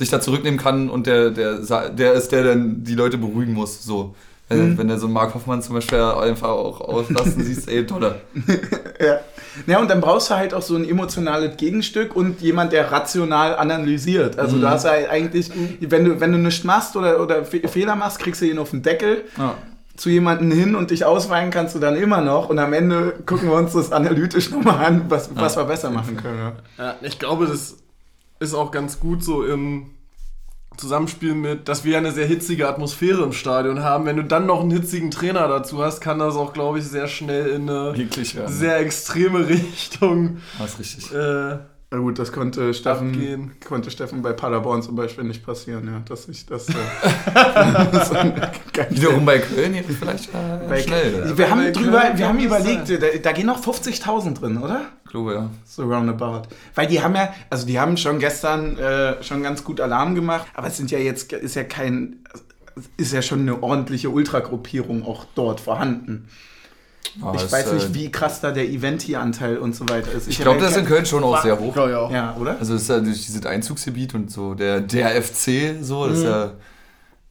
sich 0.00 0.10
da 0.10 0.20
zurücknehmen 0.20 0.58
kann 0.58 0.90
und 0.90 1.06
der, 1.06 1.30
der, 1.30 1.58
der 1.90 2.12
ist, 2.14 2.32
der 2.32 2.42
dann 2.42 2.82
die 2.82 2.94
Leute 2.96 3.16
beruhigen 3.18 3.52
muss. 3.54 3.82
So. 3.84 4.14
Äh, 4.48 4.56
Mhm. 4.56 4.78
Wenn 4.78 4.88
der 4.88 4.98
so 4.98 5.06
einen 5.06 5.14
Mark 5.14 5.32
Hoffmann 5.34 5.62
zum 5.62 5.76
Beispiel 5.76 6.00
einfach 6.00 6.48
auch 6.48 6.80
auslassen 6.80 7.44
siehst, 7.44 7.68
ey, 7.70 7.86
toller. 7.86 8.16
Ja. 9.00 9.20
ja, 9.66 9.78
und 9.80 9.88
dann 9.88 10.00
brauchst 10.00 10.28
du 10.30 10.34
halt 10.34 10.52
auch 10.54 10.60
so 10.62 10.74
ein 10.76 10.84
emotionales 10.88 11.56
Gegenstück 11.56 12.14
und 12.16 12.40
jemand, 12.42 12.72
der 12.72 12.90
rational 12.92 13.54
analysiert. 13.56 14.38
Also 14.38 14.56
Mhm. 14.56 14.62
du 14.62 14.68
hast 14.70 14.84
halt 14.86 15.08
eigentlich, 15.08 15.50
wenn 15.80 16.04
du, 16.04 16.20
wenn 16.20 16.32
du 16.32 16.38
nichts 16.38 16.64
machst 16.64 16.96
oder, 16.96 17.20
oder 17.22 17.44
Fe- 17.44 17.66
Fehler 17.68 17.94
machst, 17.96 18.18
kriegst 18.18 18.40
du 18.42 18.46
ihn 18.46 18.58
auf 18.58 18.70
den 18.70 18.82
Deckel. 18.82 19.22
Ja. 19.38 19.54
zu 19.96 20.08
jemandem 20.10 20.50
hin 20.50 20.74
und 20.74 20.90
dich 20.90 21.04
ausweinen 21.04 21.50
kannst 21.50 21.74
du 21.74 21.78
dann 21.78 21.94
immer 21.94 22.20
noch 22.22 22.48
und 22.48 22.58
am 22.58 22.72
Ende 22.72 23.14
gucken 23.26 23.48
wir 23.50 23.56
uns 23.56 23.72
das 23.74 23.92
analytisch 23.92 24.50
nochmal 24.50 24.84
an, 24.84 25.04
was, 25.10 25.30
was 25.36 25.56
wir 25.58 25.64
besser 25.64 25.90
machen 25.90 26.16
können. 26.16 26.38
Ja. 26.38 26.52
Ja, 26.84 26.94
ich 27.02 27.18
glaube, 27.18 27.46
das 27.46 27.76
ist 28.40 28.54
auch 28.54 28.70
ganz 28.70 28.98
gut 28.98 29.22
so 29.22 29.44
im 29.44 29.90
Zusammenspiel 30.76 31.34
mit, 31.34 31.68
dass 31.68 31.84
wir 31.84 31.98
eine 31.98 32.10
sehr 32.10 32.26
hitzige 32.26 32.66
Atmosphäre 32.68 33.22
im 33.22 33.32
Stadion 33.32 33.82
haben. 33.82 34.06
Wenn 34.06 34.16
du 34.16 34.24
dann 34.24 34.46
noch 34.46 34.60
einen 34.60 34.70
hitzigen 34.70 35.10
Trainer 35.10 35.46
dazu 35.46 35.82
hast, 35.82 36.00
kann 36.00 36.18
das 36.18 36.36
auch, 36.36 36.52
glaube 36.54 36.78
ich, 36.78 36.86
sehr 36.86 37.06
schnell 37.06 37.48
in 37.48 37.68
eine 37.68 37.94
Eklig 37.96 38.34
werden. 38.34 38.50
sehr 38.52 38.78
extreme 38.78 39.46
Richtung 39.48 40.38
Das 40.58 40.72
ist 40.72 40.78
richtig. 40.78 41.12
äh, 41.12 41.58
Na 41.92 41.98
gut, 41.98 42.20
das 42.20 42.30
konnte 42.30 42.72
Steffen, 42.72 43.08
Abgehen. 43.08 43.50
konnte 43.66 43.90
Steffen 43.90 44.22
bei 44.22 44.32
Paderborn 44.32 44.80
zum 44.80 44.94
Beispiel 44.94 45.24
nicht 45.24 45.44
passieren, 45.44 45.88
ja, 45.88 46.00
dass 46.08 46.28
ich 46.28 46.46
das. 46.46 46.68
Äh, 46.68 46.74
das 47.92 48.12
Wiederum 48.90 49.24
bei 49.24 49.40
Köln 49.40 49.74
jetzt 49.74 49.90
vielleicht 49.98 50.28
äh, 50.28 50.68
bei, 50.68 50.82
schnell. 50.82 51.36
wir 51.36 51.46
Bei 51.46 51.50
haben 51.50 51.60
Köln 51.62 51.72
drüber, 51.72 52.02
wir 52.14 52.26
kann 52.26 52.28
haben 52.28 52.38
überlegt, 52.38 52.90
da, 52.90 53.06
da 53.20 53.32
gehen 53.32 53.46
noch 53.46 53.60
50.000 53.60 54.34
drin, 54.34 54.58
oder? 54.58 54.82
Ich 55.04 55.10
glaube, 55.10 55.34
ja. 55.34 55.50
So 55.64 55.82
roundabout. 55.82 56.42
Weil 56.76 56.86
die 56.86 57.02
haben 57.02 57.16
ja, 57.16 57.34
also 57.50 57.66
die 57.66 57.80
haben 57.80 57.96
schon 57.96 58.20
gestern 58.20 58.78
äh, 58.78 59.20
schon 59.24 59.42
ganz 59.42 59.64
gut 59.64 59.80
Alarm 59.80 60.14
gemacht, 60.14 60.46
aber 60.54 60.68
es 60.68 60.76
sind 60.76 60.92
ja 60.92 60.98
jetzt, 61.00 61.32
ist 61.32 61.56
ja 61.56 61.64
kein, 61.64 62.20
ist 62.98 63.12
ja 63.12 63.20
schon 63.20 63.40
eine 63.40 63.64
ordentliche 63.64 64.10
Ultragruppierung 64.10 65.04
auch 65.04 65.24
dort 65.34 65.58
vorhanden. 65.58 66.28
Ah, 67.22 67.32
ich 67.34 67.50
weiß 67.50 67.72
nicht, 67.72 67.86
äh, 67.86 67.94
wie 67.94 68.10
krass 68.10 68.40
da 68.40 68.52
der 68.52 68.68
Eventi-Anteil 68.68 69.58
und 69.58 69.74
so 69.74 69.88
weiter 69.88 70.12
ist. 70.12 70.28
Ich 70.28 70.38
glaube, 70.38 70.60
das 70.60 70.72
ist 70.72 70.78
in 70.78 70.84
Köln 70.84 71.04
schon 71.04 71.24
auch 71.24 71.42
sehr 71.42 71.58
hoch. 71.58 71.74
Ja, 71.76 71.88
ja. 71.88 72.10
Ja, 72.10 72.36
oder? 72.38 72.56
Also 72.58 72.74
es 72.74 72.82
ist 72.82 72.88
ja 72.88 73.00
durch 73.00 73.26
dieses 73.26 73.44
Einzugsgebiet 73.44 74.14
und 74.14 74.30
so, 74.30 74.54
der, 74.54 74.80
der 74.80 75.20
FC, 75.20 75.76
so, 75.82 76.06
das 76.06 76.18
ist 76.18 76.24
ja. 76.24 76.52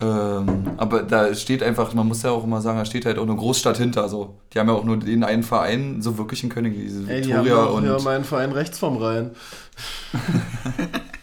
Ähm, 0.02 0.72
aber 0.78 1.04
da 1.04 1.34
steht 1.36 1.62
einfach, 1.62 1.94
man 1.94 2.08
muss 2.08 2.24
ja 2.24 2.32
auch 2.32 2.46
immer 2.46 2.62
sagen, 2.62 2.78
da 2.78 2.86
steht 2.86 3.06
halt 3.06 3.18
auch 3.18 3.24
eine 3.24 3.36
Großstadt 3.36 3.78
hinter. 3.78 4.08
So. 4.08 4.36
Die 4.54 4.60
haben 4.60 4.70
ja 4.70 4.74
auch 4.74 4.86
nur 4.86 4.98
den 4.98 5.26
einen 5.26 5.44
Verein, 5.44 6.02
so 6.02 6.18
wirklich 6.18 6.42
in 6.42 6.50
Köln, 6.50 6.74
diese 6.74 7.10
Ey, 7.12 7.22
die 7.22 7.34
haben 7.34 7.44
Victoria 7.44 7.66
auch 7.66 7.76
und. 7.76 7.84
hier 7.84 8.00
meinen 8.02 8.24
Verein 8.24 8.54
rechts 8.54 8.80
vom 8.80 8.96
Rhein. 8.98 9.32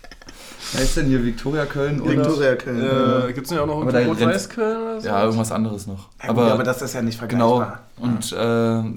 Wer 0.72 0.82
ist 0.82 0.96
denn 0.96 1.06
hier 1.06 1.24
Victoria 1.24 1.64
Köln 1.64 2.00
und. 2.00 2.10
Victoria 2.10 2.56
Köln. 2.56 3.28
Äh, 3.28 3.32
Gibt 3.32 3.46
es 3.46 3.50
nicht 3.52 3.60
auch 3.60 3.66
noch 3.66 3.80
Aber 3.82 3.92
rennt- 3.92 4.08
Rot-Weiß-Köln 4.08 4.82
oder 4.82 5.00
so? 5.00 5.06
Ja, 5.06 5.24
irgendwas 5.24 5.52
anderes 5.52 5.86
noch. 5.86 6.08
Ja, 6.20 6.28
gut, 6.28 6.38
aber, 6.38 6.52
aber 6.52 6.64
das 6.64 6.82
ist 6.82 6.92
ja 6.94 7.02
nicht 7.02 7.20
genau. 7.28 7.58
vergleichbar. 7.58 7.86
Und 7.98 8.32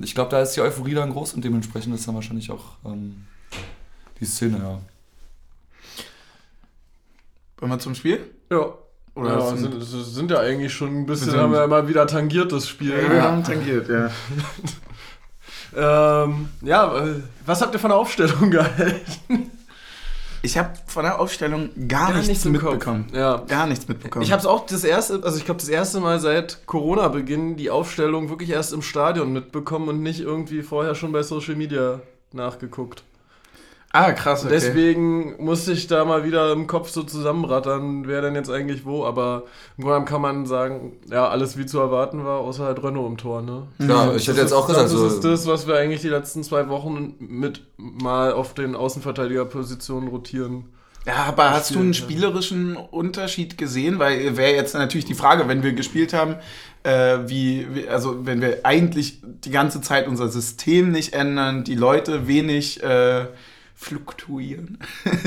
äh, 0.01 0.03
ich 0.05 0.15
glaube, 0.15 0.31
da 0.31 0.41
ist 0.41 0.55
die 0.55 0.61
Euphorie 0.61 0.93
dann 0.95 1.11
groß 1.11 1.33
und 1.35 1.43
dementsprechend 1.45 1.93
ist 1.95 2.07
dann 2.07 2.15
wahrscheinlich 2.15 2.51
auch 2.51 2.63
ähm, 2.85 3.25
die 4.19 4.25
Szene, 4.25 4.57
ja. 4.57 4.79
Wollen 7.59 7.71
wir 7.71 7.79
zum 7.79 7.93
Spiel? 7.95 8.19
Ja. 8.51 8.73
Oder 9.15 9.37
ja, 9.39 9.55
sind- 9.55 9.81
sind, 9.81 10.31
ja 10.31 10.39
eigentlich 10.39 10.73
schon 10.73 11.01
ein 11.01 11.05
bisschen, 11.05 11.35
haben 11.35 11.51
wir 11.51 11.59
ja 11.59 11.67
mal 11.67 11.87
wieder 11.87 12.07
tangiert, 12.07 12.51
das 12.51 12.67
Spiel. 12.67 12.93
wir 13.09 13.21
haben 13.23 13.43
tangiert, 13.43 13.87
ja. 13.89 14.09
Ähm, 15.75 16.49
ja, 16.63 16.97
äh, 17.05 17.21
was 17.45 17.61
habt 17.61 17.75
ihr 17.75 17.79
von 17.79 17.91
der 17.91 17.97
Aufstellung 17.99 18.49
gehalten? 18.49 19.51
Ich 20.41 20.57
habe 20.57 20.71
von 20.85 21.03
der 21.03 21.19
Aufstellung 21.19 21.69
gar, 21.87 22.07
Gar 22.07 22.13
nichts, 22.13 22.27
nichts 22.27 22.45
mitbekommen. 22.45 23.07
Ja. 23.13 23.43
Gar 23.47 23.67
nichts 23.67 23.87
mitbekommen. 23.87 24.23
Ich 24.23 24.31
habe 24.31 24.39
es 24.39 24.45
auch 24.45 24.65
das 24.65 24.83
erste, 24.83 25.21
also 25.23 25.37
ich 25.37 25.45
glaube 25.45 25.59
das 25.59 25.69
erste 25.69 25.99
Mal 25.99 26.19
seit 26.19 26.65
Corona-Beginn 26.65 27.57
die 27.57 27.69
Aufstellung 27.69 28.29
wirklich 28.29 28.49
erst 28.49 28.73
im 28.73 28.81
Stadion 28.81 29.33
mitbekommen 29.33 29.89
und 29.89 30.01
nicht 30.01 30.21
irgendwie 30.21 30.61
vorher 30.61 30.95
schon 30.95 31.11
bei 31.11 31.23
Social 31.23 31.55
Media 31.55 32.01
nachgeguckt. 32.31 33.03
Ah, 33.91 34.11
krass, 34.11 34.45
okay. 34.45 34.53
Deswegen 34.53 35.43
musste 35.43 35.71
ich 35.71 35.87
da 35.87 36.05
mal 36.05 36.23
wieder 36.23 36.51
im 36.51 36.67
Kopf 36.67 36.89
so 36.89 37.01
zusammenrattern, 37.01 38.07
wer 38.07 38.21
denn 38.21 38.35
jetzt 38.35 38.51
eigentlich 38.51 38.85
wo. 38.85 39.03
Aber 39.03 39.45
im 39.77 39.83
Grunde 39.83 39.93
genommen 39.93 40.05
kann 40.05 40.21
man 40.21 40.45
sagen, 40.45 40.93
ja, 41.09 41.27
alles 41.27 41.57
wie 41.57 41.65
zu 41.65 41.79
erwarten 41.79 42.23
war, 42.23 42.39
außer 42.39 42.65
halt 42.65 42.83
Renault 42.83 43.09
im 43.09 43.17
Tor. 43.17 43.41
Ne? 43.41 43.67
Ja, 43.79 44.13
ich 44.13 44.27
hätte 44.27 44.41
jetzt 44.41 44.53
auch 44.53 44.67
gesagt, 44.67 44.85
das 44.85 44.91
so. 44.91 45.07
ist 45.07 45.23
das, 45.23 45.47
was 45.47 45.65
wir 45.65 45.75
eigentlich 45.75 46.01
die 46.01 46.09
letzten 46.09 46.43
zwei 46.43 46.69
Wochen 46.69 47.15
mit 47.17 47.65
mal 47.77 48.31
auf 48.31 48.53
den 48.53 48.75
Außenverteidigerpositionen 48.75 50.09
rotieren. 50.09 50.65
Ja, 51.07 51.23
aber 51.27 51.49
hast 51.49 51.73
du 51.73 51.79
einen 51.79 51.95
spielerischen 51.95 52.75
Unterschied 52.75 53.57
gesehen? 53.57 53.97
Weil 53.97 54.37
wäre 54.37 54.53
jetzt 54.53 54.75
natürlich 54.75 55.05
die 55.05 55.15
Frage, 55.15 55.47
wenn 55.47 55.63
wir 55.63 55.73
gespielt 55.73 56.13
haben, 56.13 56.35
äh, 56.83 57.19
wie, 57.25 57.67
wie, 57.73 57.87
also 57.87 58.27
wenn 58.27 58.41
wir 58.41 58.59
eigentlich 58.63 59.19
die 59.23 59.49
ganze 59.49 59.81
Zeit 59.81 60.07
unser 60.07 60.27
System 60.27 60.91
nicht 60.91 61.13
ändern, 61.13 61.63
die 61.63 61.75
Leute 61.75 62.27
wenig 62.27 62.83
äh, 62.83 63.25
fluktuieren, 63.81 64.77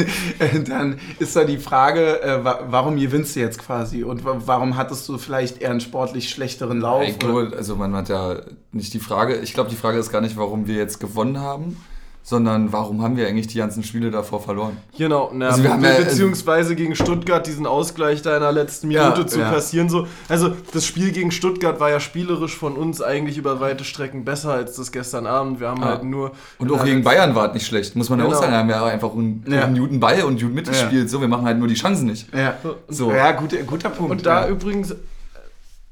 dann 0.69 0.99
ist 1.19 1.35
da 1.35 1.45
die 1.45 1.57
Frage, 1.57 2.23
äh, 2.23 2.45
wa 2.45 2.61
warum 2.67 2.99
gewinnst 2.99 3.35
du 3.35 3.41
jetzt 3.41 3.59
quasi? 3.59 4.05
Und 4.05 4.27
wa 4.27 4.43
warum 4.45 4.77
hattest 4.77 5.09
du 5.09 5.17
vielleicht 5.17 5.63
eher 5.63 5.71
einen 5.71 5.81
sportlich 5.81 6.29
schlechteren 6.29 6.79
Lauf? 6.79 7.03
Ich 7.03 7.19
glaube, 7.19 7.55
also 7.57 7.77
man 7.77 7.97
hat 7.97 8.11
ja 8.11 8.43
nicht 8.71 8.93
die 8.93 8.99
Frage, 8.99 9.37
ich 9.37 9.55
glaube, 9.55 9.71
die 9.71 9.77
Frage 9.77 9.99
ist 9.99 10.13
gar 10.13 10.21
nicht, 10.21 10.37
warum 10.37 10.67
wir 10.67 10.75
jetzt 10.75 11.01
gewonnen 11.01 11.41
haben, 11.41 11.79
sondern 12.25 12.73
warum 12.73 13.03
haben 13.03 13.17
wir 13.17 13.27
eigentlich 13.27 13.49
die 13.49 13.59
ganzen 13.59 13.83
Spiele 13.83 14.11
davor 14.13 14.41
verloren? 14.41 14.77
Genau, 14.97 15.31
na, 15.35 15.49
Also 15.49 15.63
wir 15.65 15.71
haben 15.73 15.83
ja- 15.85 15.97
beziehungsweise 15.99 16.77
gegen 16.77 16.95
Stuttgart 16.95 17.47
diesen 17.47 17.67
Ausgleich 17.67 18.23
da 18.23 18.35
in 18.37 18.43
der 18.43 18.53
letzten 18.53 18.91
Ja, 18.93 19.11
Minute 19.11 19.27
zu 19.27 19.41
ja. 19.41 19.51
kassieren. 19.51 19.89
So. 19.89 20.07
Also 20.29 20.53
das 20.73 20.87
Spiel 20.87 21.11
gegen 21.11 21.33
Stuttgart 21.33 21.81
war 21.81 21.91
ja 21.91 21.99
spielerisch 21.99 22.57
von 22.57 22.77
uns 22.77 23.03
eigentlich 23.03 23.39
über 23.39 23.59
weite 23.61 23.83
Strecken 23.85 24.25
besser 24.25 24.53
als 24.53 24.77
das 24.77 24.93
gestern 24.93 25.27
Abend. 25.27 25.59
Wir 25.59 25.69
haben 25.69 25.81
Ja. 25.83 25.89
halt 25.89 26.05
nur... 26.05 26.31
Und 26.59 26.71
auch 26.71 26.85
gegen 26.85 27.03
Bayern 27.03 27.35
war 27.35 27.49
es 27.49 27.55
nicht 27.55 27.67
schlecht, 27.67 27.97
muss 27.97 28.09
man 28.09 28.21
ja 28.21 28.25
Genau. 28.25 28.37
auch 28.37 28.41
sagen. 28.41 28.53
Da 28.53 28.59
haben 28.61 28.69
wir 28.69 28.77
ja 28.77 28.85
einfach 28.87 29.13
einen, 29.13 29.45
Ja. 29.49 29.65
einen 29.65 29.79
guten 29.79 29.99
Ball 29.99 30.23
und 30.23 30.41
gut 30.41 30.55
mitgespielt. 30.55 31.11
So, 31.11 31.21
wir 31.21 31.29
machen 31.29 31.45
halt 31.45 31.59
nur 31.59 31.67
die 31.69 31.75
Chancen 31.75 32.07
nicht. 32.07 32.33
ja. 32.33 32.55
So. 32.89 33.11
ja, 33.13 33.33
guter, 33.33 33.57
guter 33.65 33.91
Punkt. 33.91 34.13
Und 34.13 34.27
da 34.27 34.43
ja. 34.45 34.49
übrigens 34.49 34.95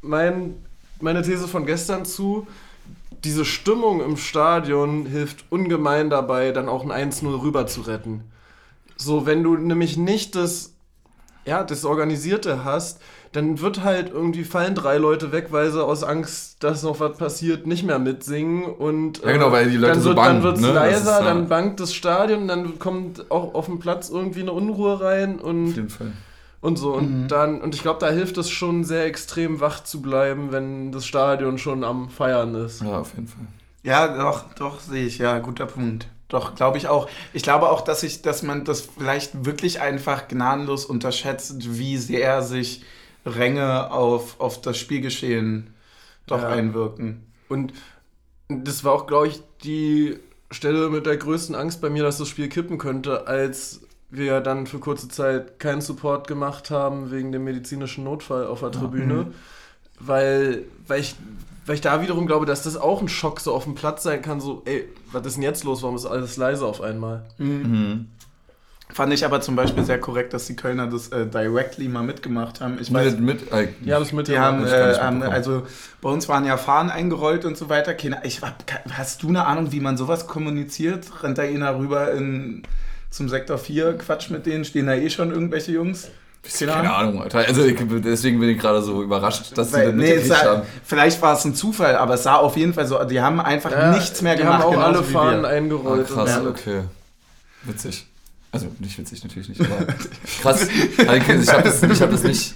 mein, 0.03 0.55
meine 1.01 1.23
These 1.23 1.49
von 1.49 1.67
gestern 1.67 2.05
zu, 2.05 2.47
diese 3.25 3.45
Stimmung 3.45 4.01
im 4.01 4.17
Stadion 4.17 5.07
hilft 5.07 5.45
ungemein 5.51 6.11
dabei, 6.11 6.53
dann 6.53 6.69
auch 6.69 6.85
ein 6.89 7.11
1-0 7.13 7.43
rüber 7.43 7.67
zu 7.67 7.83
retten. 7.83 8.25
So, 8.97 9.27
wenn 9.27 9.43
du 9.43 9.57
nämlich 9.57 9.97
nicht 9.97 10.35
das, 10.37 10.75
ja, 11.47 11.63
das 11.65 11.85
Organisierte 11.85 12.65
hast, 12.65 13.01
dann 13.33 13.61
wird 13.61 13.85
halt 13.85 14.11
irgendwie 14.11 14.45
fallen 14.45 14.75
drei 14.75 14.99
Leute 14.99 15.31
weg, 15.33 15.49
weil 15.51 15.71
sie 15.71 15.83
aus 15.85 16.03
Angst, 16.03 16.63
dass 16.65 16.83
noch 16.83 16.99
was 16.99 17.17
passiert, 17.17 17.67
nicht 17.67 17.85
mehr 17.85 17.99
mitsingen 17.99 18.65
und 18.65 19.23
Ja, 19.23 19.33
genau, 19.33 19.53
weil 19.53 19.71
die 19.71 19.77
Leute 19.77 19.93
dann 19.93 20.01
so 20.01 20.09
wird, 20.09 20.17
bangen, 20.17 20.35
Dann 20.35 20.43
wird 20.43 20.57
es 20.57 20.63
ne? 20.63 20.73
Leiser, 20.73 20.99
ist, 20.99 21.07
ja- 21.07 21.23
dann 21.25 21.49
bangt 21.49 21.79
das 21.81 21.95
Stadion, 21.95 22.49
dann 22.49 22.79
kommt 22.79 23.31
auch 23.31 23.55
auf 23.55 23.67
dem 23.67 23.79
Platz 23.79 24.11
irgendwie 24.11 24.41
eine 24.41 24.53
Unruhe 24.53 25.01
rein 25.01 25.39
und 25.39 25.69
Auf 25.69 25.77
jeden 25.77 25.89
Fall. 25.91 26.13
Und 26.61 26.77
so. 26.77 26.95
Und 26.95 27.29
dann, 27.29 27.61
und 27.61 27.75
ich 27.75 27.83
glaube, 27.83 28.01
da 28.01 28.11
hilft 28.11 28.37
es 28.39 28.51
schon 28.51 28.85
sehr 28.85 29.05
extrem 29.07 29.61
wach 29.61 29.83
zu 29.85 30.03
bleiben, 30.03 30.53
wenn 30.53 30.93
das 30.93 31.07
Stadion 31.07 31.59
schon 31.59 31.85
am 31.85 32.09
Feiern 32.11 32.55
ist. 32.55 32.83
Ja, 32.83 33.01
auf 33.01 33.15
jeden 33.15 33.29
Fall. 33.29 33.47
Ja, 33.83 34.09
doch, 34.17 34.53
doch, 34.55 34.81
sehe 34.81 35.07
ich. 35.07 35.19
Ja, 35.19 35.39
guter 35.39 35.67
Punkt. 35.67 36.07
Doch, 36.29 36.55
glaube 36.55 36.79
ich 36.79 36.87
auch. 36.89 37.09
Ich 37.33 37.43
glaube 37.43 37.71
auch, 37.71 37.81
dass 37.81 38.03
ich, 38.03 38.23
dass 38.23 38.43
man 38.43 38.65
das 38.65 38.83
vielleicht 38.83 39.45
wirklich 39.47 39.81
einfach 39.81 40.29
gnadenlos 40.29 40.85
unterschätzt, 40.85 41.77
wie 41.79 41.97
sehr 41.97 42.43
sich 42.43 42.85
Ränge 43.27 43.91
auf, 43.91 44.39
auf 44.41 44.61
das 44.61 44.79
Spielgeschehen 44.79 45.75
doch 46.27 46.43
Ja. 46.43 46.49
einwirken. 46.49 47.27
Und 47.49 47.73
das 48.49 48.85
war 48.85 48.93
auch, 48.93 49.07
glaube 49.07 49.29
ich, 49.29 49.43
die 49.65 50.19
Stelle 50.51 50.89
mit 50.91 51.07
der 51.07 51.17
größten 51.17 51.55
Angst 51.55 51.81
bei 51.81 51.91
mir, 51.91 52.03
dass 52.03 52.19
das 52.19 52.29
Spiel 52.29 52.49
kippen 52.49 52.79
könnte, 52.79 53.27
als 53.27 53.81
wir 54.11 54.41
dann 54.41 54.67
für 54.67 54.79
kurze 54.79 55.09
Zeit 55.09 55.59
keinen 55.59 55.81
Support 55.81 56.27
gemacht 56.27 56.71
haben 56.71 57.11
wegen 57.11 57.33
dem 57.33 57.45
medizinischen 57.45 58.05
Notfall 58.05 58.47
auf 58.47 58.61
der 58.61 58.73
Tribüne. 58.73 59.29
Weil, 60.01 60.65
weil, 60.87 61.01
ich, 61.01 61.15
weil 61.67 61.75
ich 61.77 61.81
da 61.81 62.03
wiederum 62.03 62.27
glaube, 62.27 62.47
dass 62.47 62.63
das 62.63 62.77
auch 62.77 63.03
ein 63.03 63.09
Schock 63.09 63.41
so 63.41 63.55
auf 63.55 63.65
dem 63.65 63.75
Platz 63.75 64.03
sein 64.03 64.23
kann, 64.23 64.41
so, 64.41 64.63
ey, 64.65 64.89
was 65.13 65.27
ist 65.27 65.35
denn 65.35 65.43
jetzt 65.43 65.65
los? 65.65 65.83
Warum 65.83 65.97
ist 65.97 66.07
alles 66.07 66.37
leise 66.37 66.65
auf 66.65 66.81
einmal? 66.81 67.25
Mhm. 67.39 68.09
Fand 68.93 69.13
ich 69.13 69.25
aber 69.25 69.41
zum 69.41 69.57
Beispiel 69.57 69.85
sehr 69.85 70.01
korrekt, 70.01 70.33
dass 70.33 70.47
die 70.47 70.57
Kölner 70.57 70.87
das 70.87 71.09
äh, 71.09 71.27
directly 71.27 71.89
mal 71.89 72.03
mitgemacht 72.03 72.61
haben. 72.61 72.79
Ich 72.81 72.93
weiß, 72.93 73.19
Mit, 73.19 73.51
mit, 73.51 73.53
äh, 73.53 73.69
haben 73.93 74.03
es 74.03 74.13
mit 74.13 74.29
Die 74.29 74.39
haben, 74.39 74.67
äh, 74.67 74.89
nicht 74.89 75.01
haben 75.01 75.23
also 75.23 75.63
bei 76.01 76.11
uns 76.11 76.29
waren 76.29 76.45
ja 76.45 76.57
Fahnen 76.57 76.91
eingerollt 76.91 77.45
und 77.45 77.57
so 77.57 77.69
weiter. 77.69 77.95
Keine, 77.95 78.21
ich, 78.25 78.43
hab 78.43 78.65
hast 78.91 79.23
du 79.23 79.29
eine 79.29 79.47
Ahnung, 79.47 79.71
wie 79.73 79.81
man 79.81 79.97
sowas 79.97 80.27
kommuniziert? 80.27 81.23
Rennt 81.23 81.39
da 81.39 81.43
einer 81.43 81.79
rüber 81.79 82.13
in, 82.13 82.63
zum 83.11 83.29
Sektor 83.29 83.59
4, 83.59 83.99
Quatsch 83.99 84.31
mit 84.31 84.47
denen, 84.47 84.65
stehen 84.65 84.87
da 84.87 84.95
eh 84.95 85.11
schon 85.11 85.31
irgendwelche 85.33 85.73
Jungs? 85.73 86.09
keine 86.59 86.95
Ahnung, 86.95 87.21
Alter. 87.21 87.41
Also 87.41 87.65
ich, 87.65 87.77
deswegen 88.03 88.41
bin 88.41 88.49
ich 88.49 88.59
gerade 88.59 88.81
so 88.83 89.03
überrascht, 89.03 89.57
dass 89.59 89.69
die 89.69 89.75
Weil, 89.75 89.87
das 89.89 89.95
nee, 89.95 90.01
mitgekriegt 90.15 90.27
sah, 90.29 90.45
haben. 90.45 90.63
vielleicht 90.85 91.21
war 91.21 91.35
es 91.37 91.45
ein 91.45 91.55
Zufall, 91.55 91.97
aber 91.97 92.15
es 92.15 92.23
sah 92.23 92.37
auf 92.37 92.57
jeden 92.57 92.73
Fall 92.73 92.87
so, 92.87 93.03
die 93.05 93.21
haben 93.21 93.41
einfach 93.41 93.71
Ja, 93.71 93.93
nichts 93.93 94.23
mehr 94.23 94.37
die 94.37 94.43
gemacht. 94.43 94.63
haben 94.63 94.75
auch 94.75 94.81
alle 94.83 95.03
Fahnen 95.03 95.43
wir. 95.43 95.49
Ah, 95.49 95.53
eingerollt. 95.53 96.09
krass, 96.09 96.41
okay. 96.47 96.85
Witzig. 97.65 98.07
Also 98.53 98.69
nicht 98.79 98.99
witzig, 98.99 99.23
natürlich 99.23 99.51
nicht, 99.51 99.61
aber 99.61 99.85
krass. 100.41 100.67
Also, 101.07 101.33
ich 101.33 101.49
habe 101.53 101.63
das, 101.63 101.83
ich 101.83 102.01
hab 102.03 102.11
das 102.11 102.23
nicht, 102.23 102.55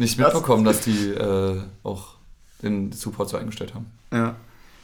nicht 0.00 0.18
mitbekommen, 0.18 0.64
dass 0.64 0.80
die 0.80 1.10
äh, 1.10 1.60
auch 1.84 2.14
den 2.62 2.90
Support 2.92 3.28
so 3.30 3.36
eingestellt 3.36 3.74
haben. 3.74 3.86
Ja. 4.12 4.34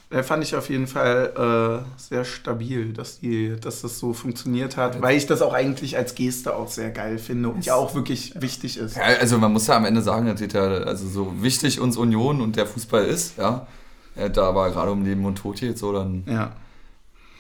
Da 0.09 0.23
fand 0.23 0.45
ich 0.45 0.55
auf 0.55 0.71
jeden 0.71 0.87
Fall 0.87 1.85
äh, 1.89 2.01
sehr 2.01 2.25
stabil, 2.25 2.93
dass, 2.93 3.19
die, 3.19 3.57
dass 3.61 3.83
das 3.83 3.99
so 3.99 4.13
funktioniert 4.13 4.77
hat, 4.77 5.03
weil 5.03 5.17
ich 5.17 5.27
das 5.27 5.43
auch 5.43 5.53
eigentlich 5.53 5.97
als 5.97 6.15
Geste 6.15 6.55
auch 6.55 6.71
sehr 6.71 6.91
geil 6.91 7.19
finde 7.19 7.49
und 7.49 7.67
ja 7.67 7.75
auch 7.75 7.97
wirklich 7.97 8.41
wichtig 8.41 8.79
ist. 8.79 8.97
Ja, 8.97 9.03
also 9.03 9.37
man 9.39 9.53
muss 9.53 9.67
ja 9.67 9.77
am 9.77 9.85
Ende 9.85 10.03
sagen, 10.03 10.27
ja, 10.27 10.61
also 10.61 11.09
so 11.09 11.43
wichtig 11.43 11.81
uns 11.81 11.97
Union 11.97 12.41
und 12.41 12.55
der 12.55 12.67
Fußball 12.67 13.05
ist, 13.05 13.37
ja, 13.37 13.67
äh, 14.15 14.31
da 14.31 14.45
aber 14.49 14.71
gerade 14.71 14.93
um 14.93 15.05
Leben 15.05 15.25
und 15.25 15.39
Tod 15.39 15.59
geht, 15.59 15.77
so, 15.77 15.93
dann 15.93 16.23
Ja, 16.27 16.53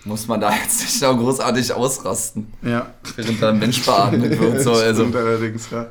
muss 0.07 0.26
man 0.26 0.40
da 0.40 0.52
jetzt 0.62 0.81
nicht 0.81 1.02
noch 1.02 1.16
großartig 1.16 1.72
ausrasten, 1.72 2.52
ja. 2.62 2.87
während 3.16 3.42
da 3.42 3.50
ein 3.50 3.59
Mensch 3.59 3.85
beatmet 3.85 4.38
wird. 4.40 4.61
So, 4.66 4.72
also, 4.72 5.05
allerdings, 5.05 5.70
ja. 5.70 5.87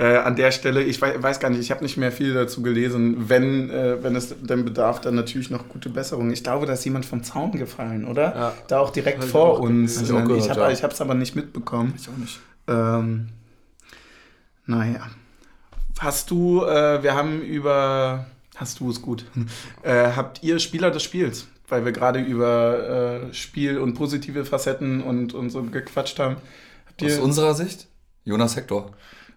Äh, 0.00 0.16
an 0.16 0.34
der 0.34 0.50
Stelle, 0.50 0.82
ich 0.82 1.02
weiß, 1.02 1.22
weiß 1.22 1.40
gar 1.40 1.50
nicht, 1.50 1.60
ich 1.60 1.70
habe 1.70 1.82
nicht 1.82 1.98
mehr 1.98 2.10
viel 2.10 2.32
dazu 2.32 2.62
gelesen. 2.62 3.28
Wenn, 3.28 3.68
äh, 3.68 4.02
wenn 4.02 4.16
es 4.16 4.34
denn 4.40 4.64
bedarf, 4.64 5.02
dann 5.02 5.14
natürlich 5.14 5.50
noch 5.50 5.68
gute 5.68 5.90
Besserung. 5.90 6.30
Ich 6.30 6.42
glaube, 6.42 6.64
da 6.64 6.72
ist 6.72 6.86
jemand 6.86 7.04
vom 7.04 7.22
Zaun 7.22 7.52
gefallen, 7.52 8.06
oder? 8.06 8.34
Ja. 8.34 8.52
Da 8.66 8.78
auch 8.78 8.88
direkt 8.88 9.20
Hab 9.20 9.28
vor 9.28 9.50
auch 9.50 9.60
uns. 9.60 10.00
ich 10.00 10.10
auch 10.10 10.20
ich 10.20 10.24
gehört, 10.24 10.48
habe 10.56 10.72
ja. 10.72 10.88
es 10.88 11.00
aber 11.02 11.12
nicht 11.12 11.36
mitbekommen. 11.36 11.92
ich 11.98 12.08
auch 12.08 12.16
nicht. 12.16 12.40
Ähm, 12.66 13.28
naja. 14.64 15.10
Hast 15.98 16.30
du, 16.30 16.64
äh, 16.64 17.02
wir 17.02 17.14
haben 17.14 17.42
über, 17.42 18.24
hast 18.56 18.80
du 18.80 18.88
es 18.88 19.02
gut, 19.02 19.26
äh, 19.82 20.12
habt 20.16 20.42
ihr 20.42 20.60
Spieler 20.60 20.90
des 20.90 21.02
Spiels? 21.02 21.46
Weil 21.68 21.84
wir 21.84 21.92
gerade 21.92 22.20
über 22.20 23.28
äh, 23.28 23.34
Spiel 23.34 23.76
und 23.76 23.92
positive 23.92 24.46
Facetten 24.46 25.02
und, 25.02 25.34
und 25.34 25.50
so 25.50 25.62
gequatscht 25.62 26.18
haben. 26.18 26.36
Habt 26.86 27.04
Aus 27.04 27.18
unserer 27.18 27.54
Sicht, 27.54 27.86
Jonas 28.24 28.56
Hector. 28.56 28.92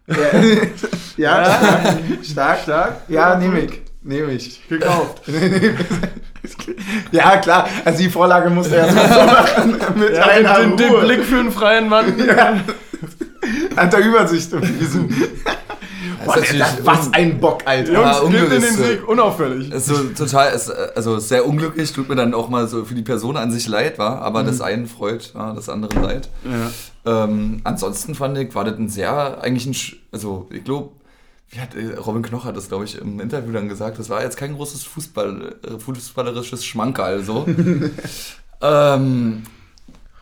ja, 1.18 1.46
stark, 1.46 1.88
stark, 2.24 2.60
stark. 2.64 2.96
Ja, 3.08 3.36
nehme 3.38 3.62
ich. 3.62 3.82
Nehme 4.02 4.32
ich. 4.34 4.68
Gekauft. 4.68 5.22
Ja, 7.14 7.38
klar. 7.38 7.70
Also 7.86 8.00
die 8.04 8.10
Vorlage 8.10 8.50
musste 8.50 8.76
er 8.76 8.88
erst 8.88 8.96
mal 8.98 9.08
so 9.08 9.26
machen. 9.26 9.78
Mit 9.98 10.14
Ja, 10.14 10.24
einer 10.26 10.60
den, 10.60 10.72
Ruhe. 10.72 10.78
den 10.78 11.00
Blick 11.08 11.24
für 11.24 11.40
einen 11.40 11.52
freien 11.54 11.88
Mann. 11.88 12.20
Ja. 12.20 12.58
Hat 13.78 13.94
der 13.94 14.00
Übersicht. 14.02 14.52
Boah, 16.26 16.38
ist 16.38 16.60
das, 16.60 16.86
was 16.86 17.14
ein 17.14 17.40
Bock, 17.40 17.62
Alter. 17.66 17.94
Jungs, 17.94 18.20
gebt 18.22 18.34
in 18.34 18.50
den 18.50 18.54
ungewiss, 18.54 18.78
Sieg, 18.78 19.08
unauffällig. 19.08 19.72
Ist 19.72 19.88
so 19.88 20.04
total, 20.16 20.54
es, 20.54 20.70
also 20.70 21.20
sehr 21.20 21.48
unglücklich, 21.48 21.92
tut 21.94 22.10
mir 22.10 22.16
dann 22.16 22.34
auch 22.34 22.50
mal 22.50 22.68
so 22.68 22.86
für 22.86 22.96
die 22.96 23.02
Person 23.02 23.38
an 23.38 23.52
sich 23.52 23.68
leid, 23.68 23.98
war, 23.98 24.22
aber 24.22 24.44
das 24.44 24.62
einen 24.62 24.88
freut, 24.88 25.34
ja, 25.34 25.54
das 25.54 25.70
andere 25.70 26.00
leid. 26.00 26.30
Ja. 26.44 27.24
Ähm, 27.26 27.62
ansonsten 27.64 28.16
fand 28.16 28.38
ich, 28.38 28.56
war 28.56 28.64
das 28.64 28.78
ein 28.78 28.90
sehr, 28.90 29.42
eigentlich 29.42 29.66
ein, 29.66 30.00
also 30.12 30.48
ich 30.52 30.64
glaube, 30.64 30.92
äh, 31.56 31.96
Robin 31.98 32.22
Knoch 32.22 32.46
hat 32.46 32.58
das, 32.58 32.68
glaube 32.68 32.86
ich, 32.86 32.98
im 32.98 33.20
Interview 33.20 33.52
dann 33.52 33.70
gesagt, 33.70 34.00
das 34.00 34.10
war 34.10 34.24
jetzt 34.24 34.38
kein 34.38 34.56
großes 34.56 34.84
Fußball, 34.84 35.56
äh, 35.64 35.80
fußballerisches 35.80 36.66
Schmankerl, 36.66 37.24
so. 37.24 37.46
ähm, 38.62 39.44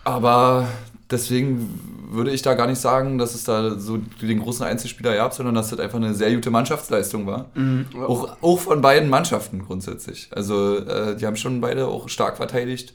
aber 0.04 0.68
deswegen 1.12 2.10
würde 2.12 2.32
ich 2.32 2.42
da 2.42 2.56
gar 2.56 2.68
nicht 2.68 2.80
sagen, 2.80 3.18
dass 3.18 3.36
es 3.36 3.44
da 3.44 3.78
so 3.78 3.98
den 3.98 4.40
großen 4.40 4.66
Einzelspieler 4.66 5.16
gab, 5.16 5.34
sondern 5.34 5.56
dass 5.56 5.70
das 5.70 5.80
einfach 5.80 5.98
eine 5.98 6.14
sehr 6.14 6.34
gute 6.34 6.52
Mannschaftsleistung 6.52 7.28
war. 7.28 7.50
Auch, 7.96 8.38
auch 8.42 8.60
von 8.60 8.82
beiden 8.82 9.10
Mannschaften 9.10 9.66
grundsätzlich. 9.66 10.30
Also 10.32 10.78
äh, 10.78 11.16
die 11.16 11.26
haben 11.26 11.38
schon 11.38 11.62
beide 11.62 11.88
auch 11.88 12.10
stark 12.10 12.38
verteidigt 12.38 12.94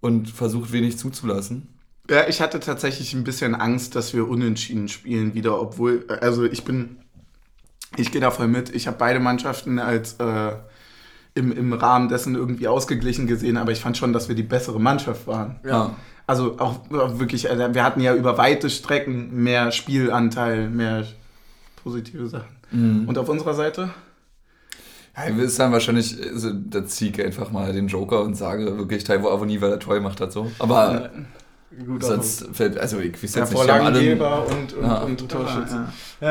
und 0.00 0.30
versucht 0.30 0.72
wenig 0.72 0.98
zuzulassen. 0.98 1.68
Ja, 2.10 2.26
ich 2.28 2.40
hatte 2.40 2.60
tatsächlich 2.60 3.14
ein 3.14 3.24
bisschen 3.24 3.54
Angst, 3.54 3.94
dass 3.94 4.12
wir 4.12 4.28
unentschieden 4.28 4.88
spielen 4.88 5.34
wieder, 5.34 5.60
obwohl, 5.60 6.04
also 6.20 6.44
ich 6.44 6.64
bin, 6.64 6.96
ich 7.96 8.10
gehe 8.10 8.20
da 8.20 8.30
voll 8.30 8.48
mit. 8.48 8.74
Ich 8.74 8.86
habe 8.86 8.96
beide 8.98 9.20
Mannschaften 9.20 9.78
als, 9.78 10.14
äh, 10.14 10.52
im, 11.34 11.52
im 11.52 11.72
Rahmen 11.72 12.08
dessen 12.08 12.34
irgendwie 12.34 12.68
ausgeglichen 12.68 13.26
gesehen, 13.26 13.56
aber 13.56 13.72
ich 13.72 13.80
fand 13.80 13.96
schon, 13.96 14.12
dass 14.12 14.28
wir 14.28 14.36
die 14.36 14.42
bessere 14.42 14.80
Mannschaft 14.80 15.26
waren. 15.26 15.56
Ja. 15.64 15.96
Also 16.26 16.58
auch, 16.58 16.80
wirklich, 16.90 17.48
äh, 17.48 17.74
wir 17.74 17.84
hatten 17.84 18.00
ja 18.00 18.14
über 18.14 18.38
weite 18.38 18.70
Strecken 18.70 19.42
mehr 19.42 19.72
Spielanteil, 19.72 20.68
mehr 20.68 21.04
positive 21.82 22.28
Sachen. 22.28 22.56
Mhm. 22.70 23.08
Und 23.08 23.18
auf 23.18 23.28
unserer 23.28 23.54
Seite? 23.54 23.90
Ja, 25.16 25.28
ich 25.28 25.36
will 25.36 25.44
es 25.44 25.56
dann 25.56 25.72
wahrscheinlich, 25.72 26.16
also, 26.22 26.50
da 26.52 26.86
ziehe 26.86 27.10
ich 27.10 27.22
einfach 27.22 27.50
mal 27.50 27.72
den 27.72 27.88
Joker 27.88 28.22
und 28.22 28.34
sage 28.34 28.78
wirklich 28.78 29.04
Taiwo 29.04 29.28
Avoni, 29.28 29.60
weil 29.60 29.72
er 29.72 29.78
toll 29.78 30.00
macht 30.00 30.20
hat 30.20 30.32
so. 30.32 30.50
Aber 30.58 31.10
Gut, 31.86 32.04
sonst 32.04 32.46
fällt, 32.52 32.78
also 32.78 32.98
ich 32.98 33.22
weiß 33.22 33.32
Der 33.32 33.42
jetzt 33.44 33.52
nicht, 33.52 33.60
haben 33.62 33.70
alle, 33.70 33.82
Vorlagengeber 33.82 34.46
und, 34.46 34.72
und, 34.74 34.84
Ja. 34.84 34.98
und 34.98 35.28
Torschütze. 35.30 35.86
Ja. 36.20 36.28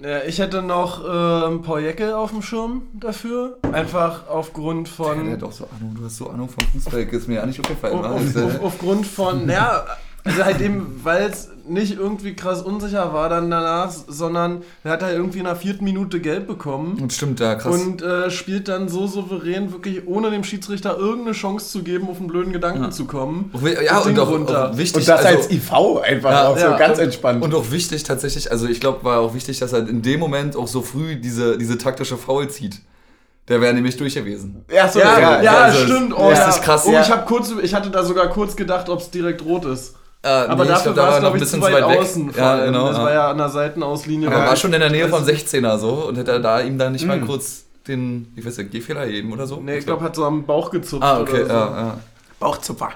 Ja, 0.00 0.08
ja, 0.08 0.18
ich 0.26 0.38
hätte 0.38 0.62
noch 0.62 1.04
ähm, 1.04 1.62
Paul 1.62 1.80
Jecke 1.82 2.16
auf 2.16 2.30
dem 2.30 2.42
Schirm 2.42 2.82
dafür. 2.94 3.58
Einfach 3.72 4.26
aufgrund 4.28 4.88
der 4.88 4.94
von. 4.94 5.30
hat 5.32 5.42
auch 5.42 5.52
so 5.52 5.68
Ahnung, 5.76 5.94
du 5.98 6.04
hast 6.06 6.16
so 6.16 6.30
Ahnung 6.30 6.48
vom 6.48 6.66
Fußball, 6.72 7.02
ist 7.02 7.28
mir 7.28 7.34
ja 7.36 7.46
nicht 7.46 7.60
aufgefallen. 7.60 7.98
Auf, 7.98 8.04
auf, 8.06 8.12
Also, 8.20 8.44
auf, 8.46 8.62
aufgrund 8.62 9.06
von, 9.06 9.48
ja, 9.48 9.84
also 10.24 10.44
halt 10.44 10.60
eben, 10.60 11.00
weil 11.04 11.28
es 11.30 11.48
nicht 11.70 11.96
irgendwie 11.96 12.34
krass 12.34 12.60
unsicher 12.62 13.12
war 13.14 13.28
dann 13.28 13.50
danach, 13.50 13.90
sondern 14.08 14.62
er 14.84 14.90
hat 14.92 15.02
halt 15.02 15.16
irgendwie 15.16 15.38
in 15.38 15.44
der 15.44 15.56
vierten 15.56 15.84
Minute 15.84 16.20
gelb 16.20 16.46
bekommen 16.46 16.98
und 17.00 17.12
stimmt, 17.12 17.40
da 17.40 17.54
krass. 17.54 17.74
und 17.74 18.02
äh, 18.02 18.30
spielt 18.30 18.68
dann 18.68 18.88
so 18.88 19.06
souverän, 19.06 19.72
wirklich 19.72 20.06
ohne 20.06 20.30
dem 20.30 20.44
Schiedsrichter 20.44 20.96
irgendeine 20.98 21.32
Chance 21.32 21.70
zu 21.70 21.82
geben, 21.82 22.08
auf 22.10 22.18
einen 22.18 22.26
blöden 22.26 22.52
Gedanken 22.52 22.82
Ja. 22.84 22.90
zu 22.90 23.04
kommen. 23.06 23.50
Auch 23.54 23.62
ja, 23.62 23.98
und 24.00 24.18
auch, 24.18 24.28
runter. 24.30 24.70
auch 24.72 24.76
wichtig, 24.76 24.96
Und 25.02 25.08
das 25.08 25.24
also, 25.24 25.38
als 25.38 25.50
IV 25.50 25.72
einfach 26.02 26.30
Ja, 26.30 26.48
auch 26.48 26.58
so 26.58 26.64
ja. 26.66 26.76
ganz 26.76 26.98
Und- 26.98 27.04
entspannt. 27.04 27.42
Und 27.44 27.54
auch 27.54 27.70
wichtig 27.70 28.02
tatsächlich, 28.02 28.50
also 28.50 28.66
ich 28.66 28.80
glaube, 28.80 29.04
war 29.04 29.20
auch 29.20 29.34
wichtig, 29.34 29.58
dass 29.60 29.72
er 29.72 29.88
in 29.88 30.02
dem 30.02 30.20
Moment 30.20 30.56
auch 30.56 30.68
so 30.68 30.82
früh 30.82 31.16
diese, 31.16 31.56
diese 31.56 31.78
taktische 31.78 32.16
Foul 32.16 32.48
zieht. 32.48 32.80
Der 33.48 33.60
wäre 33.60 33.74
nämlich 33.74 33.96
durch 33.96 34.14
gewesen. 34.14 34.64
ja, 34.72 34.88
so, 34.88 35.00
Ja, 35.00 35.42
ja, 35.42 35.52
also, 35.58 35.78
stimmt. 35.84 36.10
ja, 36.16 36.30
ja. 36.30 36.44
richtig 36.46 36.62
krass. 36.62 36.84
Oh, 36.86 36.92
Ja. 36.92 37.02
ich, 37.02 37.10
hab 37.10 37.26
kurz, 37.26 37.52
ich 37.62 37.74
hatte 37.74 37.90
da 37.90 38.04
sogar 38.04 38.28
kurz 38.28 38.54
gedacht, 38.54 38.88
ob 38.88 39.00
es 39.00 39.10
direkt 39.10 39.44
rot 39.44 39.64
ist. 39.64 39.94
Äh, 40.22 40.28
Aber 40.28 40.64
nee, 40.64 40.70
dafür 40.70 40.92
glaub, 40.92 40.96
da 40.96 41.02
war 41.02 41.08
es, 41.16 41.22
noch 41.22 41.30
glaube 41.32 41.38
ich, 41.38 41.50
zu 41.50 41.62
weit, 41.62 41.82
außen. 41.82 42.30
vor 42.32 42.42
Ja, 42.42 42.64
genau. 42.66 42.88
Das 42.88 42.96
ja. 42.98 43.02
war 43.04 43.12
ja 43.12 43.30
an 43.30 43.38
der 43.38 43.48
Seitenauslinie. 43.48 44.28
Aber 44.28 44.38
Ja. 44.38 44.46
war 44.48 44.56
schon 44.56 44.72
in 44.74 44.80
der 44.80 44.90
Nähe 44.90 45.08
vom 45.08 45.22
16er 45.24 45.78
so 45.78 46.06
und 46.08 46.16
hätte 46.18 46.32
er 46.32 46.40
da 46.40 46.60
ihm 46.60 46.76
da 46.76 46.90
nicht 46.90 47.06
mal 47.06 47.18
Mhm. 47.18 47.26
kurz 47.26 47.64
den, 47.88 48.30
ich 48.36 48.44
weiß 48.44 48.58
nicht, 48.58 48.70
Gehfehler 48.70 49.06
geben 49.06 49.32
oder 49.32 49.46
so? 49.46 49.56
Nee, 49.60 49.78
ich 49.78 49.86
glaube, 49.86 50.04
hat 50.04 50.14
so 50.14 50.24
am 50.26 50.44
Bauch 50.44 50.70
gezupft. 50.70 51.02
Ah, 51.02 51.20
okay, 51.20 51.44
oder 51.44 51.46
so. 51.46 51.52
ja, 51.52 51.80
ja. 51.80 51.98
Bauchzupfer. 52.38 52.90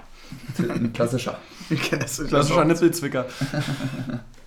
Ein 0.58 0.92
klassischer. 0.92 1.38
Klassischer 1.80 2.64
Nippelzwicker. 2.66 3.24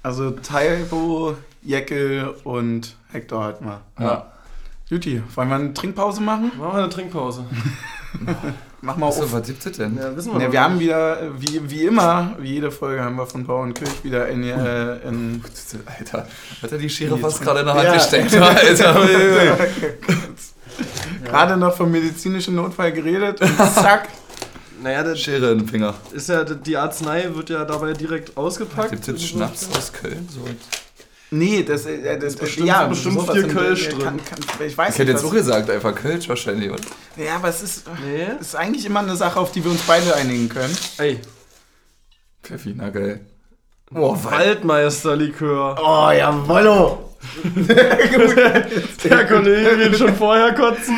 Also 0.03 0.31
Taibo, 0.31 1.35
Jeckel 1.63 2.35
und 2.43 2.95
Hector 3.11 3.43
hatten 3.43 3.65
wir. 3.65 3.81
Ja. 3.99 4.27
Juti, 4.89 5.21
wollen 5.35 5.49
wir 5.49 5.55
eine 5.55 5.73
Trinkpause 5.73 6.21
machen? 6.21 6.51
Machen 6.59 6.73
wir 6.73 6.83
eine 6.83 6.89
Trinkpause. 6.89 7.45
Mach 8.81 8.95
mal 8.95 9.07
Achso, 9.07 9.23
auf. 9.23 9.33
was 9.33 9.47
gibt's 9.47 9.65
denn? 9.77 9.97
Ja, 9.97 10.15
wissen 10.15 10.31
wir 10.33 10.39
noch 10.45 10.51
wir 10.51 10.61
haben 10.61 10.79
wieder, 10.79 11.17
wie, 11.39 11.59
wie 11.69 11.85
immer, 11.85 12.35
wie 12.39 12.53
jede 12.53 12.69
Folge 12.71 13.03
haben 13.03 13.15
wir 13.15 13.25
von 13.25 13.43
Bauernkirch 13.45 14.03
wieder 14.03 14.27
in, 14.27 14.43
äh, 14.43 14.97
in 15.07 15.43
Alter, 15.99 16.27
hat 16.61 16.71
er 16.71 16.77
die 16.77 16.89
Schere 16.89 17.17
fast 17.17 17.41
gerade 17.41 17.61
in 17.61 17.65
der 17.65 17.73
Hand 17.75 17.85
Ja. 17.85 17.93
gesteckt? 17.95 18.35
Alter. 18.35 19.57
gerade 21.25 21.57
noch 21.57 21.75
vom 21.75 21.91
medizinischen 21.91 22.55
Notfall 22.55 22.91
geredet 22.91 23.41
und 23.41 23.57
zack. 23.73 24.09
Naja, 24.83 25.01
das 25.03 25.19
Schere 25.19 25.53
in 25.53 25.59
den 25.59 25.67
Finger. 25.67 25.95
ist 26.13 26.29
ja, 26.29 26.43
die 26.43 26.77
Arznei 26.77 27.27
wird 27.33 27.49
ja 27.49 27.65
dabei 27.65 27.93
direkt 27.93 28.37
ausgepackt. 28.37 28.91
Gibt's 28.91 29.07
jetzt 29.07 29.23
Schnaps 29.27 29.67
aus 29.75 29.91
Köln? 29.91 30.29
So. 30.31 30.41
Nee, 31.29 31.63
das, 31.63 31.85
äh, 31.85 32.17
das, 32.17 32.35
bestimmt- 32.37 32.67
ja, 32.67 32.85
bestimmt 32.87 33.29
viel 33.31 33.43
in- 33.43 33.49
Kölsch 33.53 33.89
kann, 33.89 33.99
drin. 33.99 34.21
Kann, 34.25 34.39
ich 34.65 34.77
weiß 34.77 34.93
Ich 34.93 34.99
hätte 34.99 35.11
jetzt 35.11 35.25
auch 35.25 35.31
gesagt, 35.33 35.69
einfach 35.69 35.93
Kölsch 35.93 36.29
wahrscheinlich, 36.29 36.69
oder? 36.71 36.79
Ja, 37.17 37.35
aber 37.35 37.49
es 37.49 37.61
ist, 37.61 37.83
Nee. 38.05 38.27
ist 38.39 38.55
eigentlich 38.55 38.85
immer 38.85 38.99
eine 39.01 39.15
Sache, 39.17 39.37
auf 39.39 39.51
die 39.51 39.63
wir 39.63 39.71
uns 39.71 39.81
beide 39.81 40.15
einigen 40.15 40.47
können. 40.47 40.75
Ey, 40.99 41.19
Pfeffi, 42.43 42.73
na 42.77 42.89
geil. 42.89 43.19
oh, 43.93 44.15
Waldmeisterlikör. 44.23 45.75
Oh, 45.81 46.11
jawollo. 46.11 47.15
Der 49.03 49.27
Kollege 49.27 49.77
will 49.79 49.97
schon 49.97 50.15
vorher 50.15 50.53
kotzen. 50.53 50.95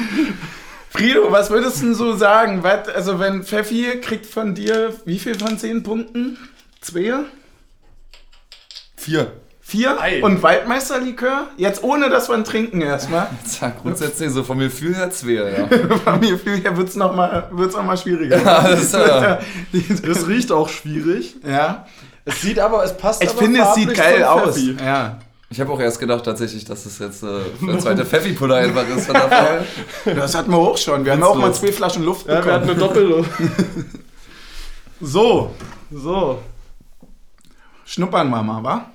Frido, 0.92 1.32
was 1.32 1.50
würdest 1.50 1.82
du 1.82 1.86
denn 1.86 1.96
so 1.96 2.16
sagen? 2.16 2.62
Was, 2.64 2.88
also 2.90 3.20
wenn 3.20 3.44
Pfeffi 3.44 4.00
kriegt 4.02 4.26
von 4.28 4.54
dir 4.54 4.94
wie 5.06 5.18
viel 5.18 5.38
von 5.40 5.58
10 5.58 5.82
Punkten? 5.84 6.38
Zwei? 6.82 7.14
Vier. 8.96 9.32
Vier? 9.70 10.02
Ei. 10.02 10.24
Und 10.24 10.42
Waldmeisterlikör? 10.42 11.48
Jetzt 11.56 11.84
ohne 11.84 12.10
dass 12.10 12.28
wir 12.28 12.36
ihn 12.36 12.44
trinken 12.44 12.82
erstmal. 12.82 13.30
Zack, 13.46 13.82
grundsätzlich 13.84 14.32
so 14.32 14.44
vom 14.44 14.58
Gefühl 14.58 14.96
her 14.96 15.12
zwei, 15.12 15.34
ja. 15.34 15.68
Von 16.04 16.20
mir 16.20 16.40
fühl 16.40 16.60
her 16.60 16.76
wird's 16.78 16.96
noch 16.96 17.16
mal, 17.16 17.48
wird's 17.52 17.76
noch 17.76 17.84
mal 17.86 17.96
schwieriger. 17.96 18.38
Ja, 18.44 18.68
das 18.68 18.92
ja- 18.92 19.40
Das 20.06 20.28
riecht 20.28 20.52
auch 20.52 20.70
schwierig. 20.70 21.36
ja. 21.48 21.86
Es 22.26 22.42
sieht 22.42 22.60
aber, 22.60 22.84
es 22.84 22.96
passt 22.98 23.24
Ich 23.24 23.30
aber 23.30 23.40
finde, 23.40 23.62
es 23.62 23.74
sieht 23.76 23.94
geil 23.94 24.24
aus. 24.24 24.56
Pfeffi. 24.56 24.76
Ja. 24.84 25.20
Ich 25.52 25.60
habe 25.60 25.72
auch 25.72 25.80
erst 25.80 26.00
gedacht 26.00 26.24
tatsächlich, 26.26 26.64
dass 26.66 26.86
es 26.86 27.00
jetzt 27.00 27.24
äh, 27.24 27.28
der 27.62 27.80
zweite 27.80 28.06
Pfeffi-Puller 28.06 28.56
einfach 28.58 28.88
ist. 28.88 29.08
Von. 29.08 30.16
Das 30.16 30.36
hatten 30.36 30.52
wir 30.52 30.58
auch 30.58 30.78
schon. 30.78 31.06
Wir 31.06 31.14
haben 31.14 31.24
auch 31.24 31.36
mal 31.36 31.52
zwei 31.54 31.72
Flaschen 31.72 32.04
Luft 32.04 32.28
Ja, 32.28 32.44
wir 32.46 32.54
hatten 32.54 32.68
bekommen. 32.68 32.92
eine 32.92 33.08
Doppelung. 33.08 33.26
So, 35.02 35.56
So. 35.92 36.40
schnuppern 37.86 38.30
wir 38.30 38.44
mal, 38.44 38.64
wa? 38.64 38.86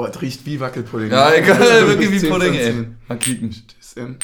Oh, 0.00 0.06
es 0.06 0.22
riecht 0.22 0.46
wie 0.46 0.58
Wackelpudding. 0.58 1.10
Ja, 1.10 1.32
egal, 1.34 1.58
wirklich 1.88 2.10
wie 2.10 2.18
10 2.18 2.30
von 2.30 2.38
Pudding, 2.40 2.54
ey. 2.54 2.64
10. 2.72 2.96
Mal 3.06 3.18
kicken. 3.18 3.52
Stößchen. 3.52 4.18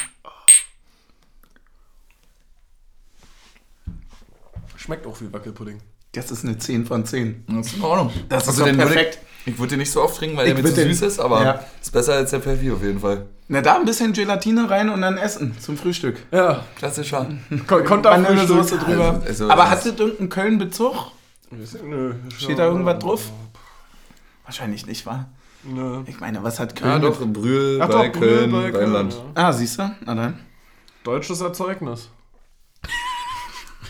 Schmeckt 4.75 5.05
auch 5.05 5.19
wie 5.21 5.31
Wackelpudding. 5.31 5.79
Das 6.13 6.31
ist 6.31 6.43
eine 6.45 6.57
10 6.57 6.85
von 6.87 7.05
10. 7.05 7.45
Das 7.47 7.67
ist 7.67 7.75
in 7.75 7.81
Ordnung. 7.83 8.11
Das 8.29 8.43
ist 8.43 8.49
Also 8.49 8.65
doch 8.65 8.75
perfekt. 8.75 9.19
Ich, 9.45 9.53
ich 9.53 9.59
würde 9.59 9.71
den 9.71 9.79
nicht 9.79 9.91
so 9.91 10.01
oft 10.01 10.17
trinken, 10.17 10.35
weil 10.35 10.47
Ich 10.47 10.53
der 10.55 10.63
mir 10.63 10.69
zu 10.73 10.81
süß 10.81 11.01
ist, 11.03 11.19
aber 11.19 11.43
Ja. 11.43 11.63
ist 11.81 11.91
besser 11.91 12.13
als 12.13 12.31
der 12.31 12.41
Pfeffi 12.41 12.71
auf 12.71 12.81
jeden 12.81 12.99
Fall. 12.99 13.27
Na, 13.49 13.61
da 13.61 13.75
ein 13.75 13.85
bisschen 13.85 14.13
Gelatine 14.13 14.67
rein 14.69 14.89
und 14.89 15.01
dann 15.01 15.17
essen 15.17 15.55
zum 15.59 15.77
Frühstück. 15.77 16.17
Ja. 16.31 16.65
Klassischer. 16.75 17.29
Kon 17.67 17.83
Konter 17.85 18.09
Vanillesoße 18.11 18.77
drüber. 18.79 19.13
Also- 19.13 19.27
also 19.27 19.49
Aber 19.51 19.61
das- 19.63 19.71
hat 19.71 19.77
das 19.85 19.99
irgendeinen 19.99 20.29
Köln-Bezug? 20.29 21.11
Nö. 21.83 22.15
Steht 22.35 22.57
da 22.57 22.65
irgendwas 22.65 22.97
drauf? 22.99 23.31
Wahrscheinlich 24.43 24.85
nicht, 24.87 25.05
wa? 25.05 25.27
Nö. 25.63 26.01
Ich 26.05 26.19
meine, 26.19 26.43
was 26.43 26.59
hat 26.59 26.75
Köln? 26.75 26.91
Ja, 26.91 26.97
mit- 27.09 27.19
doch, 27.19 27.25
Brühl 27.27 27.79
Ach 27.81 27.87
bei 27.87 28.07
doch, 28.09 28.19
Brühl 28.19 28.29
Köln, 28.37 28.51
bei 28.51 28.71
Köln, 28.71 28.75
Rheinland. 28.83 29.13
ja. 29.13 29.19
Ah, 29.47 29.51
siehst 29.53 29.79
du? 29.79 29.89
Na 30.05 30.15
dann. 30.15 30.39
Deutsches 31.03 31.41
Erzeugnis. 31.41 32.09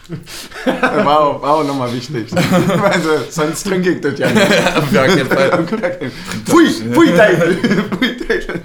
War, 0.65 1.41
war 1.41 1.53
auch 1.55 1.63
nochmal 1.65 1.91
wichtig. 1.93 2.31
also, 2.81 3.09
sonst 3.29 3.63
trinke 3.65 3.89
ich 3.91 4.01
das 4.01 4.17
ja 4.17 4.29
nicht. 4.31 4.47
Auf 4.77 4.91
gar 4.93 5.05
keinen 5.07 5.27
Fall. 5.27 5.65
Pfui, 6.45 6.69
pfui, 6.69 7.07
Teufel. 7.13 7.55
Pfui, 7.89 8.17
Teufel. 8.17 8.61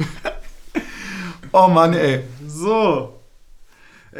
Oh 1.52 1.66
Mann, 1.68 1.94
ey. 1.94 2.22
So. 2.46 3.21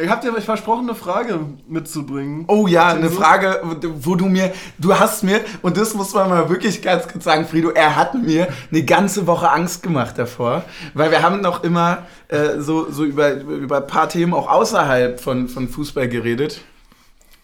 Ich 0.01 0.09
hab 0.09 0.23
dir 0.23 0.35
euch 0.35 0.45
versprochen, 0.45 0.89
eine 0.89 0.95
Frage 0.95 1.39
mitzubringen. 1.69 2.45
Oh 2.49 2.67
ja, 2.67 2.89
eine 2.89 3.11
So. 3.11 3.17
Frage, 3.17 3.61
wo 4.01 4.15
du 4.15 4.25
mir, 4.25 4.51
du 4.79 4.99
hast 4.99 5.23
mir, 5.23 5.41
und 5.61 5.77
das 5.77 5.93
muss 5.93 6.15
man 6.15 6.31
mal 6.31 6.49
wirklich 6.49 6.81
ganz 6.81 7.07
kurz 7.09 7.25
sagen, 7.25 7.45
Frido, 7.47 7.69
er 7.71 7.95
hat 7.95 8.15
mir 8.15 8.49
eine 8.71 8.85
ganze 8.85 9.27
Woche 9.27 9.51
Angst 9.51 9.83
gemacht 9.83 10.17
davor, 10.17 10.65
weil 10.95 11.11
wir 11.11 11.23
haben 11.23 11.43
noch 11.43 11.63
immer 11.63 12.07
äh, 12.29 12.59
so, 12.59 12.91
so 12.91 13.05
über, 13.05 13.35
über 13.35 13.79
ein 13.79 13.87
paar 13.87 14.09
Themen 14.09 14.33
auch 14.33 14.49
außerhalb 14.49 15.21
von, 15.21 15.49
von 15.49 15.69
Fußball 15.69 16.09
geredet, 16.09 16.63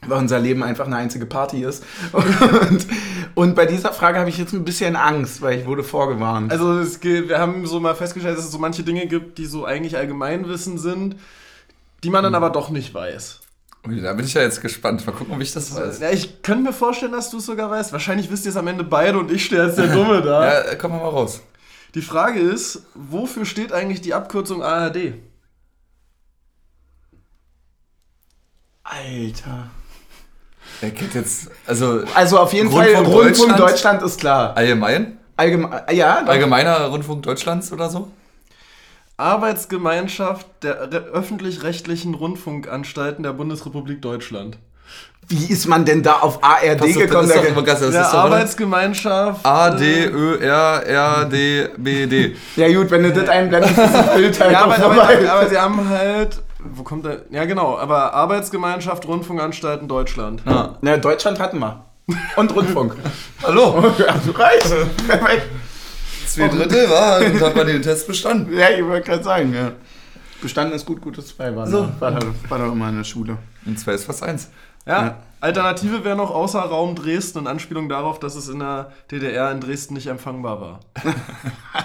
weil 0.07 0.17
unser 0.17 0.39
Leben 0.39 0.63
einfach 0.63 0.87
eine 0.87 0.97
einzige 0.97 1.27
Party 1.27 1.65
ist. 1.65 1.85
Und, 2.13 2.87
und 3.35 3.55
bei 3.57 3.67
dieser 3.67 3.93
Frage 3.93 4.21
habe 4.21 4.31
ich 4.31 4.39
jetzt 4.39 4.55
ein 4.55 4.65
bisschen 4.65 4.97
Angst, 4.97 5.43
weil 5.43 5.59
ich 5.59 5.67
wurde 5.67 5.85
vorgewarnt. 5.85 6.51
Also 6.51 6.79
es 6.79 7.01
geht, 7.01 7.29
wir 7.29 7.41
haben 7.41 7.67
so 7.67 7.79
mal 7.79 7.95
festgestellt, 7.95 8.39
dass 8.39 8.47
es 8.47 8.53
so 8.53 8.59
manche 8.59 8.85
Dinge 8.85 9.07
gibt, 9.07 9.37
die 9.37 9.45
so 9.45 9.67
eigentlich 9.67 9.99
Allgemeinwissen 9.99 10.79
sind, 10.79 11.17
die 12.05 12.11
man 12.11 12.23
dann 12.25 12.35
aber 12.35 12.51
doch 12.51 12.71
nicht 12.71 12.93
weiß. 12.95 13.41
Da 13.85 14.13
bin 14.13 14.25
ich 14.27 14.35
ja 14.35 14.43
jetzt 14.43 14.61
gespannt. 14.61 15.07
Mal 15.07 15.13
gucken, 15.13 15.35
ob 15.35 15.41
ich 15.41 15.53
das 15.53 15.75
weiß. 15.75 16.01
Ja, 16.01 16.11
ich 16.11 16.43
könnte 16.43 16.65
mir 16.65 16.73
vorstellen, 16.73 17.13
dass 17.13 17.31
du 17.31 17.39
es 17.39 17.47
sogar 17.47 17.71
weißt. 17.71 17.93
Wahrscheinlich 17.93 18.31
wisst 18.31 18.45
ihr 18.45 18.51
es 18.51 18.57
am 18.57 18.67
Ende 18.67 18.85
beide 18.85 19.19
und 19.19 19.31
ich 19.31 19.45
stehe 19.47 19.63
als 19.63 19.77
der 19.77 19.87
Dumme 19.87 20.21
da. 20.21 20.65
Ja, 20.67 20.75
komm 20.75 20.91
mal 20.93 20.99
raus. 20.99 21.41
Die 21.95 22.03
Frage 22.03 22.41
ist, 22.41 22.83
wofür 22.95 23.45
steht 23.47 23.73
eigentlich 23.73 24.01
die 24.03 24.13
Abkürzung 24.15 24.63
ARD? 24.63 25.15
Alter. 28.83 29.71
Er 30.81 30.91
kennt 30.91 31.15
jetzt, 31.15 31.51
also 31.67 32.03
Also 32.15 32.39
auf 32.39 32.53
jeden 32.53 32.69
Rundfunk 32.69 32.95
Fall, 32.95 33.05
Rundfunk 33.05 33.49
Deutschland? 33.49 33.61
Deutschland 33.61 34.03
ist 34.03 34.21
klar. 34.21 34.57
allgemein? 34.57 35.19
Allgemein, 35.37 35.83
ja. 35.97 36.17
Allgemeiner 36.25 36.87
Rundfunk 36.87 37.23
Deutschlands 37.23 37.73
oder 37.73 37.89
so? 37.91 38.11
Arbeitsgemeinschaft 39.19 40.47
der 40.63 40.91
re- 40.93 41.05
öffentlich-rechtlichen 41.13 42.15
Rundfunkanstalten 42.15 43.23
der 43.23 43.33
Bundesrepublik 43.33 44.01
Deutschland. 44.01 44.59
Wie 45.27 45.53
ist 45.53 45.67
man 45.69 45.85
denn 45.85 46.03
da 46.03 46.15
auf 46.21 46.43
ARD 46.43 46.79
Pass 46.79 46.95
gekommen? 46.95 47.29
das 47.29 47.37
ist 47.45 47.55
doch 47.57 47.65
das 47.65 47.81
ist 47.83 47.95
doch, 47.95 48.09
oder? 48.13 48.19
Arbeitsgemeinschaft. 48.23 49.45
A, 49.45 49.71
D, 49.71 50.07
Ö, 50.07 50.39
R, 50.39 50.87
R, 50.87 51.25
D, 51.27 51.69
B, 51.77 52.07
D. 52.07 52.37
ja 52.57 52.69
gut, 52.73 52.91
wenn 52.91 53.03
du 53.03 53.13
das 53.13 53.29
einblendest, 53.29 53.77
ist 53.77 53.93
das 53.95 54.15
Bild 54.15 54.41
halt 54.41 54.53
Ja, 54.53 54.65
aber, 54.65 54.83
aber, 54.83 55.49
sie 55.49 55.59
haben 55.59 55.87
halt. 55.89 56.41
Wo 56.61 56.83
kommt 56.83 57.05
der? 57.05 57.23
Ja, 57.31 57.45
genau. 57.45 57.77
Aber 57.79 58.15
Arbeitsgemeinschaft 58.15 59.07
Rundfunkanstalten 59.07 59.87
Deutschland. 59.89 60.43
Ja. 60.47 60.77
Na, 60.81 60.97
Deutschland 60.97 61.39
hatten 61.39 61.59
wir. 61.59 61.85
Und 62.37 62.55
Rundfunk. 62.57 62.95
Hallo, 63.43 63.93
Also 64.09 64.31
reicht. 64.33 64.67
Perfekt. 65.07 65.43
Zwei 66.39 66.49
Drittel 66.49 66.91
war, 66.91 67.21
dann 67.21 67.41
hat 67.41 67.57
man 67.57 67.67
den 67.67 67.83
Test 67.83 68.07
bestanden. 68.07 68.53
Ja, 68.59 68.71
ich 68.71 68.85
wollte 68.85 69.07
gerade 69.11 69.25
sagen, 69.25 69.55
ja. 69.55 69.73
Bestanden 70.41 70.75
ist 70.75 70.87
gut, 70.87 71.01
gutes 71.01 71.29
zwei 71.37 71.55
war, 71.57 71.67
So. 71.67 71.89
war, 71.99 72.13
da, 72.13 72.21
war 72.49 72.59
doch 72.59 72.73
immer 72.73 72.89
in 72.91 72.97
der 72.99 73.05
Schule. 73.05 73.39
Und 73.67 73.79
zwei 73.79 73.93
ist 73.93 74.05
fast 74.05 74.23
eins. 74.23 74.49
Ja. 74.87 75.03
Ja. 75.03 75.17
Alternative 75.41 76.05
wäre 76.05 76.17
noch 76.17 76.31
außer 76.33 76.61
Raum 76.61 76.95
Dresden 76.97 77.41
in 77.41 77.47
Anspielung 77.47 77.89
darauf, 77.89 78.19
dass 78.19 78.35
es 78.35 78.49
in 78.49 78.59
der 78.61 78.91
DDR 79.11 79.53
in 79.53 79.61
Dresden 79.61 79.95
nicht 79.95 80.07
empfangbar 80.09 80.61
war. 80.61 80.81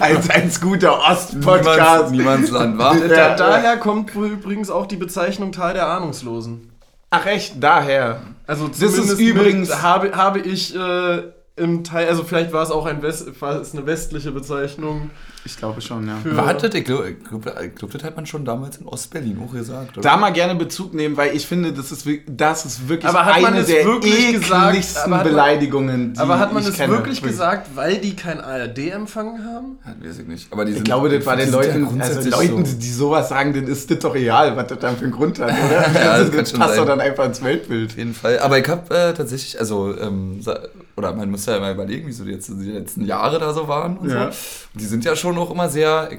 Als 0.00 0.28
ein 0.30 0.50
guter 0.60 0.98
Ost-Podcast. 0.98 2.10
Niemands, 2.10 2.50
niemands 2.50 2.50
Land 2.50 2.78
war. 2.78 2.96
Ja. 3.06 3.08
Da, 3.08 3.36
daher 3.36 3.76
kommt 3.78 4.14
wohl 4.14 4.28
übrigens 4.28 4.70
auch 4.70 4.86
die 4.86 4.96
Bezeichnung 4.96 5.52
Teil 5.52 5.74
der 5.74 5.86
Ahnungslosen. 5.88 6.72
Ach 7.10 7.24
echt, 7.26 7.62
daher. 7.62 8.20
Also 8.46 8.66
ist 8.66 8.78
zumindest 8.80 9.20
übrigens- 9.20 9.68
mit, 9.68 9.82
habe, 9.82 10.16
habe 10.16 10.40
ich 10.40 10.74
äh, 10.74 11.22
im 11.56 11.84
Teil, 11.84 12.08
also 12.08 12.22
vielleicht 12.22 12.52
war 12.52 12.62
es 12.62 12.70
auch 12.70 12.86
ein 12.86 13.02
West, 13.02 13.40
war 13.40 13.60
es 13.60 13.74
eine 13.74 13.86
westliche 13.86 14.30
Bezeichnung. 14.30 15.10
Ich 15.46 15.56
glaube 15.56 15.80
schon, 15.80 16.08
ja. 16.08 16.16
Wartet, 16.24 16.74
ich 16.74 16.84
glaube, 16.84 17.14
glaub, 17.14 17.44
glaub, 17.76 17.90
das 17.92 18.02
hat 18.02 18.16
man 18.16 18.26
schon 18.26 18.44
damals 18.44 18.78
in 18.78 18.86
Ostberlin 18.86 19.40
auch 19.46 19.52
gesagt. 19.52 19.96
Oder? 19.96 20.00
Da 20.10 20.16
mal 20.16 20.30
gerne 20.32 20.56
Bezug 20.56 20.92
nehmen, 20.92 21.16
weil 21.16 21.36
ich 21.36 21.46
finde, 21.46 21.72
das 21.72 21.92
ist, 21.92 22.04
das 22.26 22.66
ist 22.66 22.88
wirklich 22.88 23.08
Aber 23.08 23.24
hat 23.24 23.36
eine 23.44 23.62
der 23.62 23.84
wirklich 23.84 24.32
gesagt? 24.32 24.70
ekligsten 24.74 25.02
Aber 25.04 25.18
hat 25.18 25.24
man- 25.24 25.32
Beleidigungen, 25.32 26.12
die 26.14 26.18
Aber 26.20 26.38
hat 26.40 26.52
man 26.52 26.62
ich 26.64 26.70
es 26.70 26.76
kenne. 26.76 26.92
wirklich 26.94 27.22
gesagt, 27.22 27.68
weil 27.76 27.98
die 27.98 28.16
kein 28.16 28.40
ARD-Empfang 28.40 29.38
haben? 29.44 29.78
Ja, 29.86 30.08
weiß 30.08 30.18
ich 30.18 30.26
nicht. 30.26 30.52
Aber 30.52 30.64
die 30.64 30.72
Ich 30.72 30.78
sind, 30.78 30.84
glaube, 30.84 31.08
das 31.08 31.24
war 31.24 31.36
den 31.36 31.46
ja 31.50 31.52
Leuten, 31.56 32.00
also 32.00 32.28
Leuten, 32.30 32.64
so. 32.66 32.76
die 32.76 32.90
sowas 32.92 33.28
sagen, 33.28 33.52
denen 33.52 33.68
ist 33.68 33.88
das 33.88 34.00
doch 34.00 34.16
egal, 34.16 34.56
was 34.56 34.66
das 34.66 34.80
dann 34.80 34.96
für 34.96 35.04
einen 35.04 35.12
Grund 35.12 35.38
hat, 35.38 35.50
oder? 35.50 35.86
Ja, 36.06 36.10
also, 36.10 36.24
das 36.24 36.30
kann 36.32 36.38
das 36.40 36.50
schon 36.50 36.58
passt 36.58 36.70
sein. 36.74 36.78
doch 36.84 36.86
dann 36.88 37.00
einfach 37.00 37.24
ins 37.24 37.42
Weltbild. 37.42 37.90
Auf 37.92 37.96
jeden 37.98 38.14
Fall. 38.14 38.40
Aber 38.40 38.58
ich 38.58 38.68
habe 38.68 38.92
äh, 38.94 39.14
tatsächlich, 39.14 39.58
also, 39.60 39.96
ähm, 39.96 40.40
oder 40.96 41.14
man 41.14 41.30
muss 41.30 41.46
ja 41.46 41.60
mal 41.60 41.72
überlegen, 41.72 42.08
wieso 42.08 42.24
die, 42.24 42.32
jetzt, 42.32 42.48
die 42.48 42.72
letzten 42.72 43.04
Jahre 43.04 43.38
da 43.38 43.52
so 43.52 43.68
waren 43.68 43.96
und 43.98 44.10
Ja. 44.10 44.32
so. 44.32 44.38
Und 44.74 44.80
die 44.80 44.86
sind 44.86 45.04
ja 45.04 45.14
schon 45.14 45.35
auch 45.38 45.50
immer 45.50 45.68
sehr, 45.68 46.10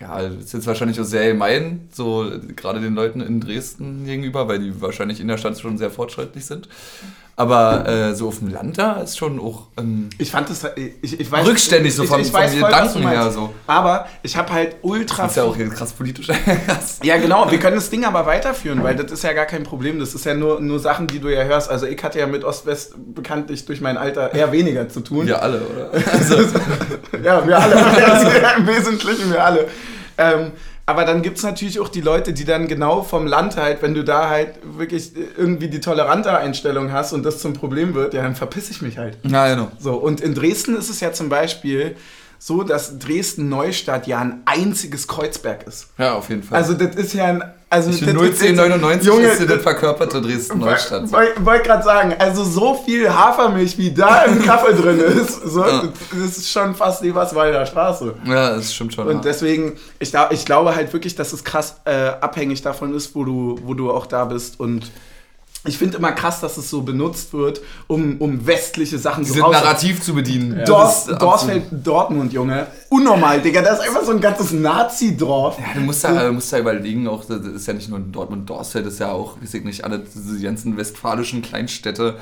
ja, 0.00 0.18
ist 0.20 0.52
jetzt 0.52 0.66
wahrscheinlich 0.66 1.00
auch 1.00 1.04
sehr 1.04 1.32
gemein, 1.32 1.88
so 1.92 2.30
gerade 2.54 2.80
den 2.80 2.94
Leuten 2.94 3.20
in 3.20 3.40
Dresden 3.40 4.04
gegenüber, 4.04 4.48
weil 4.48 4.58
die 4.58 4.80
wahrscheinlich 4.80 5.20
in 5.20 5.28
der 5.28 5.38
Stadt 5.38 5.58
schon 5.58 5.78
sehr 5.78 5.90
fortschrittlich 5.90 6.44
sind. 6.44 6.68
Aber 7.38 7.86
äh, 7.86 8.14
so 8.14 8.28
auf 8.28 8.38
dem 8.38 8.48
Land 8.50 8.78
da 8.78 8.94
ist 9.02 9.18
schon 9.18 9.38
auch. 9.38 9.66
Ähm, 9.76 10.08
Ich 10.16 10.30
fand 10.30 10.48
das, 10.48 10.64
ich, 11.02 11.20
ich 11.20 11.30
weiß, 11.30 11.46
Rückständig 11.46 11.94
so 11.94 12.04
ich, 12.04 12.08
vom- 12.08 12.20
ich 12.22 12.32
weiß 12.32 12.54
voll, 12.54 12.62
was 12.62 12.94
Gedanken 12.94 13.08
her 13.10 13.30
so. 13.30 13.52
Aber 13.66 14.06
ich 14.22 14.34
habe 14.38 14.50
halt 14.54 14.76
ultra 14.80 15.24
das 15.24 15.32
ist 15.32 15.36
ja 15.36 15.42
auch 15.42 15.54
hier 15.54 15.68
krass 15.68 15.92
politisch. 15.92 16.28
Ja, 17.02 17.18
genau. 17.18 17.50
Wir 17.50 17.58
können 17.60 17.76
das 17.76 17.90
Ding 17.90 18.06
aber 18.06 18.24
weiterführen, 18.24 18.82
weil 18.82 18.96
das 18.96 19.12
ist 19.12 19.22
ja 19.22 19.34
gar 19.34 19.44
kein 19.44 19.64
Problem. 19.64 20.00
Das 20.00 20.14
ist 20.14 20.24
ja 20.24 20.32
nur, 20.32 20.60
nur 20.62 20.78
Sachen, 20.80 21.08
die 21.08 21.18
du 21.18 21.28
ja 21.28 21.42
hörst. 21.44 21.68
Also 21.70 21.84
ich 21.86 22.02
hatte 22.02 22.18
ja 22.18 22.26
mit 22.26 22.42
Ost-West 22.42 22.94
bekanntlich 23.14 23.66
durch 23.66 23.82
mein 23.82 23.98
Alter 23.98 24.32
eher 24.34 24.50
weniger 24.50 24.88
zu 24.88 25.00
tun. 25.00 25.26
Wir 25.26 25.42
alle, 25.42 25.60
oder? 25.60 25.90
Also, 26.12 26.36
Ja, 27.22 27.46
wir 27.46 27.58
alle. 27.58 27.74
Im 28.58 28.66
Wesentlichen 28.66 29.30
wir 29.30 29.44
alle. 29.44 29.68
Ähm, 30.16 30.52
aber 30.86 31.04
dann 31.04 31.22
gibt 31.22 31.38
es 31.38 31.42
natürlich 31.42 31.80
auch 31.80 31.88
die 31.88 32.00
Leute, 32.00 32.32
die 32.32 32.44
dann 32.44 32.68
genau 32.68 33.02
vom 33.02 33.26
Land 33.26 33.56
halt, 33.56 33.82
wenn 33.82 33.92
du 33.92 34.04
da 34.04 34.28
halt 34.28 34.58
wirklich 34.62 35.10
irgendwie 35.36 35.68
die 35.68 35.80
tolerante 35.80 36.36
Einstellung 36.36 36.92
hast 36.92 37.12
und 37.12 37.24
das 37.24 37.40
zum 37.40 37.54
Problem 37.54 37.94
wird, 37.94 38.14
ja, 38.14 38.22
dann 38.22 38.36
verpiss 38.36 38.70
ich 38.70 38.82
mich 38.82 38.96
halt. 38.96 39.18
ja, 39.24 39.52
genau. 39.52 39.72
So, 39.80 39.94
und 39.94 40.20
in 40.20 40.34
Dresden 40.34 40.76
ist 40.76 40.88
es 40.88 41.00
ja 41.00 41.12
zum 41.12 41.28
Beispiel 41.28 41.96
so, 42.38 42.62
dass 42.62 42.98
Dresden-Neustadt 42.98 44.06
ja 44.06 44.18
ein 44.20 44.42
einziges 44.44 45.06
Kreuzberg 45.08 45.66
ist. 45.66 45.88
Ja, 45.98 46.14
auf 46.14 46.28
jeden 46.28 46.42
Fall. 46.42 46.58
Also 46.58 46.74
das 46.74 46.94
ist 46.96 47.12
ja 47.14 47.24
ein... 47.26 47.44
Also 47.68 47.90
Ich 47.90 47.98
das- 47.98 48.08
finde 48.08 48.28
das- 48.30 48.40
01099 48.40 49.06
Junge, 49.08 49.26
ist 49.26 49.50
das 49.50 49.60
verkörperte 49.62 50.22
Dresden-Neustadt. 50.22 51.10
Wollte 51.10 51.44
wollt 51.44 51.64
gerade 51.64 51.82
sagen, 51.82 52.14
also 52.18 52.44
so 52.44 52.74
viel 52.86 53.12
Hafermilch, 53.12 53.76
wie 53.76 53.92
da 53.92 54.22
im 54.22 54.40
Kaffee 54.44 54.72
drin 54.74 55.00
ist, 55.00 55.42
so, 55.42 55.66
Ja. 55.66 55.82
das 56.12 56.38
ist 56.38 56.48
schon 56.50 56.76
fast 56.76 57.02
Eberswalder 57.02 57.66
Straße. 57.66 58.14
Ja, 58.24 58.54
das 58.54 58.72
stimmt 58.72 58.94
schon. 58.94 59.08
Und 59.08 59.16
ja. 59.16 59.20
deswegen, 59.22 59.76
ich, 59.98 60.12
ich 60.30 60.44
glaube 60.44 60.76
halt 60.76 60.92
wirklich, 60.92 61.16
dass 61.16 61.32
es 61.32 61.42
krass 61.42 61.76
äh, 61.86 61.90
abhängig 62.20 62.62
davon 62.62 62.94
ist, 62.94 63.16
wo 63.16 63.24
du, 63.24 63.58
wo 63.64 63.74
du 63.74 63.90
auch 63.90 64.06
da 64.06 64.24
bist. 64.26 64.60
Und 64.60 64.90
ich 65.66 65.78
finde 65.78 65.98
immer 65.98 66.12
krass, 66.12 66.40
dass 66.40 66.56
es 66.56 66.70
so 66.70 66.82
benutzt 66.82 67.32
wird, 67.32 67.60
um, 67.86 68.16
um 68.20 68.46
westliche 68.46 68.98
Sachen 68.98 69.24
Dieses 69.24 69.42
raus- 69.42 69.52
Narrativ 69.52 70.00
zu 70.02 70.14
bedienen. 70.14 70.52
Ist 70.58 70.68
Dorfeld 70.68 71.22
absolut- 71.22 71.62
Dortmund, 71.86 72.32
Junge. 72.32 72.66
Unnormal, 72.90 73.40
Digga. 73.40 73.62
Das 73.62 73.80
ist 73.80 73.86
einfach 73.88 74.04
so 74.04 74.12
ein 74.12 74.20
ganzes 74.20 74.52
Nazi-Dorf. 74.52 75.58
Ja, 75.58 75.66
du 75.74 75.80
musst 75.80 76.04
da, 76.04 76.26
du 76.26 76.32
musst 76.32 76.52
da 76.52 76.58
überlegen, 76.58 77.08
auch, 77.08 77.24
das 77.24 77.40
ist 77.46 77.66
ja 77.66 77.74
nicht 77.74 77.88
nur 77.88 77.98
Dortmund, 78.00 78.48
Dorstfeld, 78.48 78.86
das 78.86 78.94
ist 78.94 79.00
ja 79.00 79.12
auch, 79.12 79.40
weiß 79.40 79.54
ich 79.54 79.64
nicht, 79.64 79.84
alle 79.84 79.98
diese 80.00 80.40
ganzen 80.40 80.76
westfälischen 80.76 81.42
Kleinstädte 81.42 82.16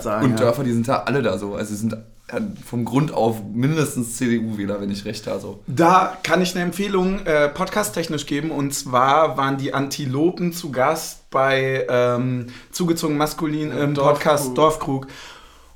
sagen. 0.00 0.24
und 0.24 0.30
ja. 0.32 0.36
Dörfer, 0.36 0.64
die 0.64 0.72
sind 0.72 0.86
da 0.88 0.98
alle 1.06 1.22
da 1.22 1.38
so. 1.38 1.54
Also 1.54 1.70
sie 1.74 1.80
sind 1.80 1.92
ja 1.92 2.38
vom 2.64 2.84
Grund 2.84 3.12
auf 3.12 3.36
mindestens 3.52 4.16
CDU-Wähler, 4.16 4.80
wenn 4.80 4.90
ich 4.90 5.04
recht 5.04 5.26
habe. 5.26 5.40
So. 5.40 5.60
Da 5.66 6.16
kann 6.22 6.42
ich 6.42 6.54
eine 6.54 6.64
Empfehlung 6.64 7.24
äh, 7.26 7.48
podcast-technisch 7.48 8.26
geben. 8.26 8.50
Und 8.50 8.74
zwar 8.74 9.36
waren 9.36 9.58
die 9.58 9.74
Antilopen 9.74 10.52
zu 10.52 10.70
Gast 10.70 11.15
bei 11.36 11.84
ähm, 11.90 12.46
Zugezogen 12.72 13.18
Maskulin 13.18 13.70
im 13.70 13.92
Dorfkrug. 13.92 14.14
Podcast 14.14 14.56
Dorfkrug. 14.56 15.06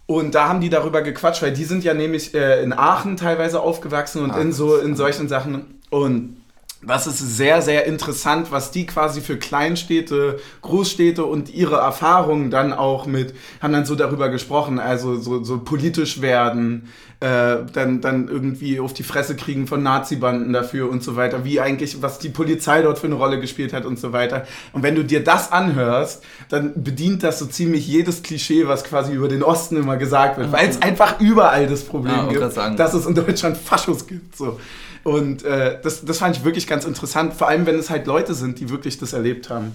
Und 0.07 0.35
da 0.35 0.49
haben 0.49 0.63
die 0.63 0.71
darüber 0.71 1.03
gequatscht, 1.03 1.43
weil 1.43 1.53
die 1.53 1.65
sind 1.65 1.85
ja 1.85 1.93
nämlich 1.93 2.35
äh, 2.35 2.63
in 2.63 2.73
Aachen 2.73 3.19
teilweise 3.19 3.61
aufgewachsen 3.61 4.25
und 4.25 4.31
Ah, 4.31 4.41
in 4.41 4.53
so 4.55 4.79
in 4.79 4.97
solchen 4.97 5.29
Sachen. 5.29 5.79
Und 5.91 6.40
was 6.83 7.07
ist 7.07 7.19
sehr, 7.19 7.61
sehr 7.61 7.85
interessant, 7.87 8.51
was 8.53 8.71
die 8.71 8.87
quasi 8.87 9.21
für 9.21 9.37
Kleinstädte, 9.37 10.41
Großstädte 10.63 11.25
und 11.27 11.53
ihre 11.53 11.77
Erfahrungen 11.77 12.51
dann 12.51 12.73
auch 12.73 13.05
mit, 13.07 13.35
haben 13.61 13.75
dann 13.75 13.85
so 13.85 13.95
darüber 13.95 14.31
gesprochen, 14.31 14.79
also 14.79 15.17
so, 15.17 15.45
so 15.45 15.59
politisch 15.59 16.23
werden, 16.23 16.89
äh, 17.21 17.59
dann, 17.75 18.01
dann 18.01 18.29
irgendwie 18.29 18.81
auf 18.81 18.95
die 18.95 19.03
Fresse 19.03 19.37
kriegen 19.37 19.67
von 19.67 19.83
Nazi-Banden 19.83 20.55
dafür 20.55 20.89
und 20.91 21.03
so 21.03 21.17
weiter, 21.17 21.45
wie 21.45 21.61
eigentlich, 21.61 22.01
was 22.01 22.19
die 22.19 22.31
Polizei 22.31 22.81
dort 22.81 22.99
für 22.99 23.09
eine 23.09 23.17
Rolle 23.17 23.41
gespielt 23.41 23.75
hat 23.75 23.85
und 23.85 23.99
so 23.99 24.15
weiter. 24.15 24.47
Und 24.73 24.83
wenn 24.83 24.95
du 24.95 25.05
dir 25.05 25.23
das 25.23 25.53
anhörst, 25.53 26.23
dann 26.49 26.83
bedient 26.83 27.23
das 27.23 27.39
so 27.39 27.45
ziemlich 27.45 27.87
jedes 27.87 28.23
Klischee, 28.23 28.67
was 28.69 28.85
quasi 28.85 29.13
über 29.13 29.29
den 29.29 29.43
Osten 29.43 29.77
immer 29.77 29.99
gesagt 29.99 30.39
wird, 30.39 30.51
weil 30.51 30.71
es 30.71 30.81
einfach 30.81 31.21
überall 31.21 31.67
das 31.67 31.85
Problem 31.85 32.15
Ja, 32.15 32.27
gibt, 32.27 32.79
dass 32.79 32.95
es 32.95 33.05
in 33.05 33.15
Deutschland 33.15 33.59
Faschos 33.59 34.07
gibt. 34.07 34.35
So. 34.35 34.59
Und 35.03 35.45
äh, 35.45 35.79
das, 35.83 36.05
das 36.05 36.19
fand 36.19 36.37
ich 36.37 36.45
wirklich 36.45 36.67
ganz 36.67 36.85
interessant, 36.85 37.35
vor 37.35 37.49
allem 37.49 37.67
wenn 37.67 37.79
es 37.79 37.91
halt 37.91 38.07
Leute 38.07 38.35
sind, 38.35 38.61
die 38.61 38.69
wirklich 38.69 38.99
das 38.99 39.13
erlebt 39.13 39.51
haben. 39.51 39.73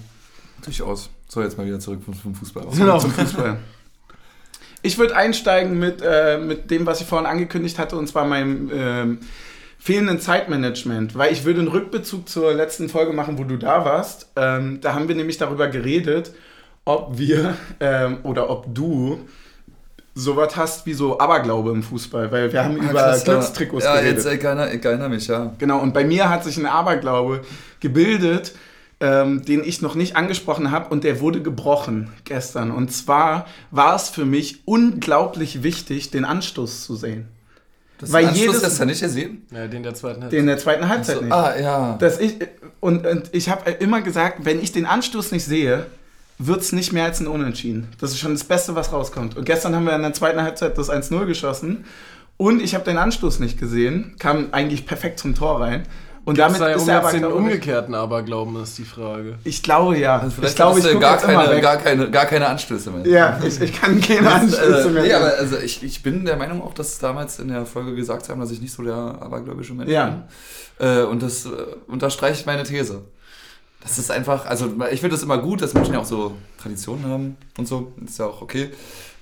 Durchaus. 0.64 1.10
So, 1.28 1.42
jetzt 1.42 1.58
mal 1.58 1.66
wieder 1.66 1.80
zurück 1.80 2.00
vom, 2.04 2.34
Fußball. 2.34 2.66
Genau. 2.76 2.98
Zum 2.98 3.10
Fußball. 3.12 3.58
Ich 4.82 4.98
würde 4.98 5.16
einsteigen 5.16 5.78
mit, 5.78 6.00
äh, 6.02 6.38
mit 6.38 6.70
dem, 6.70 6.86
was 6.86 7.00
ich 7.00 7.06
vorhin 7.06 7.26
angekündigt 7.26 7.78
hatte, 7.78 7.96
und 7.96 8.06
zwar 8.06 8.24
meinem 8.24 8.70
ähm, 8.72 9.18
fehlenden 9.78 10.20
Zeitmanagement, 10.20 11.16
weil 11.16 11.32
ich 11.32 11.44
würde 11.44 11.60
einen 11.60 11.68
Rückbezug 11.68 12.28
zur 12.28 12.54
letzten 12.54 12.88
Folge 12.88 13.12
machen, 13.12 13.38
wo 13.38 13.44
du 13.44 13.56
da 13.56 13.84
warst. 13.84 14.30
Ähm, 14.36 14.80
da 14.80 14.94
haben 14.94 15.08
wir 15.08 15.16
nämlich 15.16 15.38
darüber 15.38 15.66
geredet, 15.68 16.32
ob 16.84 17.18
wir 17.18 17.56
ähm, 17.80 18.18
oder 18.22 18.48
ob 18.48 18.72
du 18.74 19.20
sowas 20.18 20.56
hast 20.56 20.86
wie 20.86 20.94
so 20.94 21.18
Aberglaube 21.20 21.70
im 21.72 21.82
Fußball, 21.82 22.32
weil 22.32 22.50
wir 22.52 22.64
haben 22.64 22.76
über 22.78 22.88
krass, 23.00 23.24
ja. 23.26 23.34
Glückstrikots 23.34 23.84
Ja, 23.84 23.96
geredet. 23.96 24.24
jetzt 24.24 24.26
ich 24.32 24.42
erinnere, 24.42 24.72
ich 24.74 24.82
erinnere 24.84 25.08
mich, 25.10 25.26
ja. 25.28 25.52
Genau, 25.58 25.78
und 25.78 25.92
bei 25.92 26.04
mir 26.04 26.28
hat 26.30 26.42
sich 26.42 26.56
ein 26.56 26.64
Aberglaube 26.66 27.42
gebildet, 27.80 28.54
ähm, 28.98 29.44
den 29.44 29.62
ich 29.62 29.82
noch 29.82 29.94
nicht 29.94 30.16
angesprochen 30.16 30.70
habe 30.70 30.88
und 30.88 31.04
der 31.04 31.20
wurde 31.20 31.42
gebrochen 31.42 32.10
gestern. 32.24 32.70
Und 32.70 32.90
zwar 32.92 33.46
war 33.70 33.94
es 33.94 34.08
für 34.08 34.24
mich 34.24 34.62
unglaublich 34.64 35.62
wichtig, 35.62 36.10
den 36.10 36.24
Anstoß 36.24 36.84
zu 36.84 36.96
sehen. 36.96 37.28
Das 37.98 38.10
Weil 38.12 38.26
Anschluss 38.26 38.46
jedes- 38.46 38.64
hast 38.64 38.80
du 38.80 38.86
nicht 38.86 39.00
gesehen? 39.02 39.46
Ja, 39.50 39.66
den 39.66 39.82
der 39.82 39.94
zweiten 39.94 40.22
Halbzeit. 40.22 40.38
Den 40.38 40.46
der 40.46 40.58
zweiten 40.58 40.88
Halbzeit 40.88 41.16
So, 41.16 41.22
nicht. 41.22 41.32
ah, 41.32 41.54
ja. 41.60 41.96
Dass 41.98 42.18
ich, 42.20 42.36
und, 42.80 43.06
und 43.06 43.28
ich 43.32 43.50
habe 43.50 43.70
immer 43.70 44.00
gesagt, 44.00 44.44
wenn 44.46 44.62
ich 44.62 44.72
den 44.72 44.86
Anstoß 44.86 45.32
nicht 45.32 45.44
sehe, 45.44 45.86
wird 46.38 46.60
es 46.60 46.72
nicht 46.72 46.92
mehr 46.92 47.04
als 47.04 47.20
ein 47.20 47.26
Unentschieden. 47.26 47.88
Das 48.00 48.10
ist 48.10 48.18
schon 48.18 48.32
das 48.32 48.44
Beste, 48.44 48.74
was 48.74 48.92
rauskommt. 48.92 49.36
Und 49.36 49.44
gestern 49.44 49.74
haben 49.74 49.84
wir 49.86 49.94
in 49.96 50.02
der 50.02 50.12
zweiten 50.12 50.42
Halbzeit 50.42 50.76
das 50.76 50.90
1-0 50.90 51.24
geschossen 51.26 51.84
und 52.36 52.60
ich 52.62 52.74
habe 52.74 52.84
den 52.84 52.98
Anstoß 52.98 53.38
nicht 53.40 53.58
gesehen, 53.58 54.14
kam 54.18 54.48
eigentlich 54.52 54.84
perfekt 54.86 55.18
zum 55.18 55.34
Tor 55.34 55.60
rein. 55.60 55.84
Und 56.26 56.38
Damit 56.38 56.60
damit 56.60 56.76
sei 56.76 56.82
ist 56.82 56.88
er 56.88 56.98
aber, 56.98 57.12
den 57.12 57.24
umgekehrten 57.24 57.94
Aberglauben, 57.94 58.60
ist 58.60 58.76
die 58.78 58.84
Frage. 58.84 59.38
Ich 59.44 59.62
glaube 59.62 59.96
ja. 59.96 60.18
Also 60.18 60.42
ich 60.42 60.56
glaube, 60.56 60.80
hast 60.80 60.90
ich 60.90 60.98
gar 60.98 61.18
keine, 61.18 61.60
gar, 61.60 61.76
keine, 61.76 62.10
gar 62.10 62.26
keine 62.26 62.48
Anstöße 62.48 62.90
mehr. 62.90 63.06
ja, 63.06 63.38
ich, 63.46 63.60
ich 63.60 63.80
kann 63.80 64.00
keine 64.00 64.28
Anstöße 64.32 64.68
Das, 64.72 64.86
äh, 64.86 64.88
mehr. 64.90 65.02
nee, 65.04 65.12
aber 65.12 65.34
also 65.38 65.56
ich, 65.58 65.84
ich 65.84 66.02
bin 66.02 66.24
der 66.24 66.36
Meinung 66.36 66.62
auch, 66.62 66.74
dass 66.74 66.98
damals 66.98 67.38
in 67.38 67.46
der 67.46 67.64
Folge 67.64 67.94
gesagt 67.94 68.28
haben, 68.28 68.40
dass 68.40 68.50
ich 68.50 68.60
nicht 68.60 68.72
so 68.74 68.82
der 68.82 68.94
abergläubische 68.96 69.72
Mensch 69.74 69.88
Ja. 69.88 70.24
bin. 70.78 70.86
Äh, 70.88 71.02
und 71.04 71.22
das 71.22 71.46
äh, 71.46 71.50
unterstreicht 71.86 72.44
meine 72.44 72.64
These. 72.64 73.02
Das 73.86 73.98
ist 73.98 74.10
einfach, 74.10 74.46
also 74.46 74.66
ich 74.90 75.00
finde 75.00 75.14
das 75.14 75.22
immer 75.22 75.38
gut, 75.38 75.62
dass 75.62 75.72
Menschen 75.72 75.94
ja 75.94 76.00
auch 76.00 76.06
so 76.06 76.32
Traditionen 76.58 77.06
haben 77.06 77.36
und 77.56 77.68
so. 77.68 77.92
Ist 78.04 78.18
ja 78.18 78.26
auch 78.26 78.42
okay. 78.42 78.70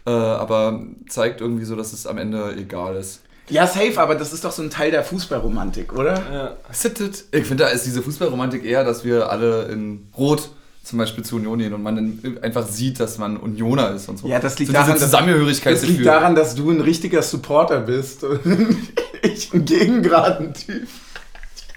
Äh, 0.07 0.11
aber 0.11 0.81
zeigt 1.07 1.43
irgendwie 1.43 1.67
so, 1.67 1.77
dass 1.77 1.93
es 1.93 2.07
am 2.07 2.17
Ende 2.17 2.55
egal 2.57 2.97
ist. 2.97 3.21
Ja, 3.51 3.67
safe, 3.67 4.01
aber 4.01 4.15
das 4.15 4.33
ist 4.33 4.45
doch 4.45 4.53
so 4.53 4.63
ein 4.63 4.71
Teil 4.71 4.91
der 4.91 5.05
Fußballromantik, 5.05 5.93
oder? 5.93 6.15
Ja. 6.33 6.57
Sittet. 6.73 7.25
Ich 7.31 7.45
finde, 7.45 7.65
da 7.65 7.71
ist 7.71 7.85
diese 7.85 8.01
Fußballromantik 8.01 8.65
eher, 8.65 8.85
dass 8.85 9.05
wir 9.05 9.31
alle 9.31 9.65
in 9.65 10.09
Rot 10.17 10.49
zum 10.83 10.99
Beispiel 10.99 11.25
zu 11.25 11.37
Union 11.37 11.59
gehen 11.59 11.75
und 11.75 11.83
man 11.83 11.97
dann 11.97 12.39
einfach 12.43 12.67
sieht, 12.67 13.01
dass 13.01 13.19
man 13.19 13.37
Unioner 13.37 13.91
ist 13.91 14.09
und 14.09 14.19
so. 14.19 14.29
Ja, 14.29 14.39
das 14.39 14.59
liegt 14.59 14.69
so 14.69 14.73
daran, 14.73 14.97
Zusammengehörigkeit 14.97 15.75
Das 15.75 15.87
liegt 15.87 16.07
daran, 16.07 16.35
dass 16.35 16.55
du 16.55 16.71
ein 16.71 16.81
richtiger 16.81 17.23
Supporter 17.23 17.81
bist 17.81 18.25
und 18.25 18.41
ich 19.23 19.53
ein 19.53 19.67
gegengraden 19.67 20.55
Typ. 20.55 20.89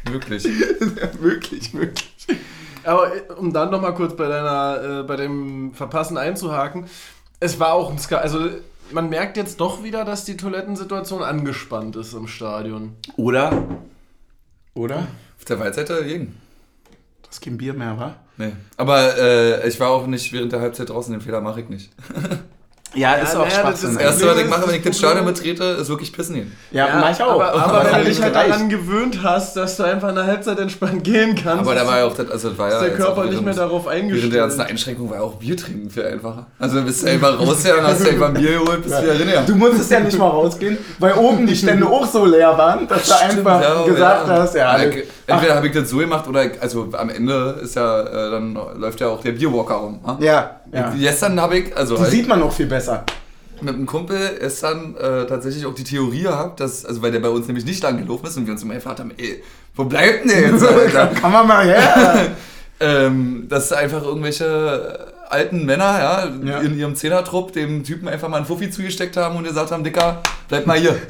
Wirklich. 0.10 0.46
wirklich, 1.20 1.74
wirklich. 1.74 2.40
Aber 2.88 3.16
äh, 3.16 3.34
um 3.34 3.52
dann 3.54 3.70
nochmal 3.70 3.94
kurz 3.94 4.16
bei 4.16 4.28
deiner, 4.28 5.02
äh, 5.02 5.04
bei 5.04 5.18
dem 5.18 5.74
Verpassen 5.74 6.18
einzuhaken, 6.18 6.86
es 7.40 7.60
war 7.60 7.74
auch 7.74 7.92
ein 7.92 8.00
Ska 8.00 8.18
also 8.18 8.50
man 8.92 9.10
merkt 9.10 9.36
jetzt 9.36 9.60
doch 9.60 9.84
wieder, 9.84 10.06
dass 10.06 10.24
die 10.24 10.38
Toilettensituation 10.38 11.22
angespannt 11.22 11.98
ist 11.98 12.14
im 12.14 12.28
Stadion. 12.28 12.96
Oder? 13.18 13.68
Oder? 14.74 15.08
Auf 15.38 15.46
der 15.46 15.60
Waldseite 15.60 15.96
dagegen. 15.96 16.38
Das 17.24 17.36
ist 17.36 17.42
kein 17.42 17.58
Bier 17.58 17.74
mehr, 17.74 18.00
wa? 18.00 18.16
Nee. 18.38 18.54
Aber 18.78 19.18
äh, 19.18 19.68
ich 19.68 19.80
war 19.80 19.90
auch 19.90 20.08
nicht 20.08 20.32
während 20.32 20.54
der 20.54 20.62
Halbzeit 20.62 20.90
draußen, 20.90 21.12
den 21.12 21.22
Fehler 21.22 21.42
mache 21.42 21.62
ich 21.62 21.70
nicht. 21.70 21.92
Ja, 22.96 23.14
ist 23.16 23.34
Ja, 23.34 23.40
auch 23.42 23.44
naja, 23.46 23.50
das 23.50 23.62
Schwachsinn. 23.62 23.90
ist 23.90 23.96
Das 23.98 24.04
erste, 24.04 24.28
was 24.28 24.38
ich 24.40 24.48
mache, 24.50 24.68
wenn 24.68 24.76
ich 24.76 24.82
das 24.82 24.98
Stadion 24.98 25.26
betrete, 25.26 25.64
ist 25.64 25.90
wirklich 25.90 26.12
pissen 26.14 26.36
gehen. 26.36 26.58
ja, 26.72 26.88
mach 27.00 27.12
ich 27.12 27.22
auch. 27.22 27.34
Aber, 27.34 27.54
aber 27.54 27.86
wenn 27.92 28.00
du 28.00 28.06
dich 28.10 28.22
halt 28.22 28.34
gereicht. 28.34 28.50
daran 28.52 28.70
gewöhnt 28.70 29.20
hast, 29.24 29.58
dass 29.58 29.76
du 29.78 29.84
einfach 29.84 30.10
in 30.10 30.16
der 30.16 30.26
Halbzeit 30.26 30.58
entspannt 30.60 31.04
gehen 31.04 31.36
kannst, 31.36 31.60
Aber 31.62 31.76
da 31.76 31.86
war 31.86 32.00
ja 32.00 32.06
auch, 32.06 32.16
das, 32.16 32.32
also 32.32 32.50
das 32.50 32.58
war 32.58 32.68
ist 32.70 32.74
ja 32.76 32.80
der 32.82 32.96
Körper 32.96 33.22
auch 33.22 33.26
nicht 33.26 33.42
mehr 33.44 33.54
darauf 33.54 33.88
eingestellt. 33.88 34.22
Während 34.32 34.34
der 34.34 34.42
ganzen 34.42 34.62
Einschränkung 34.62 35.10
war 35.10 35.18
ja 35.18 35.24
auch 35.24 35.36
Bier 35.36 35.58
trinken 35.58 35.90
viel 35.90 36.06
einfacher. 36.06 36.46
Also 36.58 36.78
dann 36.78 36.86
bist 36.86 37.04
du 37.04 37.10
einfach 37.10 37.38
raus 37.40 37.64
ja, 37.66 37.76
und 37.76 37.84
hast 37.88 38.06
dir 38.06 38.10
einfach 38.12 38.28
ein 38.30 38.34
Bier 38.36 38.52
geholt, 38.60 38.84
bist 38.84 39.02
wieder 39.02 39.14
drin. 39.16 39.30
Ja. 39.34 39.42
Du 39.42 39.56
musstest 39.56 39.92
ja 39.92 40.00
nicht 40.00 40.18
mal 40.18 40.30
rausgehen, 40.30 40.78
weil 41.00 41.14
oben 41.14 41.46
die 41.46 41.56
Stände 41.56 41.86
auch 41.92 42.06
so 42.06 42.26
leer 42.26 42.58
waren, 42.58 42.88
dass 42.88 43.06
du 43.08 43.14
einfach 43.20 43.62
Ja, 43.62 43.84
gesagt 43.84 44.28
hast, 44.28 44.56
ja. 44.56 44.78
Ich- 44.80 45.04
Entweder 45.30 45.56
habe 45.56 45.68
ich 45.68 45.74
das 45.74 45.90
so 45.90 45.98
gemacht 45.98 46.26
oder 46.30 46.46
ich, 46.46 46.62
also 46.62 46.88
am 46.94 47.10
Ende 47.10 47.60
ist 47.62 47.76
ja, 47.76 48.00
äh, 48.02 48.32
dann 48.32 48.58
läuft 48.78 49.02
ja 49.02 49.08
auch 49.10 49.20
der 49.22 49.34
Bierwalker 49.34 49.74
rum. 49.76 50.00
ha? 50.08 50.18
Ja, 50.22 50.62
ja. 50.74 50.94
Gestern 50.98 51.40
habe 51.40 51.58
ich, 51.60 51.76
also 51.78 51.96
Die 51.96 52.02
halt 52.02 52.12
sieht 52.12 52.28
man 52.28 52.42
auch 52.42 52.52
viel 52.54 52.66
besser. 52.68 53.04
mit 53.62 53.74
einem 53.76 53.86
Kumpel 53.86 54.38
gestern 54.40 54.96
äh, 54.98 55.26
tatsächlich 55.26 55.66
auch 55.66 55.74
die 55.74 55.84
Theorie 55.84 56.24
gehabt, 56.24 56.60
dass, 56.60 56.86
also 56.86 57.02
weil 57.02 57.12
der 57.12 57.20
bei 57.20 57.30
uns 57.30 57.48
nämlich 57.48 57.66
nicht 57.66 57.82
lang 57.84 57.98
gelaufen 57.98 58.28
ist 58.28 58.38
und 58.38 58.46
wir 58.46 58.54
uns 58.54 58.64
immer 58.64 58.76
gefragt 58.76 59.00
haben, 59.00 59.12
ey, 59.18 59.42
wo 59.76 59.84
bleibt 59.86 60.24
denn 60.26 60.30
der 60.30 60.52
jetzt, 60.52 60.64
Alter? 60.68 61.08
Kann 61.20 61.32
man 61.32 61.48
mal 61.48 61.66
her. 61.66 62.28
ähm, 62.80 63.46
dass 63.50 63.72
einfach 63.72 64.04
irgendwelche 64.04 65.14
alten 65.30 65.66
Männer 65.66 65.84
ja, 66.00 66.30
Ja. 66.46 66.60
in 66.60 66.78
ihrem 66.78 66.96
Zehnertrupp 66.96 67.52
dem 67.52 67.84
Typen 67.84 68.08
einfach 68.08 68.30
mal 68.30 68.38
einen 68.38 68.46
Fuffi 68.46 68.70
zugesteckt 68.70 69.18
haben 69.18 69.36
und 69.36 69.44
gesagt 69.44 69.72
haben, 69.72 69.84
Dicker, 69.84 70.22
bleib 70.48 70.66
mal 70.68 70.78
hier. 70.80 70.96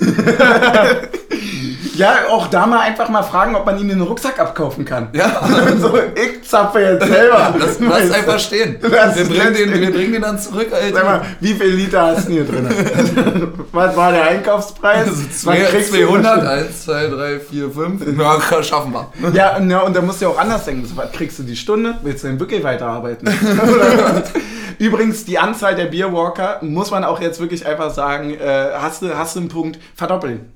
Ja, 1.98 2.16
auch 2.30 2.48
da 2.48 2.66
mal 2.66 2.80
einfach 2.82 3.10
mal 3.10 3.24
fragen, 3.24 3.56
ob 3.56 3.66
man 3.66 3.78
ihm 3.80 3.90
den 3.90 4.02
Rucksack 4.02 4.40
abkaufen 4.40 4.86
kann. 4.86 5.10
Ja, 5.14 5.42
so, 5.80 5.98
ich 5.98 6.48
zapfe 6.48 6.80
jetzt 6.80 7.06
selber. 7.08 7.54
lass, 7.58 7.80
lass 7.80 8.12
einfach 8.12 8.40
stehen. 8.40 8.78
Lass 8.82 9.16
Wir 9.18 9.26
bringen, 9.26 9.54
den, 9.54 9.82
wir 9.82 9.92
bringen 9.92 10.14
den 10.14 10.22
dann 10.22 10.40
zurück, 10.40 10.68
Sag 10.72 10.82
Alter. 10.82 11.04
mal, 11.04 11.22
wie 11.40 11.54
viel 11.54 11.68
Liter 11.68 12.08
hast 12.16 12.28
du 12.28 12.34
hier 12.34 12.46
drin? 12.46 12.68
Was 13.72 13.96
war 13.96 14.12
der 14.12 14.24
Einkaufspreis? 14.28 15.08
Also 15.08 15.24
zwei- 15.30 15.60
kriegst 15.62 15.94
du 15.94 15.98
200, 16.08 16.46
1, 16.46 16.86
2, 16.86 17.08
3, 17.08 17.40
4, 17.40 17.70
5. 17.72 18.20
Ja, 18.20 18.64
schaffen 18.64 18.94
wir. 18.94 19.32
Ja, 19.34 19.58
und, 19.58 19.70
ja, 19.70 19.80
und 19.82 19.96
da 19.96 20.02
musst 20.02 20.22
du 20.22 20.26
ja 20.26 20.32
auch 20.32 20.38
anders 20.40 20.66
denken. 20.66 20.86
So, 20.86 20.96
Was 20.98 21.12
kriegst 21.12 21.38
du 21.40 21.44
die 21.44 21.56
Stunde? 21.56 21.96
Willst 22.04 22.24
du 22.24 22.28
denn 22.28 22.40
wirklich 22.40 22.64
weiterarbeiten? 22.64 23.28
Übrigens, 24.80 25.26
die 25.26 25.40
Anzahl 25.40 25.76
der 25.76 25.86
Beerwalker, 25.86 26.58
muss 26.62 26.92
man 26.92 27.04
auch 27.04 27.20
jetzt 27.20 27.40
wirklich 27.40 27.66
einfach 27.66 27.92
sagen, 27.92 28.32
äh, 28.36 28.70
hast, 28.80 29.02
du, 29.02 29.18
hast 29.18 29.36
du 29.36 29.40
einen 29.40 29.50
Punkt, 29.50 29.80
verdoppeln. 29.96 30.52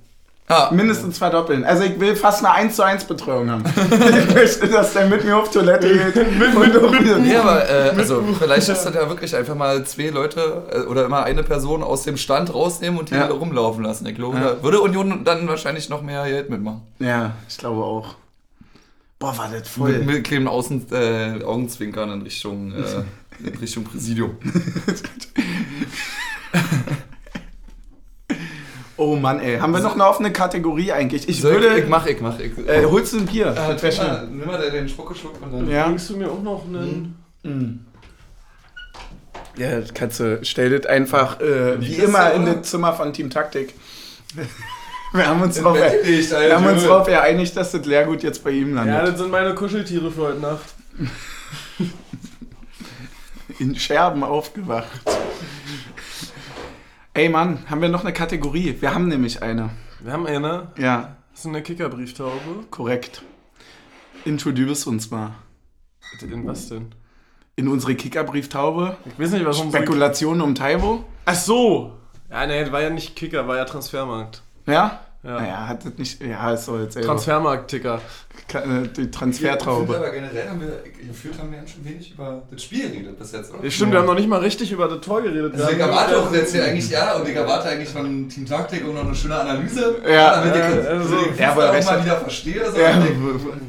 Ja, 0.49 0.69
Mindestens 0.73 1.17
verdoppeln. 1.17 1.63
Also 1.63 1.83
ich 1.83 1.97
will 1.97 2.13
fast 2.15 2.43
eine 2.43 2.53
1 2.53 2.75
zu 2.75 2.83
1 2.83 3.05
Betreuung 3.05 3.49
haben. 3.49 3.63
ich 4.27 4.33
möchte, 4.35 4.67
dass 4.67 4.91
der 4.91 5.07
mit 5.07 5.23
mir 5.23 5.37
auf 5.37 5.49
Toilette 5.49 5.87
geht. 5.87 6.17
und 6.17 6.77
auch 6.77 6.91
wieder- 6.91 7.19
Nee, 7.19 7.35
aber 7.37 7.69
äh, 7.69 7.93
also 7.95 8.21
vielleicht 8.37 8.67
ist 8.67 8.83
das 8.85 8.93
ja 8.93 9.07
wirklich 9.07 9.33
einfach 9.33 9.55
mal 9.55 9.85
zwei 9.85 10.09
Leute 10.09 10.63
äh, 10.73 10.79
oder 10.89 11.05
immer 11.05 11.23
eine 11.23 11.43
Person 11.43 11.83
aus 11.83 12.03
dem 12.03 12.17
Stand 12.17 12.53
rausnehmen 12.53 12.99
und 12.99 13.11
die 13.11 13.15
Ja. 13.15 13.27
rumlaufen 13.27 13.83
lassen. 13.85 14.05
Ich 14.07 14.15
glaube, 14.15 14.37
Ja. 14.39 14.43
da 14.55 14.63
würde 14.63 14.81
Union 14.81 15.23
dann 15.23 15.47
wahrscheinlich 15.47 15.87
noch 15.87 16.01
mehr 16.01 16.25
Geld 16.25 16.49
mitmachen. 16.49 16.81
Ja, 16.99 17.31
ich 17.47 17.57
glaube 17.57 17.81
auch. 17.83 18.15
Boah, 19.19 19.37
war 19.37 19.45
das 19.45 19.53
Mit, 19.53 19.67
voll. 19.67 19.99
mit 19.99 20.23
kleinen 20.25 20.49
Außen, 20.49 20.85
äh, 20.91 21.43
Augenzwinkern 21.45 22.11
in 22.11 22.21
Richtung, 22.23 22.73
äh, 22.73 23.47
in 23.47 23.55
Richtung 23.57 23.85
Präsidium. 23.85 24.31
Oh 29.01 29.15
Mann, 29.15 29.39
ey. 29.39 29.57
Haben 29.57 29.73
wir 29.73 29.79
noch 29.79 29.95
eine 29.95 30.05
offene 30.05 30.31
Kategorie 30.31 30.91
eigentlich? 30.91 31.27
Ich 31.27 31.41
Soll 31.41 31.53
würde. 31.53 31.69
ich, 31.69 31.85
ich 31.85 31.89
mach, 31.89 32.05
ich 32.05 32.21
mach. 32.21 32.37
Ich, 32.37 32.55
äh, 32.67 32.85
holst 32.85 33.13
du 33.13 33.17
ein 33.17 33.25
Bier? 33.25 33.47
äh, 33.47 33.75
das 33.75 33.97
mal, 33.97 34.27
nimm 34.27 34.45
mal 34.45 34.69
den 34.69 34.87
Spuckeschluck 34.87 35.41
und 35.41 35.51
dann. 35.51 35.67
Ja. 35.67 35.87
Bringst 35.87 36.11
du 36.11 36.17
mir 36.17 36.29
auch 36.29 36.43
noch 36.43 36.65
einen... 36.67 37.15
Mm. 37.41 37.79
Ja, 39.57 39.81
kannst 39.95 40.19
du, 40.19 40.41
stell 40.43 40.77
das 40.77 40.85
einfach 40.85 41.41
äh, 41.41 41.81
wie 41.81 41.95
immer 41.95 42.31
in 42.33 42.45
das 42.45 42.69
Zimmer 42.69 42.93
von 42.93 43.11
Team 43.11 43.31
Taktik. 43.31 43.73
Wir 45.13 45.27
haben 45.27 45.41
uns, 45.41 45.61
Bett 45.61 46.05
liegt, 46.05 46.31
wir 46.31 46.55
haben 46.55 46.65
uns 46.67 46.85
drauf 46.85 47.05
geeinigt, 47.05 47.57
dass 47.57 47.73
das 47.73 47.85
Leergut 47.85 48.23
jetzt 48.23 48.45
bei 48.45 48.51
ihm 48.51 48.77
Ja, 48.77 48.85
landet. 48.85 49.09
das 49.09 49.19
sind 49.19 49.29
meine 49.29 49.53
Kuscheltiere 49.53 50.09
für 50.09 50.21
heute 50.21 50.39
Nacht. 50.39 50.73
In 53.59 53.75
Scherben 53.75 54.23
aufgewacht. 54.23 54.87
Ey 57.13 57.27
Mann, 57.29 57.59
haben 57.69 57.81
wir 57.81 57.89
noch 57.89 58.03
eine 58.03 58.13
Kategorie? 58.13 58.77
Wir 58.79 58.93
haben 58.95 59.07
nämlich 59.07 59.41
eine. 59.43 59.71
Wir 59.99 60.13
haben 60.13 60.25
eine. 60.25 60.69
Ja, 60.77 61.17
Das 61.31 61.41
ist 61.41 61.45
eine 61.47 61.61
Kickerbrieftaube. 61.61 62.65
korrekt. 62.69 63.21
Introduce 64.23 64.87
uns 64.87 65.11
mal. 65.11 65.31
In 66.21 66.47
was 66.47 66.69
denn? 66.69 66.93
In 67.55 67.67
unsere 67.67 67.95
Kickerbrieftaube. 67.95 68.95
Ich 69.05 69.19
weiß 69.19 69.31
nicht, 69.31 69.45
was. 69.45 69.59
Spekulationen 69.59 70.41
um 70.41 70.55
Taiwo. 70.55 71.03
Ach 71.25 71.35
so! 71.35 71.93
Ja, 72.29 72.45
nee, 72.47 72.71
war 72.71 72.81
ja 72.81 72.89
nicht 72.89 73.15
Kicker, 73.15 73.45
war 73.47 73.57
ja 73.57 73.65
Transfermarkt. 73.65 74.41
Ja? 74.65 75.01
Ja. 75.23 75.39
Naja, 75.39 75.67
hat 75.67 75.85
das 75.85 75.97
nicht. 75.97 76.21
Ja, 76.21 76.51
ist 76.51 76.65
so 76.65 76.79
jetzt 76.79 76.95
ey, 76.95 77.03
Transfermarkt-Ticker. 77.03 78.01
Äh, 78.53 78.63
die 78.63 78.87
Ich 78.87 78.93
finde 78.95 79.11
Transfertraube. 79.11 79.95
aber 79.97 80.09
generell 80.11 80.49
haben 80.49 80.59
wir, 80.61 80.83
gefühlt 81.07 81.37
haben 81.39 81.51
wir 81.51 81.57
ganz 81.59 81.71
schön 81.71 81.85
wenig 81.85 82.11
über 82.13 82.41
das 82.51 82.63
Spiel 82.63 82.89
geredet 82.89 83.17
bis 83.17 83.31
jetzt, 83.31 83.53
oder? 83.53 83.63
Ja, 83.63 83.71
stimmt, 83.71 83.91
wir 83.93 83.99
haben 83.99 84.05
noch 84.05 84.15
nicht 84.15 84.27
mal 84.27 84.39
richtig 84.39 84.71
über 84.71 84.87
das 84.87 85.01
Tor 85.01 85.21
geredet. 85.21 85.53
Also 85.53 85.65
ich 85.65 85.71
haben- 85.73 85.79
erwarte 85.79 86.17
auch 86.19 86.33
jetzt 86.33 86.51
hier 86.53 86.63
eigentlich, 86.65 86.89
ja, 86.89 87.15
und 87.15 87.27
ich 87.27 87.35
erwarte 87.35 87.69
eigentlich 87.69 87.89
von 87.89 88.27
Team 88.29 88.45
Taktik 88.45 88.83
auch 88.87 88.93
noch 88.93 89.05
eine 89.05 89.15
schöne 89.15 89.35
Analyse. 89.35 89.95
Ja, 90.09 90.35
damit 90.41 90.55
ich 90.55 90.61
ja, 90.61 90.75
das 90.75 90.87
also- 90.87 91.15
Ja, 91.37 91.51
aber 91.51 91.69
auch 91.71 91.83
mal 91.85 92.03
wieder 92.05 92.17
verstehe. 92.17 92.71
So 92.71 92.79
Ja, 92.79 92.95
und 92.97 93.05
ich- 93.05 93.61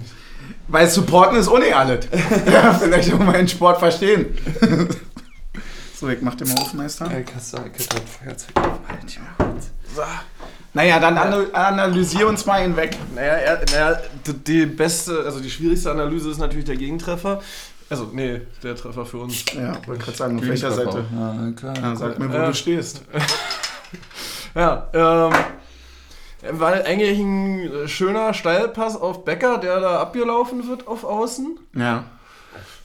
weil 0.69 0.89
supporten 0.89 1.37
ist 1.39 1.49
ohne 1.49 1.75
alles. 1.77 2.07
ja, 2.53 2.73
vielleicht 2.75 3.13
auch 3.13 3.19
mal 3.19 3.33
den 3.33 3.49
Sport 3.49 3.79
verstehen. 3.79 4.37
so, 5.95 6.09
ich 6.09 6.23
mach 6.23 6.35
den 6.35 6.49
mal 6.49 6.59
auf, 6.61 6.73
Meister. 6.75 7.11
Ey, 7.11 7.25
Kasse, 7.25 7.57
ich 7.77 7.85
hätte 7.85 7.97
ein 7.97 8.07
Feuerzeug. 8.07 8.55
So. 9.95 10.03
Naja, 10.75 10.99
dann 10.99 11.19
ana- 11.19 11.53
analysier 11.53 12.27
uns 12.27 12.47
mal 12.47 12.63
hinweg. 12.63 12.97
Naja, 13.15 13.33
er, 13.35 13.61
naja, 13.71 13.99
die 14.47 14.65
beste, 14.67 15.23
also 15.25 15.41
die 15.41 15.51
schwierigste 15.51 15.91
Analyse 15.91 16.31
ist 16.31 16.39
natürlich 16.39 16.65
der 16.65 16.77
Gegentreffer. 16.77 17.43
Also, 17.91 18.09
nee, 18.13 18.41
der 18.63 18.75
Treffer 18.75 19.05
für 19.05 19.19
uns. 19.19 19.45
Ja, 19.53 19.75
wollte 19.87 20.05
gerade 20.05 20.17
sagen, 20.17 20.39
auf 20.39 20.47
welcher 20.47 20.71
Seite? 20.73 21.05
Ja, 21.15 21.51
klar. 21.55 21.75
Ja, 21.77 21.95
sag 21.97 22.19
mir, 22.19 22.31
wo 22.31 22.35
Ja. 22.37 22.47
du 22.47 22.55
stehst. 22.55 23.03
Ja, 24.55 24.89
ähm. 24.93 25.33
War 26.59 26.73
eigentlich 26.73 27.19
ein 27.19 27.73
äh, 27.73 27.89
schöner 27.89 28.35
Steilpass 28.35 29.01
auf 29.01 29.25
Becker, 29.25 29.59
der 29.59 29.79
da 29.81 30.01
abgelaufen 30.01 30.69
wird 30.69 30.89
auf 30.89 31.05
Außen. 31.05 31.59
Ja. 31.77 32.05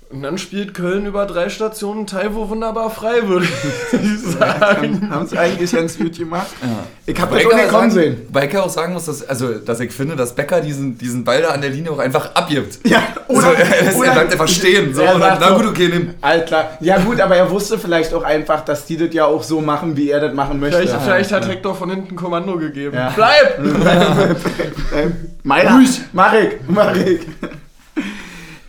Und 0.10 0.24
dann 0.24 0.38
spielt 0.38 0.74
Köln 0.74 1.06
über 1.06 1.26
drei 1.26 1.50
Stationen 1.50 2.08
Taiwo 2.08 2.48
wunderbar 2.48 2.90
frei, 2.90 3.28
würde 3.28 3.46
ich 3.92 4.22
sagen. 4.22 5.10
Haben 5.10 5.28
sie 5.28 5.38
eigentlich 5.38 5.70
ganz 5.70 5.98
gut 5.98 6.18
gemacht. 6.18 6.48
Ja. 6.62 6.86
Ich 7.06 7.20
hab 7.20 7.30
Wobei 7.30 7.44
das 7.44 7.52
auch 7.52 7.58
nicht 7.58 7.70
kommen 7.70 7.92
sehen. 7.92 8.22
Wobei 8.28 8.48
ich 8.48 8.58
auch 8.58 8.70
sagen 8.70 8.94
muss, 8.94 9.06
dass, 9.06 9.28
also, 9.28 9.56
dass 9.56 9.82
ich 9.82 9.92
finde, 9.92 10.16
dass 10.16 10.34
Becker 10.34 10.62
diesen, 10.62 10.98
diesen 10.98 11.26
Ball 11.26 11.42
da 11.42 11.50
an 11.50 11.60
der 11.60 11.72
Linie 11.72 11.92
auch 11.92 12.00
einfach 12.00 12.34
abgibt. 12.36 12.80
Ja, 12.88 13.04
Oder, 13.28 13.48
also, 13.48 13.62
er, 13.62 14.06
er 14.06 14.14
bleibt 14.14 14.32
einfach 14.32 14.48
stehen. 14.48 14.94
So, 14.94 15.02
und 15.02 15.20
dann, 15.20 15.38
na 15.42 15.50
so, 15.50 15.56
gut, 15.56 15.66
okay, 15.68 15.90
nimm. 15.90 16.14
Alles 16.22 16.46
klar. 16.46 16.78
Ja 16.80 17.00
gut, 17.00 17.20
aber 17.20 17.36
er 17.36 17.52
wusste 17.52 17.78
vielleicht 17.78 18.14
auch 18.14 18.24
einfach, 18.24 18.64
dass 18.64 18.86
die 18.86 18.96
das 18.96 19.14
ja 19.14 19.26
auch 19.26 19.44
so 19.44 19.60
machen, 19.60 19.98
wie 19.98 20.10
er 20.10 20.22
das 20.22 20.34
machen 20.34 20.62
möchte. 20.62 20.78
Vielleicht, 20.78 21.02
vielleicht 21.02 21.32
hat 21.34 21.48
Hector 21.50 21.76
von 21.76 21.90
hinten 21.90 22.16
Kommando 22.16 22.58
gegeben. 22.58 22.96
Ja. 22.96 23.14
Bleib! 23.14 23.60
Ähm, 24.96 25.14
Meiner? 25.44 25.82
Mach 26.14 26.34
ich, 26.34 26.52
mach 26.68 26.96
ich. 26.96 27.20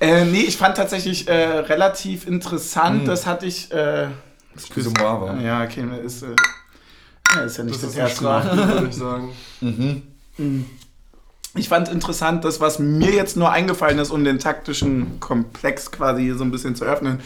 Äh, 0.00 0.24
nee, 0.24 0.42
ich 0.42 0.56
fand 0.56 0.76
tatsächlich 0.76 1.28
äh, 1.28 1.34
relativ 1.34 2.26
interessant. 2.26 3.08
Das 3.08 3.26
hatte 3.26 3.46
ich. 3.46 3.72
Äh, 3.72 4.08
Excuse 4.54 4.90
moi, 4.90 5.20
war. 5.20 5.40
ja, 5.40 5.62
okay, 5.62 5.84
ist, 6.04 6.22
äh, 6.22 6.26
ja, 7.34 7.42
ist 7.42 7.58
ja 7.58 7.64
nicht 7.64 7.76
Das 7.76 7.82
das, 7.82 7.96
erste 7.96 8.24
Mal. 8.24 8.56
Würde 8.56 8.88
ich 8.88 8.96
sagen. 8.96 9.32
Mhm. 10.40 10.66
ich 11.56 11.68
fand 11.68 11.88
interessant, 11.88 12.44
das, 12.44 12.60
was 12.60 12.78
mir 12.78 13.10
jetzt 13.10 13.36
nur 13.36 13.50
eingefallen 13.50 13.98
ist, 13.98 14.12
um 14.12 14.22
den 14.22 14.38
taktischen 14.38 15.18
Komplex 15.18 15.90
quasi 15.90 16.22
hier 16.22 16.36
so 16.36 16.44
ein 16.44 16.52
bisschen 16.52 16.76
zu 16.76 16.84
öffnen, 16.84 17.18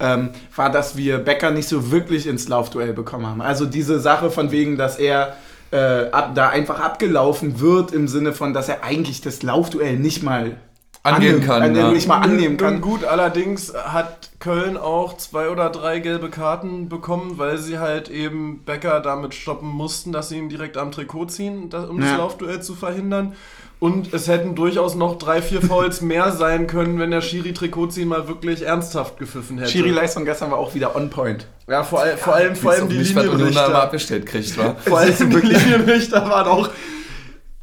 ähm, 0.00 0.30
war, 0.56 0.70
dass 0.70 0.96
wir 0.96 1.18
Becker 1.18 1.50
nicht 1.50 1.68
so 1.68 1.90
wirklich 1.90 2.26
ins 2.26 2.48
Laufduell 2.48 2.94
bekommen 2.94 3.26
haben. 3.26 3.42
Also 3.42 3.66
diese 3.66 4.00
Sache 4.00 4.30
von 4.30 4.50
wegen, 4.50 4.78
dass 4.78 4.96
er 4.96 5.36
äh, 5.72 6.10
ab, 6.10 6.34
da 6.34 6.48
einfach 6.48 6.80
abgelaufen 6.80 7.60
wird 7.60 7.92
im 7.92 8.08
Sinne 8.08 8.32
von, 8.32 8.54
dass 8.54 8.70
er 8.70 8.82
eigentlich 8.82 9.20
das 9.20 9.42
Laufduell 9.42 9.98
nicht 9.98 10.22
mal 10.22 10.56
Angehen 11.04 11.34
annehmen- 11.34 11.46
kann, 11.46 11.74
äh, 11.74 11.78
ja. 11.78 11.90
nicht 11.90 12.08
mal 12.08 12.18
annehmen 12.18 12.56
kann. 12.56 12.80
gut, 12.80 13.04
allerdings 13.04 13.72
hat 13.74 14.30
Köln 14.40 14.76
auch 14.78 15.16
zwei 15.18 15.50
oder 15.50 15.68
drei 15.70 16.00
gelbe 16.00 16.30
Karten 16.30 16.88
bekommen, 16.88 17.34
weil 17.36 17.58
sie 17.58 17.78
halt 17.78 18.08
eben 18.08 18.60
Becker 18.64 19.00
damit 19.00 19.34
stoppen 19.34 19.68
mussten, 19.68 20.12
dass 20.12 20.30
sie 20.30 20.38
ihn 20.38 20.48
direkt 20.48 20.76
am 20.78 20.90
Trikot 20.92 21.26
ziehen, 21.26 21.70
um 21.88 22.00
Ja. 22.02 22.08
das 22.10 22.18
Laufduell 22.18 22.60
zu 22.62 22.74
verhindern. 22.74 23.34
Und 23.80 24.14
es 24.14 24.28
hätten 24.28 24.54
durchaus 24.54 24.94
noch 24.94 25.18
drei, 25.18 25.42
vier 25.42 25.60
Fouls 25.60 26.00
mehr 26.00 26.32
sein 26.32 26.66
können, 26.66 26.98
wenn 26.98 27.10
der 27.10 27.20
Schiri-Trikotziehen 27.20 28.08
mal 28.08 28.26
wirklich 28.28 28.62
ernsthaft 28.62 29.18
gepfiffen 29.18 29.58
hätte. 29.58 29.70
Schiri-Leistung 29.72 30.24
gestern 30.24 30.50
war 30.52 30.58
auch 30.58 30.74
wieder 30.74 30.96
on 30.96 31.10
point. 31.10 31.46
ja, 31.68 31.82
vor, 31.82 32.00
all, 32.00 32.16
vor 32.16 32.34
allem, 32.34 32.56
vor 32.56 32.72
allem 32.72 32.88
die 32.88 32.96
Linienrichter. 32.96 33.74
abgestellt 33.82 34.24
kriegt, 34.24 34.56
wa? 34.56 34.74
Vor 34.86 34.98
allem 35.00 35.14
die 35.28 35.36
Linienrichter 35.48 36.26
waren 36.30 36.46
auch. 36.46 36.70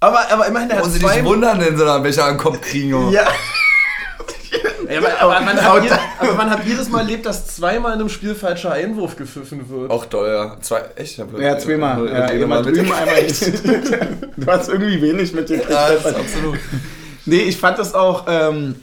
Aber, 0.01 0.29
aber 0.31 0.47
immerhin, 0.47 0.67
der 0.67 0.79
hat 0.79 0.83
Und 0.85 0.91
sie 0.91 0.99
zwei, 0.99 1.15
nicht 1.17 1.25
wundern, 1.25 1.59
wenn 1.61 1.77
sie 1.77 1.85
da 1.85 1.95
einen 1.95 2.03
Becher 2.03 2.25
an 2.25 2.33
den 2.33 2.37
Kopf 2.39 2.59
kriegen. 2.61 2.93
oh. 2.93 3.09
Ja. 3.11 3.27
Ja, 4.89 4.97
aber, 4.97 5.21
aber, 5.21 5.45
man 5.45 5.61
hat, 5.61 5.83
je- 5.83 5.89
aber 6.19 6.33
man 6.33 6.49
hat 6.49 6.65
jedes 6.65 6.89
Mal 6.89 6.99
erlebt, 7.01 7.25
dass 7.25 7.47
zweimal 7.55 7.93
in 7.93 7.99
einem 8.01 8.09
Spiel 8.09 8.35
falscher 8.35 8.73
Einwurf 8.73 9.15
gepfiffen 9.15 9.69
wird. 9.69 9.89
Auch 9.89 10.05
toll, 10.07 10.27
ja. 10.27 10.57
Zwei, 10.59 10.81
echt? 10.97 11.17
Hab- 11.19 11.39
Ja, 11.39 11.57
zweimal. 11.57 12.05
Ja, 12.09 12.21
mit- 12.23 12.65
drüben, 12.65 12.91
einmal. 12.91 13.23
Du 14.37 14.47
hast 14.47 14.67
irgendwie 14.69 15.01
wenig 15.01 15.31
mit 15.33 15.49
dem 15.49 15.61
Ja, 15.69 15.85
absolut. 15.95 16.59
Nee, 17.25 17.43
ich 17.43 17.55
fand 17.57 17.79
das 17.79 17.93
auch, 17.93 18.25
ähm, 18.27 18.75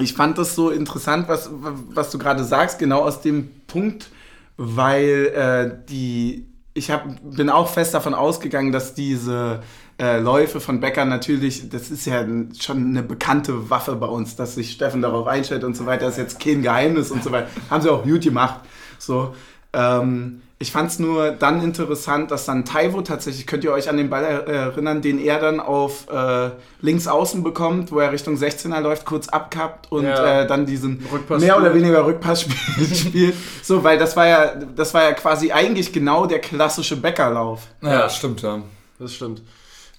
ich 0.00 0.14
fand 0.14 0.38
das 0.38 0.54
so 0.54 0.70
interessant, 0.70 1.28
was, 1.28 1.50
was 1.50 2.10
du 2.10 2.16
gerade 2.18 2.42
sagst, 2.44 2.78
genau 2.78 3.00
aus 3.02 3.20
dem 3.20 3.50
Punkt, 3.66 4.08
weil 4.56 5.26
äh, 5.34 5.86
die, 5.90 6.46
ich 6.72 6.90
hab, 6.90 7.04
bin 7.22 7.50
auch 7.50 7.68
fest 7.68 7.92
davon 7.92 8.14
ausgegangen, 8.14 8.72
dass 8.72 8.94
diese 8.94 9.62
äh, 9.98 10.18
Läufe 10.20 10.60
von 10.60 10.80
Becker 10.80 11.04
natürlich, 11.04 11.68
das 11.70 11.90
ist 11.90 12.06
ja 12.06 12.24
schon 12.60 12.84
eine 12.88 13.02
bekannte 13.02 13.70
Waffe 13.70 13.96
bei 13.96 14.06
uns, 14.06 14.36
dass 14.36 14.54
sich 14.54 14.72
Steffen 14.72 15.00
darauf 15.02 15.26
einstellt 15.26 15.64
und 15.64 15.76
so 15.76 15.86
weiter, 15.86 16.06
das 16.06 16.14
ist 16.18 16.22
jetzt 16.22 16.40
kein 16.40 16.62
Geheimnis 16.62 17.10
und 17.10 17.24
so 17.24 17.32
weiter. 17.32 17.48
Haben 17.70 17.82
sie 17.82 17.90
auch 17.90 18.02
gut 18.04 18.20
gemacht. 18.22 18.60
So, 18.98 19.34
ähm, 19.72 20.42
ich 20.58 20.72
fand 20.72 20.90
es 20.90 20.98
nur 20.98 21.32
dann 21.32 21.62
interessant, 21.62 22.30
dass 22.30 22.46
dann 22.46 22.64
Taiwo 22.64 23.02
tatsächlich, 23.02 23.46
könnt 23.46 23.62
ihr 23.64 23.72
euch 23.72 23.90
an 23.90 23.98
den 23.98 24.08
Ball 24.08 24.24
er- 24.24 24.46
erinnern, 24.46 25.02
den 25.02 25.18
er 25.18 25.38
dann 25.38 25.60
auf 25.60 26.06
äh, 26.10 26.50
links 26.80 27.06
außen 27.06 27.42
bekommt, 27.42 27.92
wo 27.92 27.98
er 27.98 28.10
Richtung 28.10 28.36
16er 28.36 28.80
läuft, 28.80 29.04
kurz 29.04 29.28
abkappt 29.28 29.92
und 29.92 30.04
Ja. 30.04 30.42
äh, 30.42 30.46
dann 30.46 30.64
diesen 30.64 31.04
Rückpass 31.12 31.42
mehr 31.42 31.58
oder 31.58 31.74
weniger 31.74 32.06
Rückpass 32.06 32.42
spielt. 32.94 33.34
So, 33.62 33.84
weil 33.84 33.98
das 33.98 34.16
war 34.16 34.26
ja, 34.26 34.54
das 34.54 34.94
war 34.94 35.02
ja 35.02 35.12
quasi 35.12 35.52
eigentlich 35.52 35.92
genau 35.92 36.24
der 36.24 36.38
klassische 36.38 36.96
Bäckerlauf. 36.96 37.66
Ja, 37.82 38.08
stimmt, 38.08 38.40
ja. 38.40 38.62
Das 38.98 39.12
stimmt. 39.14 39.42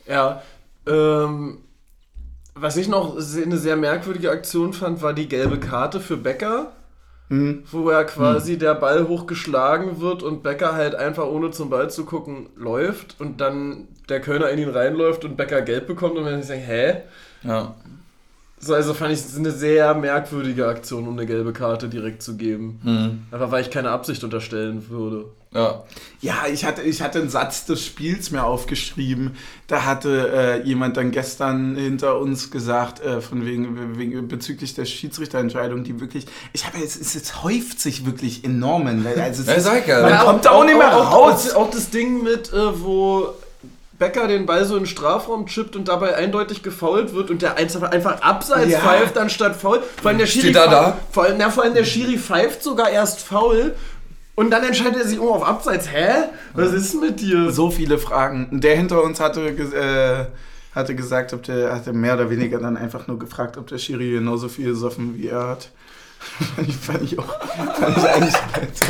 Ja, 0.08 0.42
ähm, 0.88 1.60
was 2.56 2.78
ich 2.78 2.88
noch 2.88 3.16
eine 3.18 3.58
sehr 3.58 3.76
merkwürdige 3.76 4.32
Aktion 4.32 4.74
fand, 4.74 5.02
war 5.02 5.14
die 5.14 5.28
gelbe 5.28 5.60
Karte 5.60 6.00
für 6.00 6.18
Becker, 6.18 6.72
Mhm. 7.30 7.64
wo 7.70 7.92
ja 7.92 8.06
quasi 8.06 8.58
der 8.58 8.74
Ball 8.74 9.06
hochgeschlagen 9.10 10.00
wird 10.00 10.24
und 10.24 10.44
Becker 10.44 10.74
halt 10.76 10.96
einfach 10.96 11.26
ohne 11.28 11.52
zum 11.52 11.70
Ball 11.70 11.90
zu 11.90 12.06
gucken 12.06 12.48
läuft 12.56 13.16
und 13.20 13.42
dann 13.42 13.90
der 14.08 14.22
Kölner 14.22 14.50
in 14.50 14.60
ihn 14.60 14.70
reinläuft 14.70 15.26
und 15.26 15.36
Becker 15.36 15.62
gelb 15.62 15.88
bekommt 15.88 16.18
und 16.18 16.24
sich 16.42 16.48
denkt, 16.48 16.68
hä? 16.68 17.02
Ja. 17.44 17.76
So, 18.60 18.74
also 18.74 18.94
fand 18.94 19.12
ich 19.12 19.20
es 19.20 19.38
eine 19.38 19.52
sehr 19.52 19.94
merkwürdige 19.94 20.68
Aktion, 20.68 21.06
um 21.06 21.14
eine 21.18 21.26
gelbe 21.28 21.52
Karte 21.52 21.90
direkt 21.90 22.24
zu 22.24 22.38
geben. 22.38 22.80
Mhm. 22.84 23.24
Einfach 23.30 23.52
weil 23.52 23.62
ich 23.62 23.72
keine 23.72 23.92
Absicht 23.92 24.24
unterstellen 24.24 24.90
würde. 24.90 25.26
Ja. 25.54 25.84
Ja, 26.20 26.34
ich 26.52 26.66
hatte, 26.66 26.82
ich 26.82 27.02
hatte 27.02 27.20
einen 27.20 27.30
Satz 27.30 27.66
des 27.66 27.84
Spiels 27.86 28.32
mir 28.32 28.44
aufgeschrieben. 28.44 29.38
Da 29.68 29.86
hatte 29.86 30.62
äh, 30.64 30.68
jemand 30.68 30.98
dann 30.98 31.12
gestern 31.12 31.76
hinter 31.76 32.20
uns 32.20 32.52
gesagt, 32.52 33.00
äh, 33.02 33.22
von 33.22 33.46
wegen, 33.46 33.98
wegen 33.98 34.28
bezüglich 34.28 34.74
der 34.76 34.86
Schiedsrichterentscheidung, 34.86 35.84
die 35.84 36.00
wirklich, 36.02 36.26
ich 36.54 36.66
habe 36.66 36.78
es, 36.84 37.00
es, 37.00 37.16
es 37.16 37.44
häuft 37.44 37.80
sich 37.80 38.06
wirklich 38.06 38.44
enorm. 38.44 38.88
in- 38.88 39.06
Also 39.08 39.42
es 39.44 39.48
Ja, 39.48 39.54
ist, 39.74 39.88
ja. 39.88 40.02
man 40.02 40.10
Ja, 40.12 40.24
kommt 40.24 40.46
da 40.46 40.52
auch 40.52 40.66
nicht 40.66 40.78
mehr 40.78 40.96
auch, 40.96 41.12
raus. 41.14 41.52
Auch, 41.54 41.68
auch 41.68 41.72
das 41.72 41.90
Ding 41.92 42.24
mit, 42.24 42.52
äh, 42.52 42.82
wo 42.84 43.30
Becker 44.00 44.28
den 44.28 44.46
Ball 44.46 44.64
so 44.66 44.76
in 44.76 44.82
den 44.84 44.88
Strafraum 44.88 45.48
chippt 45.48 45.76
und 45.76 45.88
dabei 45.88 46.16
eindeutig 46.16 46.62
gefault 46.62 47.16
wird 47.16 47.32
und 47.32 47.42
der 47.42 47.56
einfach, 47.58 47.82
einfach 47.84 48.22
abseits 48.22 48.72
Ja. 48.72 48.80
pfeift 48.80 49.18
anstatt 49.18 49.56
faul. 49.56 49.82
Vor 50.02 50.10
allem 50.10 50.20
der 50.20 50.28
Schiri, 50.28 50.44
Steht 50.50 50.56
da 50.56 50.64
pfeift- 50.66 50.72
da? 50.72 50.98
Vor, 51.12 51.24
allem, 51.24 51.38
na, 51.40 51.50
vor 51.50 51.64
allem 51.64 51.74
der 51.74 51.86
Schiri 51.86 52.18
pfeift 52.20 52.62
sogar 52.64 52.90
erst 52.92 53.22
faul 53.22 53.74
und 54.38 54.52
dann 54.52 54.64
entscheidet 54.64 54.98
er 54.98 55.08
sich 55.08 55.20
um 55.20 55.30
auf 55.30 55.44
Abseits. 55.44 55.92
Hä? 55.92 56.30
Was 56.54 56.72
ist 56.72 56.94
mit 57.02 57.20
dir? 57.20 57.52
so 57.52 57.72
viele 57.72 57.98
Fragen. 57.98 58.62
Der 58.62 58.76
hinter 58.76 59.04
uns 59.04 59.20
hatte, 59.20 59.48
äh, 59.48 60.28
hatte 60.76 60.94
gesagt, 60.94 61.34
ob 61.34 61.42
der, 61.42 61.74
hatte 61.74 61.92
mehr 61.92 62.14
oder 62.14 62.30
weniger 62.30 62.60
dann 62.60 62.78
einfach 62.78 63.08
nur 63.08 63.18
gefragt, 63.18 63.58
ob 63.58 63.66
der 63.66 63.80
Schiri 63.80 64.12
genauso 64.12 64.48
viel 64.48 64.68
gesoffen 64.68 65.18
wie 65.18 65.30
er 65.30 65.48
hat. 65.48 65.70
fand, 66.56 66.70
ich, 66.70 66.76
fand 66.76 67.02
ich 67.02 67.18
auch, 67.18 67.26
fand 67.80 67.98
ich 67.98 68.06
eigentlich, 68.06 68.36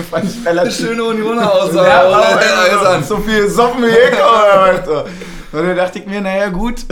fand 0.09 0.25
ich 0.25 0.45
relativ 0.45 0.75
Schöne 0.75 1.03
Unioner 1.05 1.53
Aussage. 1.53 1.87
Ja, 1.87 3.01
so 3.01 3.17
viel 3.17 3.47
Soffen 3.49 3.83
wie 3.83 3.87
ich, 3.87 4.13
oder? 4.15 5.05
Und 5.53 5.65
dann 5.65 5.77
dachte 5.77 5.99
ich 5.99 6.07
mir, 6.07 6.19
naja, 6.19 6.49
gut. 6.49 6.85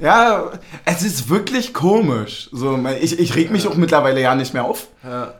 Ja, 0.00 0.50
es 0.84 1.02
ist 1.02 1.28
wirklich 1.28 1.72
komisch. 1.72 2.48
So, 2.50 2.76
ich, 3.00 3.20
ich 3.20 3.36
reg 3.36 3.52
mich 3.52 3.68
auch 3.68 3.76
mittlerweile 3.76 4.20
ja 4.20 4.34
nicht 4.34 4.52
mehr 4.52 4.64
auf. 4.64 4.88
Ja. 5.04 5.32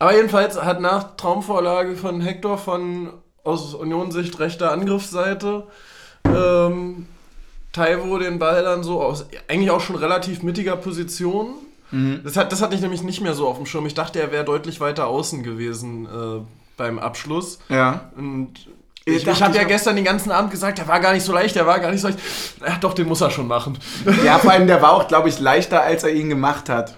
Aber 0.00 0.16
jedenfalls 0.16 0.60
hat 0.60 0.80
nach 0.80 1.16
Traumvorlage 1.16 1.94
von 1.94 2.20
Hector 2.20 2.58
von 2.58 3.10
aus 3.44 3.74
Union-Sicht 3.74 4.38
rechter 4.40 4.72
Angriffsseite 4.72 5.64
ähm, 6.24 7.06
Taiwo 7.72 8.18
den 8.18 8.38
Ball 8.38 8.62
dann 8.64 8.82
so 8.82 9.00
aus 9.02 9.26
eigentlich 9.48 9.70
auch 9.70 9.80
schon 9.80 9.96
relativ 9.96 10.42
mittiger 10.42 10.76
Position. 10.76 11.54
Das, 12.22 12.36
hat, 12.36 12.52
das 12.52 12.62
hatte 12.62 12.76
ich 12.76 12.80
nämlich 12.82 13.02
nicht 13.02 13.20
mehr 13.20 13.34
so 13.34 13.48
auf 13.48 13.56
dem 13.56 13.66
Schirm. 13.66 13.84
Ich 13.84 13.94
dachte, 13.94 14.20
er 14.20 14.30
wäre 14.30 14.44
deutlich 14.44 14.80
weiter 14.80 15.08
außen 15.08 15.42
gewesen 15.42 16.06
äh, 16.06 16.40
beim 16.76 17.00
Abschluss. 17.00 17.58
Ja. 17.68 18.10
Und 18.16 18.52
Ich 19.04 19.16
ich, 19.16 19.26
ich 19.26 19.42
habe 19.42 19.56
ja 19.56 19.62
hab- 19.62 19.68
gestern 19.68 19.96
den 19.96 20.04
ganzen 20.04 20.30
Abend 20.30 20.52
gesagt, 20.52 20.78
der 20.78 20.86
war 20.86 21.00
gar 21.00 21.12
nicht 21.12 21.24
so 21.24 21.32
leicht, 21.32 21.56
der 21.56 21.66
war 21.66 21.80
gar 21.80 21.90
nicht 21.90 22.00
so 22.00 22.06
leicht. 22.06 22.20
Ja, 22.64 22.76
doch, 22.80 22.94
den 22.94 23.08
muss 23.08 23.20
er 23.22 23.30
schon 23.32 23.48
machen. 23.48 23.76
Ja, 24.24 24.38
vor 24.38 24.52
allem, 24.52 24.68
der 24.68 24.80
war 24.82 24.92
auch, 24.92 25.08
glaube 25.08 25.28
ich, 25.28 25.40
leichter, 25.40 25.82
als 25.82 26.04
er 26.04 26.10
ihn 26.12 26.28
gemacht 26.28 26.68
hat. 26.68 26.94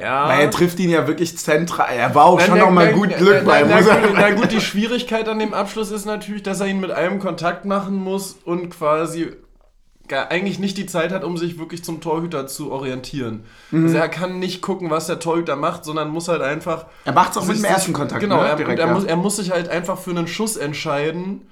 Ja. 0.00 0.28
Weil 0.28 0.42
er 0.42 0.50
trifft 0.50 0.78
ihn 0.78 0.90
ja 0.90 1.06
wirklich 1.08 1.36
zentral. 1.36 1.88
Er 1.96 2.14
war 2.14 2.26
auch 2.26 2.38
Nein, 2.38 2.46
schon 2.46 2.58
na- 2.58 2.64
noch 2.66 2.70
mal 2.70 2.86
na- 2.86 2.92
gut 2.92 3.16
Glück 3.16 3.42
na, 3.44 3.50
bei. 3.50 3.60
er- 3.62 3.82
gut, 3.82 4.12
na 4.14 4.30
gut, 4.30 4.52
die 4.52 4.60
Schwierigkeit 4.60 5.28
an 5.28 5.38
dem 5.40 5.54
Abschluss 5.54 5.90
ist 5.90 6.04
natürlich, 6.04 6.42
dass 6.44 6.60
er 6.60 6.68
ihn 6.68 6.80
mit 6.80 6.92
einem 6.92 7.18
Kontakt 7.18 7.64
machen 7.64 7.96
muss 7.96 8.36
und 8.44 8.70
quasi 8.70 9.32
gar, 10.06 10.30
eigentlich 10.30 10.60
nicht 10.60 10.76
die 10.78 10.86
Zeit 10.86 11.10
hat, 11.12 11.24
um 11.24 11.36
sich 11.36 11.58
wirklich 11.58 11.82
zum 11.82 12.00
Torhüter 12.00 12.46
zu 12.46 12.70
orientieren. 12.70 13.42
Mhm. 13.72 13.84
Also 13.86 13.96
er 13.98 14.08
kann 14.08 14.38
nicht 14.38 14.62
gucken, 14.62 14.88
was 14.90 15.08
der 15.08 15.18
Torhüter 15.18 15.56
macht, 15.56 15.84
sondern 15.84 16.10
muss 16.10 16.28
halt 16.28 16.42
einfach. 16.42 16.86
Er 17.04 17.12
macht's 17.12 17.36
auch 17.36 17.44
mit 17.46 17.56
dem 17.56 17.64
ersten 17.64 17.92
Kontakt. 17.92 18.20
Genau, 18.20 18.40
ne? 18.40 18.48
er, 18.50 18.56
Direkt, 18.56 18.78
er, 18.78 18.86
ja. 18.86 18.92
muss, 18.94 19.04
er 19.04 19.16
muss 19.16 19.36
sich 19.36 19.50
halt 19.50 19.68
einfach 19.68 19.98
für 19.98 20.10
einen 20.10 20.28
Schuss 20.28 20.56
entscheiden 20.56 21.48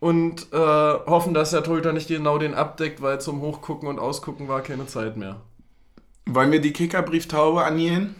und 0.00 0.52
äh, 0.52 0.56
hoffen, 0.58 1.34
dass 1.34 1.50
der 1.52 1.62
Torhüter 1.62 1.92
nicht 1.92 2.08
genau 2.08 2.38
den 2.38 2.54
abdeckt, 2.54 3.00
weil 3.00 3.20
zum 3.20 3.40
Hochgucken 3.42 3.88
und 3.88 4.00
Ausgucken 4.00 4.48
war 4.48 4.60
keine 4.60 4.86
Zeit 4.86 5.16
mehr. 5.16 5.36
Wollen 6.26 6.50
wir 6.52 6.60
die 6.60 6.72
Kickerbrieftaube 6.72 7.62
anjähen? 7.64 8.14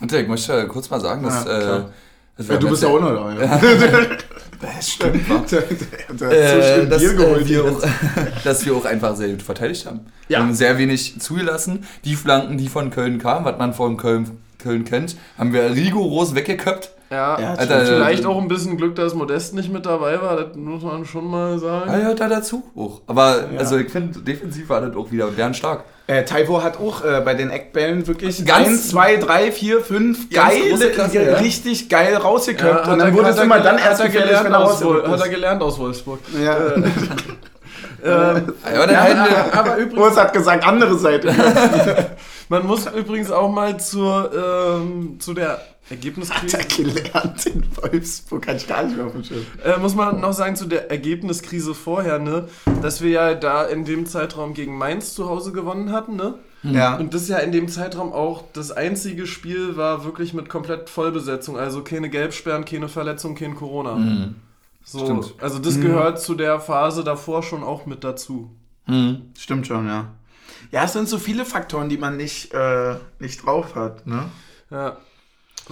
Und 0.00 0.12
ich 0.12 0.28
möchte 0.28 0.66
kurz 0.68 0.90
mal 0.90 1.00
sagen, 1.00 1.22
dass. 1.22 1.44
Ja, 1.44 1.58
äh, 1.58 1.62
klar. 1.62 1.90
dass 2.36 2.48
wir 2.48 2.54
Ja, 2.54 2.60
du 2.60 2.68
bist 2.70 2.82
ja 2.82 2.88
auch 2.88 3.00
noch 3.00 3.14
da. 3.14 3.42
Ja. 3.42 3.60
Das 4.60 4.90
stimmt? 4.90 5.28
Der, 5.28 5.60
der, 5.60 5.60
der 5.60 6.08
hat 6.08 6.18
so 6.18 6.24
Äh, 6.24 6.76
schön 6.76 6.90
dass, 6.90 7.02
äh, 7.02 7.48
wir 7.48 7.64
auch, 7.64 7.82
dass 8.44 8.64
wir 8.66 8.74
auch 8.74 8.84
einfach 8.84 9.14
sehr 9.16 9.28
gut 9.28 9.42
verteidigt 9.42 9.86
haben. 9.86 10.00
Ja. 10.28 10.38
Wir 10.38 10.44
haben 10.44 10.54
sehr 10.54 10.78
wenig 10.78 11.20
zugelassen. 11.20 11.86
Die 12.04 12.16
Flanken, 12.16 12.56
die 12.58 12.68
von 12.68 12.90
Köln 12.90 13.18
kamen, 13.18 13.44
was 13.44 13.58
man 13.58 13.74
von 13.74 13.96
Köln, 13.96 14.38
Köln 14.58 14.84
kennt, 14.84 15.16
haben 15.38 15.52
wir 15.52 15.70
rigoros 15.72 16.34
weggeköpft. 16.34 16.90
Ja, 17.10 17.38
Ja, 17.38 17.54
Alter, 17.54 17.86
vielleicht 17.86 18.24
äh, 18.24 18.26
auch 18.26 18.40
ein 18.40 18.48
bisschen 18.48 18.76
Glück, 18.76 18.96
dass 18.96 19.14
Modest 19.14 19.54
nicht 19.54 19.72
mit 19.72 19.86
dabei 19.86 20.20
war, 20.20 20.36
das 20.36 20.56
muss 20.56 20.82
man 20.82 21.04
schon 21.04 21.30
mal 21.30 21.58
sagen. 21.58 21.90
Ah, 21.90 21.98
ja, 21.98 22.14
da 22.14 22.28
dazu 22.28 22.64
auch. 22.74 23.02
Aber 23.06 23.48
also 23.58 23.76
ich 23.76 23.90
finde, 23.90 24.20
defensiv 24.20 24.68
war 24.68 24.80
das 24.80 24.96
auch 24.96 25.10
wieder 25.12 25.28
bärenstark. 25.28 25.84
Äh, 26.08 26.24
Taiwo 26.24 26.62
hat 26.62 26.78
auch 26.78 27.04
äh, 27.04 27.20
bei 27.24 27.34
den 27.34 27.50
Eckbällen 27.50 28.06
wirklich 28.06 28.44
Ganz- 28.44 28.66
eins, 28.68 28.88
zwei, 28.90 29.16
drei, 29.16 29.50
vier, 29.50 29.80
fünf 29.80 30.30
Ganz 30.30 30.50
geil, 30.54 30.70
große 30.70 30.90
Klasse, 30.90 31.22
ja. 31.24 31.36
richtig 31.38 31.88
geil 31.88 32.14
rausgeköpft. 32.16 32.86
Ja, 32.86 32.92
und 32.92 32.98
dann 33.00 33.12
wurde 33.12 33.30
es 33.30 33.36
er 33.38 33.42
immer 33.42 33.58
dann 33.58 33.76
erst 33.78 34.00
er 34.00 34.06
gefährlich, 34.06 34.28
gelernt 34.28 34.46
wenn 34.46 34.52
er 34.52 34.60
aus 34.60 34.80
Wol- 34.84 34.92
rausgerückt 35.00 35.08
Hat 35.08 35.20
er 35.20 35.28
gelernt 35.28 35.62
aus 35.62 35.78
Wolfsburg. 35.80 36.20
Ja. 36.44 36.56
ähm, 36.76 38.54
Ja, 38.72 38.82
aber 38.82 38.92
ja, 38.92 39.46
aber 39.52 39.76
übrigens, 39.78 39.98
Urs 40.06 40.16
hat 40.16 40.32
gesagt, 40.32 40.64
andere 40.64 40.96
Seite. 40.96 41.34
Man 42.48 42.66
muss 42.66 42.86
übrigens 42.86 43.30
auch 43.30 43.50
mal 43.50 43.78
zur, 43.80 44.30
ähm, 44.32 45.18
zu 45.18 45.34
der 45.34 45.60
Ergebniskrise. 45.88 46.58
Hat 46.58 46.78
er 46.78 46.84
gelernt 46.84 47.46
in 47.46 47.64
Wolfsburg, 47.76 48.46
hatte 48.46 48.56
ich 48.58 48.66
gar 48.66 48.82
nicht 48.84 48.96
mehr 48.96 49.06
auf 49.06 49.12
dem 49.12 49.24
Schirm. 49.24 49.44
Äh, 49.64 49.78
muss 49.78 49.94
man 49.94 50.20
noch 50.20 50.32
sagen, 50.32 50.56
zu 50.56 50.66
der 50.66 50.90
Ergebniskrise 50.90 51.74
vorher, 51.74 52.18
ne? 52.18 52.48
Dass 52.82 53.00
wir 53.02 53.10
ja 53.10 53.34
da 53.34 53.64
in 53.64 53.84
dem 53.84 54.06
Zeitraum 54.06 54.54
gegen 54.54 54.76
Mainz 54.76 55.14
zu 55.14 55.28
Hause 55.28 55.52
gewonnen 55.52 55.92
hatten, 55.92 56.16
ne? 56.16 56.34
Ja. 56.62 56.96
Und 56.96 57.14
das 57.14 57.28
ja 57.28 57.38
in 57.38 57.52
dem 57.52 57.68
Zeitraum 57.68 58.12
auch 58.12 58.42
das 58.52 58.72
einzige 58.72 59.26
Spiel 59.26 59.76
war 59.76 60.04
wirklich 60.04 60.34
mit 60.34 60.48
komplett 60.48 60.90
Vollbesetzung. 60.90 61.56
Also 61.56 61.82
keine 61.82 62.10
Gelbsperren, 62.10 62.64
keine 62.64 62.88
Verletzung, 62.88 63.36
kein 63.36 63.54
Corona. 63.54 63.94
Mhm. 63.94 64.34
So, 64.84 65.04
Stimmt. 65.04 65.34
also 65.40 65.58
das 65.58 65.80
gehört 65.80 66.20
zu 66.20 66.34
der 66.34 66.60
Phase 66.60 67.04
davor 67.04 67.42
schon 67.42 67.62
auch 67.62 67.86
mit 67.86 68.04
dazu. 68.04 68.50
Mhm. 68.86 69.30
Stimmt 69.36 69.66
schon, 69.66 69.86
ja. 69.86 70.06
Ja, 70.70 70.84
es 70.84 70.92
sind 70.92 71.08
so 71.08 71.18
viele 71.18 71.44
Faktoren, 71.44 71.88
die 71.88 71.98
man 71.98 72.16
nicht, 72.16 72.52
äh, 72.52 72.96
nicht 73.18 73.44
drauf 73.44 73.74
hat, 73.74 74.06
ne? 74.06 74.24
Ja. 74.70 74.96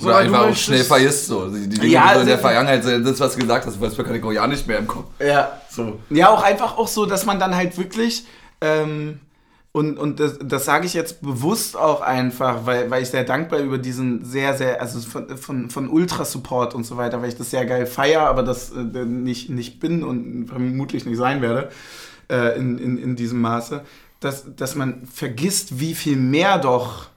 Oder 0.02 0.16
aber 0.16 0.24
du 0.24 0.34
einfach 0.34 0.50
auch 0.50 0.56
schnell 0.56 0.82
vergisst. 0.84 1.26
So. 1.26 1.48
Die, 1.48 1.68
die 1.68 1.78
Dinge, 1.78 1.92
Ja, 1.92 2.08
die 2.08 2.14
du 2.14 2.20
in 2.20 2.26
der 2.26 2.34
also- 2.36 2.48
Vergangenheit, 2.48 2.84
das, 3.06 3.20
was 3.20 3.34
du 3.34 3.40
gesagt 3.40 3.66
hast, 3.66 3.80
Wolfsburg 3.80 4.06
hatte 4.08 4.18
ich 4.18 4.24
auch 4.24 4.32
ja 4.32 4.46
nicht 4.46 4.66
mehr 4.66 4.78
im 4.78 4.86
Kopf. 4.88 5.06
Ja, 5.20 5.60
so. 5.70 6.00
Ja, 6.10 6.30
auch 6.30 6.42
einfach 6.42 6.76
auch 6.76 6.88
so, 6.88 7.06
dass 7.06 7.24
man 7.26 7.38
dann 7.38 7.54
halt 7.54 7.78
wirklich, 7.78 8.24
ähm, 8.60 9.20
und, 9.70 9.98
und 9.98 10.20
das, 10.20 10.38
das 10.40 10.64
sage 10.64 10.86
ich 10.86 10.94
jetzt 10.94 11.20
bewusst 11.20 11.76
auch 11.76 12.00
einfach, 12.00 12.64
weil, 12.64 12.90
weil 12.90 13.02
ich 13.02 13.10
sehr 13.10 13.24
dankbar 13.24 13.58
über 13.60 13.78
diesen 13.78 14.24
sehr, 14.24 14.54
sehr, 14.54 14.80
also 14.80 15.00
von, 15.00 15.36
von, 15.36 15.70
von 15.70 15.88
Ultra-Support 15.88 16.74
und 16.74 16.84
so 16.84 16.96
weiter, 16.96 17.20
weil 17.22 17.28
ich 17.28 17.36
das 17.36 17.50
sehr 17.50 17.66
geil 17.66 17.86
feier, 17.86 18.22
aber 18.22 18.42
das 18.44 18.70
äh, 18.70 19.04
nicht, 19.04 19.50
nicht 19.50 19.80
bin 19.80 20.04
und 20.04 20.46
vermutlich 20.48 21.06
nicht 21.06 21.18
sein 21.18 21.42
werde 21.42 21.70
äh, 22.30 22.56
in, 22.56 22.78
in, 22.78 22.98
in 22.98 23.16
diesem 23.16 23.40
Maße, 23.40 23.82
dass, 24.24 24.44
dass 24.56 24.74
man 24.74 25.06
vergisst, 25.06 25.80
wie 25.80 25.94
viel 25.94 26.16
mehr 26.16 26.58
doch 26.58 27.08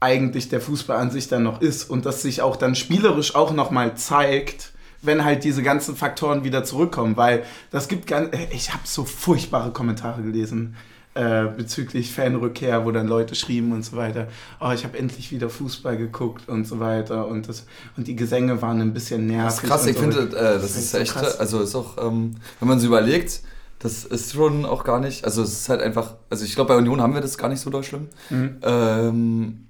eigentlich 0.00 0.48
der 0.48 0.60
Fußball 0.60 0.96
an 0.96 1.10
sich 1.10 1.28
dann 1.28 1.42
noch 1.42 1.60
ist 1.60 1.88
und 1.90 2.06
das 2.06 2.22
sich 2.22 2.42
auch 2.42 2.56
dann 2.56 2.74
spielerisch 2.74 3.34
auch 3.34 3.52
nochmal 3.52 3.96
zeigt, 3.96 4.72
wenn 5.02 5.24
halt 5.24 5.44
diese 5.44 5.62
ganzen 5.62 5.96
Faktoren 5.96 6.44
wieder 6.44 6.64
zurückkommen, 6.64 7.16
weil 7.16 7.44
das 7.70 7.88
gibt 7.88 8.06
ganz, 8.06 8.34
ich 8.50 8.72
habe 8.72 8.82
so 8.84 9.04
furchtbare 9.04 9.72
Kommentare 9.72 10.22
gelesen 10.22 10.76
äh, 11.14 11.46
bezüglich 11.46 12.12
Fanrückkehr, 12.12 12.84
wo 12.84 12.92
dann 12.92 13.08
Leute 13.08 13.34
schrieben 13.34 13.72
und 13.72 13.84
so 13.84 13.96
weiter, 13.96 14.28
oh, 14.60 14.70
ich 14.72 14.84
habe 14.84 14.98
endlich 14.98 15.32
wieder 15.32 15.50
Fußball 15.50 15.96
geguckt 15.96 16.48
und 16.48 16.66
so 16.66 16.80
weiter 16.80 17.26
und 17.26 17.48
das 17.48 17.66
und 17.96 18.06
die 18.06 18.16
Gesänge 18.16 18.62
waren 18.62 18.80
ein 18.80 18.92
bisschen 18.94 19.26
nervig. 19.26 19.46
Das 19.46 19.64
ist 19.64 19.68
krass, 19.68 19.86
ich 19.86 19.96
so. 19.96 20.02
finde, 20.02 20.18
äh, 20.20 20.30
das 20.30 20.62
Das 20.62 20.70
ist 20.72 20.76
ist 20.76 20.90
so 20.92 20.98
echt, 20.98 21.12
krass. 21.12 21.40
also 21.40 21.60
ist 21.60 21.74
auch, 21.74 21.98
ähm, 21.98 22.36
wenn 22.60 22.68
man 22.68 22.78
so 22.78 22.86
überlegt, 22.86 23.40
das 23.80 24.04
ist 24.04 24.32
schon 24.34 24.64
auch 24.64 24.84
gar 24.84 25.00
nicht, 25.00 25.24
also 25.24 25.42
es 25.42 25.52
ist 25.52 25.68
halt 25.68 25.80
einfach, 25.82 26.14
also 26.30 26.44
ich 26.44 26.54
glaube 26.54 26.68
bei 26.74 26.76
Union 26.78 27.00
haben 27.00 27.14
wir 27.14 27.20
das 27.22 27.36
gar 27.38 27.48
nicht 27.48 27.60
so 27.60 27.70
doll 27.70 27.82
schlimm, 27.82 28.06
Mhm. 28.30 28.56
ähm, 28.62 29.66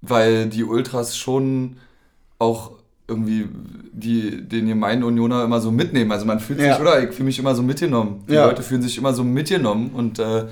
weil 0.00 0.46
die 0.48 0.64
Ultras 0.64 1.16
schon 1.16 1.76
auch 2.38 2.72
irgendwie 3.08 3.48
die, 3.92 4.46
den 4.48 4.66
gemeinen 4.66 5.02
Unioner 5.04 5.44
immer 5.44 5.60
so 5.60 5.70
mitnehmen. 5.70 6.10
Also 6.12 6.26
man 6.26 6.40
fühlt 6.40 6.60
Ja. 6.60 6.72
sich, 6.74 6.80
oder 6.80 7.02
ich 7.02 7.14
fühle 7.14 7.26
mich 7.26 7.38
immer 7.38 7.54
so 7.54 7.62
mitgenommen. 7.62 8.24
Die 8.28 8.32
Ja. 8.34 8.46
Leute 8.46 8.62
fühlen 8.62 8.82
sich 8.82 8.98
immer 8.98 9.12
so 9.14 9.22
mitgenommen 9.24 9.90
und 9.94 10.18
äh, 10.18 10.46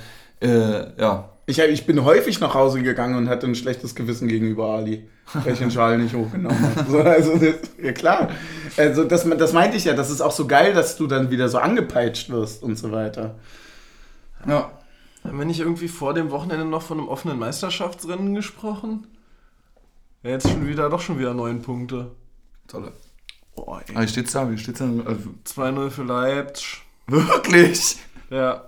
äh, 0.45 1.01
ja. 1.01 1.31
Ich, 1.47 1.59
ich 1.59 1.87
bin 1.87 2.05
häufig 2.05 2.41
nach 2.41 2.55
Hause 2.55 2.83
gegangen 2.83 3.17
und 3.17 3.29
hatte 3.29 3.47
ein 3.47 3.55
schlechtes 3.55 3.95
Gewissen 3.95 4.29
gegenüber 4.29 4.69
Ali, 4.69 5.09
weil 5.35 5.53
ich 5.53 5.59
den 5.59 5.71
Schal 5.71 5.99
nicht 5.99 6.15
hochgenommen 6.15 6.59
habe. 6.77 6.91
So, 6.91 7.01
also, 7.01 7.37
das, 7.37 7.55
ja 7.83 7.93
klar. 7.93 8.31
Also, 8.79 9.05
das, 9.05 9.29
das 9.29 9.53
meinte 9.53 9.77
ich 9.77 9.85
ja, 9.85 9.93
das 9.95 10.11
ist 10.11 10.23
auch 10.23 10.31
so 10.31 10.47
geil, 10.47 10.73
dass 10.73 10.97
du 10.97 11.07
dann 11.07 11.31
wieder 11.31 11.49
so 11.49 11.59
angepeitscht 11.59 12.31
wirst 12.31 12.63
und 12.63 12.77
so 12.77 12.93
weiter. 12.93 13.35
Ja. 14.49 14.71
Haben 15.23 15.39
wir 15.39 15.45
nicht 15.45 15.61
irgendwie 15.61 15.89
vor 15.89 16.15
dem 16.15 16.31
Wochenende 16.31 16.65
noch 16.65 16.83
von 16.83 16.99
einem 16.99 17.09
offenen 17.09 17.39
Meisterschaftsrennen 17.39 18.35
gesprochen? 18.35 19.07
Ja, 20.23 20.31
jetzt 20.31 20.49
schon 20.49 20.67
wieder, 20.67 20.89
doch 20.89 21.01
schon 21.01 21.19
wieder 21.19 21.35
neun 21.35 21.61
Punkte. 21.61 22.13
Tolle. 22.69 22.93
Boah, 23.55 23.83
ey. 23.87 23.95
Aber 23.95 24.05
wie 24.05 24.09
steht's 24.09 24.33
da? 24.33 24.51
Wie 24.51 24.59
steht's 24.59 24.79
da? 24.79 24.87
Also, 25.05 25.31
2-0 25.47 25.91
für 25.91 26.03
Leipzig. 26.05 26.83
wirklich? 27.07 27.99
Ja. 28.35 28.63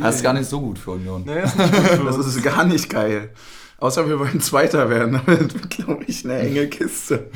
Das 0.00 0.16
ist 0.16 0.22
gar 0.22 0.32
nicht 0.32 0.48
so 0.48 0.60
gut 0.60 0.78
für 0.78 0.92
Union. 0.92 1.24
Nee, 1.26 1.42
ist 1.42 1.56
gut 1.56 1.66
für 1.66 2.04
Das 2.04 2.26
ist 2.26 2.42
gar 2.42 2.64
nicht 2.64 2.88
geil. 2.88 3.30
Außer 3.78 4.08
wir 4.08 4.18
wollen 4.18 4.40
Zweiter 4.40 4.88
werden. 4.90 5.16
Aber 5.26 5.34
das 5.36 5.54
wird, 5.54 5.70
glaube 5.70 6.04
ich, 6.06 6.24
eine 6.24 6.38
enge 6.38 6.68
Kiste. 6.68 7.30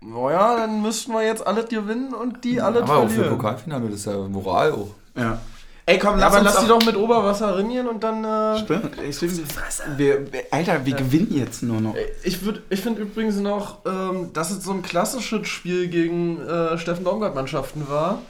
Naja, 0.00 0.56
dann 0.58 0.82
müssten 0.82 1.12
wir 1.12 1.22
jetzt 1.24 1.46
alle 1.46 1.64
gewinnen 1.64 2.12
und 2.12 2.44
die 2.44 2.60
alle 2.60 2.82
Aber 2.82 2.96
auch 2.98 3.02
für 3.04 3.14
verlieren. 3.14 3.36
Pokalfinale, 3.36 3.86
das 3.88 4.00
ist 4.00 4.06
ja 4.06 4.16
Moral 4.28 4.72
auch. 4.72 4.88
Ja. 5.16 5.40
Ey, 5.86 5.98
komm, 5.98 6.18
Ja, 6.18 6.26
lass 6.26 6.34
aber 6.34 6.38
uns 6.46 6.54
lass 6.54 6.62
die 6.62 6.68
doch... 6.68 6.84
mit 6.86 6.96
Oberwasser 6.96 7.56
rinnieren 7.58 7.88
und 7.88 8.02
dann. 8.04 8.24
Äh, 8.24 8.58
Stimmt. 8.58 8.90
Ich, 9.08 9.20
wir, 9.22 10.32
wir, 10.32 10.42
Alter, 10.50 10.84
wir 10.86 10.94
gewinnen 10.94 11.28
jetzt 11.30 11.62
nur 11.62 11.80
noch. 11.80 11.94
ich 12.22 12.36
würd- 12.38 12.60
ich 12.70 12.80
finde 12.80 13.02
übrigens 13.02 13.36
noch, 13.36 13.78
ähm, 13.86 14.30
dass 14.32 14.50
es 14.50 14.64
so 14.64 14.72
ein 14.72 14.82
klassisches 14.82 15.46
Spiel 15.48 15.88
gegen 15.88 16.40
äh, 16.40 16.78
Steffen 16.78 17.04
Baumgart-Mannschaften 17.04 17.88
war. 17.88 18.20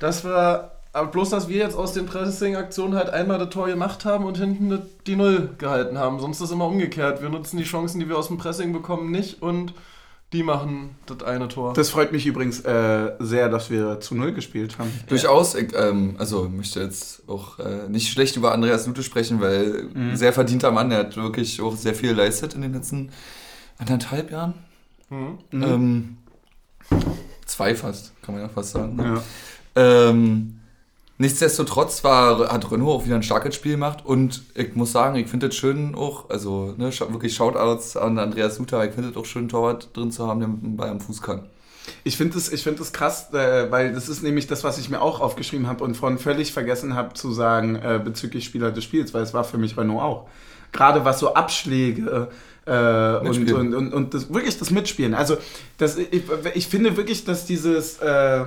Dass 0.00 0.24
wir, 0.24 0.70
aber 0.92 1.08
bloß, 1.08 1.30
dass 1.30 1.48
wir 1.48 1.56
jetzt 1.56 1.76
aus 1.76 1.92
den 1.94 2.06
Pressing-Aktionen 2.06 2.94
halt 2.94 3.10
einmal 3.10 3.38
das 3.38 3.48
Tor 3.48 3.66
gemacht 3.66 4.04
haben 4.04 4.24
und 4.24 4.36
hinten 4.36 4.82
die 5.06 5.16
Null 5.16 5.50
gehalten 5.58 5.96
haben. 5.98 6.20
Sonst 6.20 6.38
ist 6.38 6.44
es 6.44 6.50
immer 6.50 6.66
umgekehrt. 6.66 7.22
Wir 7.22 7.30
nutzen 7.30 7.56
die 7.56 7.64
Chancen, 7.64 7.98
die 7.98 8.08
wir 8.08 8.18
aus 8.18 8.28
dem 8.28 8.36
Pressing 8.36 8.72
bekommen, 8.72 9.10
nicht 9.10 9.42
und 9.42 9.72
die 10.32 10.42
machen 10.42 10.96
das 11.06 11.22
eine 11.22 11.48
Tor. 11.48 11.74
Das 11.74 11.90
freut 11.90 12.10
mich 12.10 12.26
übrigens 12.26 12.60
äh, 12.60 13.12
sehr, 13.18 13.48
dass 13.50 13.70
wir 13.70 14.00
zu 14.00 14.14
Null 14.14 14.32
gespielt 14.32 14.78
haben. 14.78 14.90
Durchaus, 15.08 15.54
ich, 15.54 15.74
ähm, 15.74 16.14
also 16.18 16.46
ich 16.46 16.52
möchte 16.52 16.80
jetzt 16.80 17.28
auch 17.28 17.58
äh, 17.58 17.88
nicht 17.88 18.10
schlecht 18.10 18.36
über 18.36 18.52
Andreas 18.52 18.86
Lute 18.86 19.02
sprechen, 19.02 19.40
weil 19.40 19.90
ein 19.94 20.16
sehr 20.16 20.32
verdienter 20.32 20.70
Mann, 20.70 20.90
der 20.90 21.00
hat 21.00 21.16
wirklich 21.16 21.60
auch 21.60 21.76
sehr 21.76 21.94
viel 21.94 22.10
geleistet 22.10 22.54
in 22.54 22.62
den 22.62 22.72
letzten 22.72 23.10
anderthalb 23.78 24.30
Jahren. 24.30 24.54
Mhm. 25.10 25.38
Ähm, 25.52 26.16
zwei 27.44 27.74
fast, 27.74 28.12
kann 28.22 28.34
man 28.34 28.44
ja 28.44 28.48
fast 28.48 28.70
sagen. 28.70 28.96
Ne? 28.96 29.22
Ja. 29.76 30.08
Ähm, 30.08 30.60
nichtsdestotrotz 31.22 32.02
war, 32.02 32.52
hat 32.52 32.70
Renault 32.70 33.02
auch 33.02 33.04
wieder 33.06 33.14
ein 33.14 33.22
starkes 33.22 33.54
Spiel 33.54 33.72
gemacht 33.72 34.04
und 34.04 34.42
ich 34.54 34.74
muss 34.74 34.90
sagen, 34.92 35.16
ich 35.16 35.28
finde 35.28 35.46
es 35.46 35.54
schön 35.54 35.94
auch, 35.94 36.28
also 36.28 36.74
ne, 36.76 36.90
wirklich 37.10 37.34
Shoutouts 37.34 37.96
an 37.96 38.18
Andreas 38.18 38.58
Luther, 38.58 38.84
ich 38.84 38.92
finde 38.92 39.10
es 39.10 39.16
auch 39.16 39.24
schön, 39.24 39.48
Torwart 39.48 39.96
drin 39.96 40.10
zu 40.10 40.26
haben, 40.26 40.40
der 40.40 40.48
mit 40.48 40.62
dem 40.62 40.76
Ball 40.76 40.90
am 40.90 41.00
Fuß 41.00 41.22
kann. 41.22 41.44
Ich 42.04 42.16
finde 42.16 42.36
ich 42.38 42.62
find 42.62 42.80
das 42.80 42.92
krass, 42.92 43.32
äh, 43.32 43.70
weil 43.70 43.92
das 43.92 44.08
ist 44.08 44.22
nämlich 44.22 44.48
das, 44.48 44.64
was 44.64 44.78
ich 44.78 44.90
mir 44.90 45.00
auch 45.00 45.20
aufgeschrieben 45.20 45.68
habe 45.68 45.84
und 45.84 45.96
vorhin 45.96 46.18
völlig 46.18 46.52
vergessen 46.52 46.94
habe 46.94 47.14
zu 47.14 47.32
sagen 47.32 47.76
äh, 47.76 48.00
bezüglich 48.04 48.44
Spieler 48.44 48.72
des 48.72 48.84
Spiels, 48.84 49.14
weil 49.14 49.22
es 49.22 49.32
war 49.32 49.44
für 49.44 49.58
mich 49.58 49.76
Renault 49.76 50.02
auch. 50.02 50.28
Gerade 50.72 51.04
was 51.04 51.20
so 51.20 51.34
Abschläge 51.34 52.28
äh, 52.66 53.16
und, 53.18 53.52
und, 53.52 53.74
und, 53.74 53.92
und 53.94 54.14
das, 54.14 54.32
wirklich 54.32 54.58
das 54.58 54.70
Mitspielen. 54.70 55.14
Also 55.14 55.36
das, 55.78 55.98
ich, 55.98 56.22
ich 56.54 56.66
finde 56.66 56.96
wirklich, 56.96 57.24
dass 57.24 57.46
dieses 57.46 57.98
äh, 57.98 58.44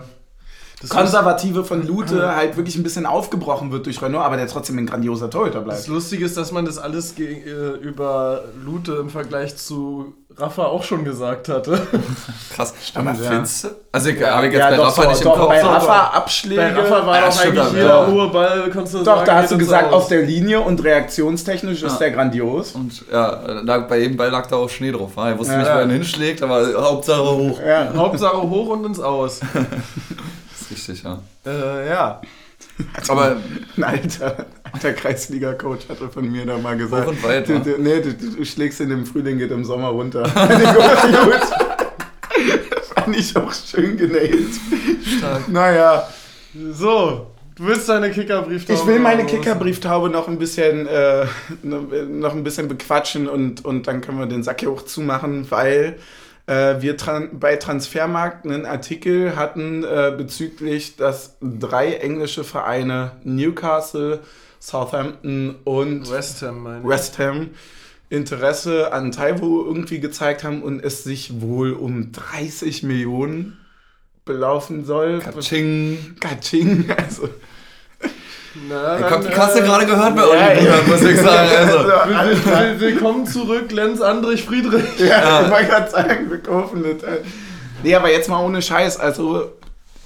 Konservative 0.89 1.63
von 1.63 1.85
Lute 1.85 2.35
halt 2.35 2.57
wirklich 2.57 2.75
ein 2.75 2.83
bisschen 2.83 3.05
aufgebrochen 3.05 3.71
wird 3.71 3.85
durch 3.85 4.01
Renault, 4.01 4.23
aber 4.25 4.37
der 4.37 4.47
trotzdem 4.47 4.77
ein 4.77 4.85
grandioser 4.85 5.29
Torhüter 5.29 5.59
Das 5.61 5.65
bleibt. 5.65 5.87
Lustige 5.87 6.25
ist, 6.25 6.37
dass 6.37 6.51
man 6.51 6.65
das 6.65 6.77
alles 6.77 7.17
äh, 7.19 7.23
über 7.81 8.43
Lute 8.63 8.93
im 8.93 9.09
Vergleich 9.09 9.55
zu 9.57 10.13
Rafa 10.37 10.65
auch 10.65 10.83
schon 10.83 11.05
gesagt 11.05 11.47
hatte. 11.47 11.79
Krass. 12.55 12.73
Stimmt, 12.85 13.07
aber 13.07 13.17
ja. 13.17 13.31
findest 13.31 13.63
du? 13.63 13.67
Also 13.93 14.09
ich 14.09 14.21
habe 14.21 14.47
ich 14.47 14.53
jetzt 14.53 14.59
Ja, 14.59 14.69
bei 14.71 14.75
doch, 14.75 14.85
Rafa 14.87 15.03
so, 15.03 15.09
nicht 15.09 15.21
im 15.21 15.23
doch, 15.25 15.35
Kopf. 15.37 15.47
bei 15.47 15.61
Rafa 15.61 15.99
Abschläge. 16.07 16.61
Bei 16.61 16.73
Rafa 16.81 17.05
war 17.07 17.15
Ja, 17.19 17.29
doch 17.29 17.39
eigentlich 17.41 17.63
ja. 17.63 17.71
jeder 17.73 18.07
hohe 18.07 18.27
Ball, 18.29 18.69
konntest 18.69 18.93
du 18.95 18.97
Doch, 18.99 19.05
sagen, 19.05 19.25
da 19.27 19.35
hast 19.35 19.51
du 19.51 19.57
gesagt, 19.57 19.87
aus. 19.93 20.03
auf 20.03 20.07
der 20.09 20.23
Linie 20.23 20.59
und 20.59 20.83
reaktionstechnisch 20.83 21.83
ist 21.83 21.93
Ja. 21.93 21.97
der 21.99 22.11
grandios. 22.11 22.73
Und 22.73 23.05
ja, 23.09 23.63
da, 23.63 23.77
bei 23.79 23.99
jedem 23.99 24.17
Ball 24.17 24.29
lag 24.29 24.45
da 24.47 24.57
auch 24.57 24.69
Schnee 24.69 24.91
drauf. 24.91 25.11
Er 25.15 25.39
wusste 25.39 25.53
Ja, 25.53 25.59
nicht, 25.59 25.67
ja. 25.69 25.75
wo 25.75 25.79
er 25.79 25.85
ihn 25.85 25.91
hinschlägt, 25.91 26.43
aber 26.43 26.67
Hauptsache 26.83 27.23
hoch. 27.23 27.59
Ja. 27.65 27.93
Hauptsache 27.95 28.41
hoch 28.41 28.67
und 28.67 28.85
ins 28.87 28.99
Aus. 28.99 29.39
Das 30.69 30.79
ist 30.79 30.89
richtig, 30.89 31.03
ja. 31.03 31.21
äh, 31.45 31.89
ja. 31.89 32.21
Aber 33.07 33.37
Ein 33.77 33.83
alter, 33.83 34.45
alter 34.71 34.93
Kreisliga-Coach 34.93 35.87
hatte 35.89 36.09
von 36.09 36.29
mir 36.29 36.45
da 36.45 36.57
mal 36.57 36.75
gesagt. 36.77 37.07
Und 37.07 37.23
weit, 37.23 37.47
du, 37.47 37.55
wa? 37.55 37.59
du, 37.59 37.81
nee, 37.81 38.01
du, 38.01 38.13
du 38.13 38.45
schlägst 38.45 38.81
in 38.81 38.89
dem 38.89 39.05
Frühling, 39.05 39.37
geht 39.37 39.51
im 39.51 39.63
Sommer 39.63 39.89
runter. 39.89 40.25
Fand 40.29 40.61
ich 40.61 40.67
auch 40.67 41.23
gut. 41.23 41.41
Fand 42.95 43.17
ich 43.17 43.37
auch 43.37 43.53
schön 43.53 43.97
genäht. 43.97 44.49
stark. 45.17 45.47
Naja, 45.47 46.07
So, 46.71 47.27
du 47.55 47.65
willst 47.65 47.87
deine 47.87 48.11
Kickerbrieftaube. 48.11 48.79
ich 48.79 48.87
will 48.87 48.99
meine? 48.99 49.25
Kickerbrieftaube 49.25 50.09
noch 50.09 50.27
ein 50.27 50.37
bisschen, 50.39 50.87
äh, 50.87 51.25
noch 51.63 52.33
ein 52.33 52.43
bisschen 52.43 52.67
bequatschen 52.67 53.27
und, 53.29 53.63
und 53.63 53.87
dann 53.87 54.01
können 54.01 54.19
wir 54.19 54.25
den 54.25 54.43
Sack 54.43 54.61
hier 54.61 54.71
auch 54.71 54.83
zumachen, 54.83 55.49
weil 55.51 55.97
äh, 56.47 56.81
wir 56.81 56.97
tran 56.97 57.39
bei 57.39 57.55
Transfermarkt 57.55 58.45
einen 58.45 58.65
Artikel 58.65 59.35
hatten 59.35 59.83
äh, 59.83 60.13
bezüglich, 60.15 60.95
dass 60.95 61.37
drei 61.41 61.93
englische 61.93 62.43
Vereine 62.43 63.13
Newcastle, 63.23 64.19
Southampton 64.59 65.55
und 65.63 66.09
West 66.11 66.41
Ham. 66.41 66.83
West 66.83 67.19
Ham 67.19 67.49
Interesse 68.09 68.93
an 68.93 69.11
Taiwo 69.11 69.63
irgendwie 69.65 69.99
gezeigt 69.99 70.43
haben 70.43 70.61
und 70.61 70.83
es 70.83 71.03
sich 71.03 71.41
wohl 71.41 71.73
um 71.73 72.11
30 72.11 72.83
Millionen 72.83 73.57
belaufen 74.25 74.85
soll. 74.85 75.19
Katsching. 75.19 76.15
Katsching, 76.19 76.89
also. 76.95 77.29
Na, 78.55 78.97
Ich 78.99 79.05
hab 79.05 79.21
die 79.21 79.27
Kasse 79.33 79.59
äh, 79.59 79.63
gerade 79.63 79.85
gehört 79.85 80.15
bei 80.15 80.21
ja, 80.21 80.27
euch, 80.57 80.63
ja. 80.63 80.81
muss 80.87 81.01
ich 81.01 81.19
sagen. 81.19 81.49
Also. 81.57 81.79
Will- 81.79 82.79
Willkommen 82.79 83.25
zurück, 83.27 83.71
Lenz 83.71 83.99
Andrich 84.01 84.43
Friedrich. 84.43 84.97
Ja, 84.99 85.43
ich 85.45 85.51
wollte 85.51 85.65
gerade 85.67 85.91
sagen, 85.91 86.29
wir 86.31 86.37
kaufen 86.41 86.83
das. 86.83 87.09
Nee, 87.83 87.95
aber 87.95 88.09
jetzt 88.11 88.29
mal 88.29 88.41
ohne 88.43 88.61
Scheiß. 88.61 88.97
Also 88.97 89.51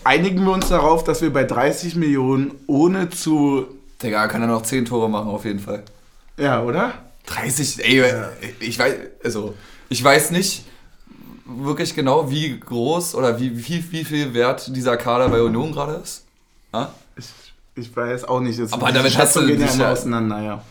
einigen 0.03 0.43
wir 0.45 0.51
uns 0.51 0.69
darauf, 0.69 1.03
dass 1.03 1.21
wir 1.21 1.31
bei 1.31 1.43
30 1.43 1.95
Millionen 1.95 2.51
ohne 2.65 3.09
zu. 3.11 3.67
Digga, 4.01 4.27
kann 4.27 4.41
er 4.41 4.47
noch 4.47 4.63
10 4.63 4.85
Tore 4.85 5.09
machen, 5.09 5.29
auf 5.29 5.45
jeden 5.45 5.59
Fall. 5.59 5.83
Ja, 6.37 6.63
oder? 6.63 6.93
30, 7.27 7.85
ey, 7.85 8.03
ich 8.61 8.79
weiß, 8.79 8.93
also, 9.23 9.53
ich 9.89 10.03
weiß 10.03 10.31
nicht 10.31 10.63
wirklich 11.45 11.93
genau, 11.95 12.31
wie 12.31 12.59
groß 12.59 13.13
oder 13.15 13.39
wie, 13.39 13.55
wie, 13.67 13.83
wie 13.91 14.03
viel 14.05 14.33
wert 14.33 14.75
dieser 14.75 14.97
Kader 14.97 15.29
bei 15.29 15.41
Union 15.41 15.71
gerade 15.71 15.99
ist. 16.03 16.23
Ja? 16.73 16.91
Ich, 17.79 17.95
weiß 17.95 18.25
auch 18.25 18.39
nicht. 18.41 18.59
Es- 18.59 18.73
Aber 18.73 18.91
damit 18.91 19.17
hast 19.17 19.35
du 19.35 19.45
gehen 19.45 19.59
dich 19.59 19.75
ja- 19.77 19.91
auseinander, 19.91 20.41
ja. 20.41 20.61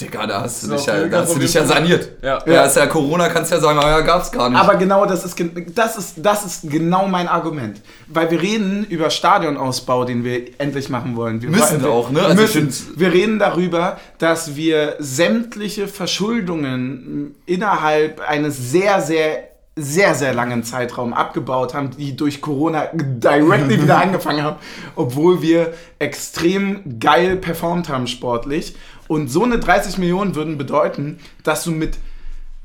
Digga, 0.00 0.26
da 0.26 0.40
hast 0.40 0.62
du 0.64 0.68
Das 0.68 0.78
dich 0.84 0.86
ja, 0.86 1.06
da 1.06 1.20
hast 1.20 1.34
du 1.34 1.38
dich 1.38 1.52
ja 1.52 1.64
saniert. 1.66 2.08
Ja. 2.22 2.42
Ja, 2.46 2.64
ist 2.64 2.76
ja 2.76 2.86
Corona, 2.86 3.28
kannst 3.28 3.52
ja 3.52 3.60
sagen, 3.60 3.78
aber 3.78 3.90
ja, 3.90 4.00
gab's 4.00 4.32
gar 4.32 4.48
nicht. 4.48 4.58
Aber 4.58 4.74
genau 4.76 5.04
das 5.04 5.22
ist, 5.24 5.36
das, 5.74 5.96
ist, 5.98 6.14
das 6.16 6.44
ist 6.46 6.70
genau 6.70 7.06
mein 7.06 7.28
Argument. 7.28 7.80
Weil 8.08 8.30
wir 8.30 8.40
reden 8.40 8.84
über 8.88 9.10
Stadionausbau, 9.10 10.04
den 10.04 10.24
wir 10.24 10.58
endlich 10.58 10.88
machen 10.88 11.14
wollen. 11.14 11.42
Wir 11.42 11.50
Müssen 11.50 11.82
wir, 11.82 11.90
auch, 11.90 12.10
ne? 12.10 12.22
Also 12.22 12.40
müssen. 12.40 12.72
wir 12.96 13.12
reden 13.12 13.38
darüber, 13.38 13.98
dass 14.18 14.56
wir 14.56 14.96
sämtliche 14.98 15.86
Verschuldungen 15.86 17.34
innerhalb 17.46 18.20
eines 18.26 18.56
sehr, 18.72 19.00
sehr, 19.02 19.44
sehr, 19.74 20.14
sehr 20.14 20.34
langen 20.34 20.64
Zeitraum 20.64 21.14
abgebaut 21.14 21.72
haben, 21.72 21.90
die 21.90 22.14
durch 22.14 22.40
Corona 22.42 22.88
directly 22.92 23.82
wieder 23.82 23.98
angefangen 24.02 24.42
haben, 24.42 24.56
obwohl 24.96 25.40
wir 25.40 25.72
extrem 25.98 26.98
geil 27.00 27.36
performt 27.36 27.88
haben 27.88 28.06
sportlich. 28.06 28.76
Und 29.08 29.28
so 29.28 29.44
eine 29.44 29.58
30 29.58 29.98
Millionen 29.98 30.34
würden 30.34 30.58
bedeuten, 30.58 31.18
dass 31.42 31.64
du 31.64 31.70
mit 31.70 31.98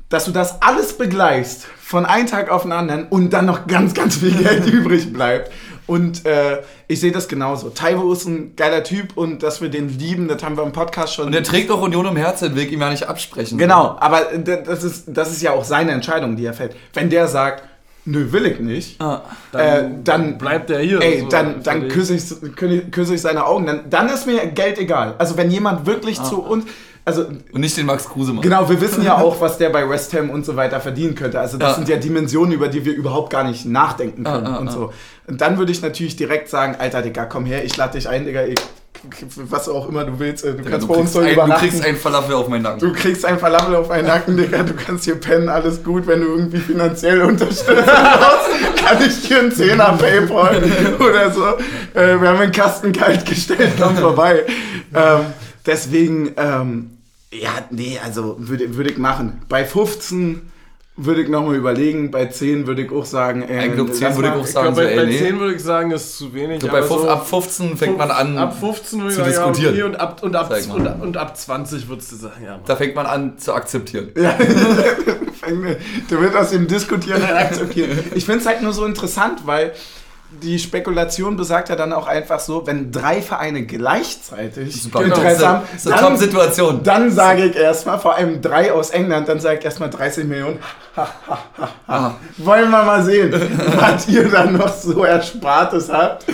dass 0.08 0.24
du 0.24 0.30
das 0.30 0.62
alles 0.62 0.96
begleichst 0.96 1.66
von 1.80 2.06
einem 2.06 2.26
Tag 2.26 2.50
auf 2.50 2.62
den 2.62 2.72
anderen 2.72 3.08
und 3.08 3.30
dann 3.30 3.44
noch 3.44 3.66
ganz, 3.66 3.92
ganz 3.92 4.16
viel 4.16 4.32
Geld 4.32 4.66
übrig 4.72 5.12
bleibt. 5.12 5.52
Und 5.88 6.24
äh, 6.26 6.58
ich 6.86 7.00
sehe 7.00 7.10
das 7.10 7.26
genauso. 7.26 7.70
Taiwo 7.70 8.12
ist 8.12 8.26
ein 8.26 8.52
geiler 8.54 8.84
Typ 8.84 9.16
und 9.16 9.42
dass 9.42 9.60
wir 9.60 9.70
den 9.70 9.88
lieben, 9.98 10.28
das 10.28 10.42
haben 10.44 10.56
wir 10.56 10.62
im 10.62 10.72
Podcast 10.72 11.14
schon. 11.14 11.26
Und 11.26 11.32
der 11.32 11.42
trägt 11.42 11.70
auch 11.70 11.82
Union 11.82 12.06
im 12.06 12.16
Herzen, 12.16 12.54
will 12.54 12.62
ich 12.64 12.72
ihm 12.72 12.80
ja 12.80 12.90
nicht 12.90 13.08
absprechen. 13.08 13.58
genau, 13.58 13.96
aber 13.98 14.20
d- 14.36 14.62
das 14.64 14.84
ist, 14.84 15.04
das 15.08 15.32
ist 15.32 15.42
ja 15.42 15.52
auch 15.52 15.64
seine 15.64 15.90
Entscheidung, 15.92 16.36
die 16.36 16.44
er 16.44 16.52
fällt. 16.54 16.76
Wenn 16.94 17.08
der 17.10 17.26
sagt, 17.26 17.62
nö, 18.04 18.30
will 18.32 18.46
ich 18.46 18.60
nicht, 18.60 19.00
Ah. 19.00 19.22
Dann, 19.52 19.60
äh, 19.62 19.88
dann 20.04 20.38
bleibt 20.38 20.68
er 20.70 20.80
hier. 20.80 21.00
Ey, 21.00 21.20
So, 21.20 21.28
dann, 21.28 21.62
dann 21.62 21.88
küsse 21.88 22.14
ich, 22.14 22.22
küsse 22.90 23.14
ich 23.14 23.20
seine 23.22 23.46
Augen. 23.46 23.64
Dann, 23.66 23.80
dann 23.90 24.08
ist 24.10 24.26
mir 24.26 24.46
Geld 24.46 24.78
egal. 24.78 25.14
Also 25.18 25.36
wenn 25.38 25.50
jemand 25.50 25.86
wirklich 25.86 26.22
zu 26.22 26.42
uns, 26.42 26.64
also 27.08 27.22
Und 27.52 27.60
nicht 27.60 27.76
den 27.76 27.86
Max 27.86 28.08
Kruse 28.08 28.32
machen. 28.32 28.42
Genau, 28.42 28.68
wir 28.68 28.80
wissen 28.80 29.02
ja 29.02 29.16
auch, 29.20 29.40
was 29.40 29.58
der 29.58 29.70
bei 29.70 29.88
West 29.88 30.12
Ham 30.14 30.30
und 30.30 30.44
so 30.44 30.54
weiter 30.56 30.80
verdienen 30.80 31.14
könnte. 31.14 31.40
Also 31.40 31.58
das 31.58 31.70
Ja. 31.70 31.74
sind 31.76 31.88
ja 31.88 31.96
Dimensionen, 31.96 32.52
über 32.52 32.68
die 32.68 32.84
wir 32.84 32.94
überhaupt 32.94 33.30
gar 33.30 33.44
nicht 33.44 33.64
nachdenken 33.66 34.24
können 34.24 34.46
Ah, 34.46 34.56
ah, 34.56 34.58
und 34.58 34.68
ah. 34.68 34.72
so. 34.72 34.92
Und 35.26 35.40
dann 35.40 35.58
würde 35.58 35.72
ich 35.72 35.82
natürlich 35.82 36.16
direkt 36.16 36.48
sagen, 36.48 36.76
Alter 36.78 37.02
Digga, 37.02 37.24
komm 37.24 37.44
her, 37.46 37.64
ich 37.64 37.76
lade 37.76 37.94
dich 37.98 38.08
ein, 38.08 38.24
Digga, 38.24 38.44
ich, 38.44 38.56
was 39.36 39.68
auch 39.68 39.88
immer 39.88 40.04
du 40.04 40.18
willst, 40.18 40.44
du 40.44 40.52
Digga, 40.54 40.70
kannst 40.70 40.84
du, 40.88 40.92
bei 40.92 40.98
uns 40.98 41.12
so 41.12 41.18
ein, 41.20 41.26
du 41.26 41.32
übernachten. 41.32 41.68
kriegst 41.68 41.84
ein 41.84 41.96
Falafel 41.96 42.34
auf 42.34 42.48
meinen 42.48 42.62
Nacken. 42.62 42.80
Du 42.80 42.92
kriegst 42.92 43.24
ein 43.24 43.38
Falafel 43.38 43.74
auf 43.76 43.90
einen 43.90 44.06
Nacken, 44.08 44.36
Digga, 44.36 44.62
du 44.62 44.74
kannst 44.74 45.04
hier 45.04 45.14
pennen, 45.16 45.48
alles 45.48 45.82
gut. 45.84 46.06
Wenn 46.06 46.20
du 46.20 46.26
irgendwie 46.28 46.58
finanziell 46.58 47.22
Unterstützung 47.22 47.76
brauchst, 47.84 48.84
kann 48.84 48.98
ich 49.06 49.28
dir 49.28 49.38
einen 49.40 49.52
Zehner 49.52 49.92
Paypal 49.98 50.62
oder 50.98 51.30
so. 51.30 51.44
Äh, 51.94 52.20
wir 52.20 52.28
haben 52.28 52.40
einen 52.40 52.52
Kasten 52.52 52.92
kalt 52.92 53.24
gestellt, 53.24 53.72
komm 53.80 53.96
vorbei. 53.96 54.42
Ähm, 54.94 55.20
deswegen, 55.66 56.32
ähm, 56.36 56.97
ja, 57.32 57.50
nee, 57.70 57.98
also 58.02 58.36
würde 58.38 58.76
würd 58.76 58.90
ich 58.90 58.98
machen. 58.98 59.42
Bei 59.48 59.64
15 59.64 60.50
würde 61.00 61.22
ich 61.22 61.28
nochmal 61.28 61.54
überlegen, 61.54 62.10
bei 62.10 62.26
10 62.26 62.66
würde 62.66 62.82
ich 62.82 62.90
auch 62.90 63.04
sagen, 63.04 63.42
ey, 63.42 63.58
Eigentlich 63.60 63.80
um 63.80 63.92
10 63.92 64.02
lass 64.08 64.16
würde 64.16 64.28
ich 64.28 64.34
auch 64.34 64.44
Ich 64.44 64.50
sagen, 64.50 64.74
glaub, 64.74 64.76
bei, 64.76 64.90
so, 64.90 64.96
bei 64.96 65.02
ey, 65.02 65.06
nee. 65.06 65.18
10 65.18 65.38
würde 65.38 65.54
ich 65.54 65.62
sagen, 65.62 65.90
ist 65.92 66.18
zu 66.18 66.34
wenig. 66.34 66.60
So 66.60 66.66
bei 66.66 66.78
aber 66.78 66.86
fünf, 66.86 67.00
so 67.02 67.08
ab 67.08 67.28
15 67.28 67.76
fängt 67.76 67.98
man 67.98 68.10
an, 68.10 68.36
Ab 68.36 68.58
15 68.58 68.98
würde 69.00 69.10
ich 69.10 69.14
zu 69.16 69.20
sagen, 69.20 69.32
ja, 69.32 69.48
diskutieren. 69.52 69.74
okay, 69.74 69.82
und 69.84 70.00
ab, 70.00 70.22
und, 70.24 70.34
ab, 70.34 70.52
und, 70.74 70.86
und 71.02 71.16
ab 71.16 71.36
20 71.36 71.88
würdest 71.88 72.10
du 72.12 72.16
sagen, 72.16 72.42
ja, 72.44 72.52
Mann. 72.52 72.60
da 72.66 72.74
fängt 72.74 72.96
man 72.96 73.06
an 73.06 73.38
zu 73.38 73.52
akzeptieren. 73.54 74.08
Ja, 74.16 74.36
du 76.10 76.20
wirst 76.20 76.34
aus 76.36 76.50
dem 76.50 76.66
Diskutieren 76.66 77.20
dann 77.20 77.36
akzeptieren. 77.36 77.90
Ich 78.14 78.24
finde 78.24 78.40
es 78.40 78.46
halt 78.46 78.62
nur 78.62 78.72
so 78.72 78.84
interessant, 78.84 79.42
weil 79.46 79.74
die 80.30 80.58
Spekulation 80.58 81.36
besagt 81.36 81.70
ja 81.70 81.76
dann 81.76 81.92
auch 81.92 82.06
einfach 82.06 82.38
so, 82.38 82.66
wenn 82.66 82.92
drei 82.92 83.22
Vereine 83.22 83.64
gleichzeitig 83.64 84.82
Super. 84.82 85.02
Interesse 85.02 85.36
Genau. 85.38 85.48
haben, 85.48 85.62
Das 85.72 85.86
ist 85.86 85.92
eine 85.92 86.00
Top-Situation. 86.00 86.82
dann 86.82 87.10
sage 87.10 87.44
ich 87.46 87.56
erstmal, 87.56 87.98
vor 87.98 88.14
allem 88.14 88.42
drei 88.42 88.72
aus 88.72 88.90
England, 88.90 89.28
dann 89.28 89.40
sage 89.40 89.58
ich 89.60 89.64
erstmal 89.64 89.88
30 89.90 90.26
Millionen. 90.26 90.58
Ah. 91.86 92.14
Wollen 92.38 92.70
wir 92.70 92.82
mal 92.82 93.02
sehen, 93.04 93.32
was 93.76 94.08
ihr 94.08 94.28
dann 94.28 94.54
noch 94.54 94.72
so 94.74 95.04
Erspartes 95.04 95.88
habt. 95.90 96.24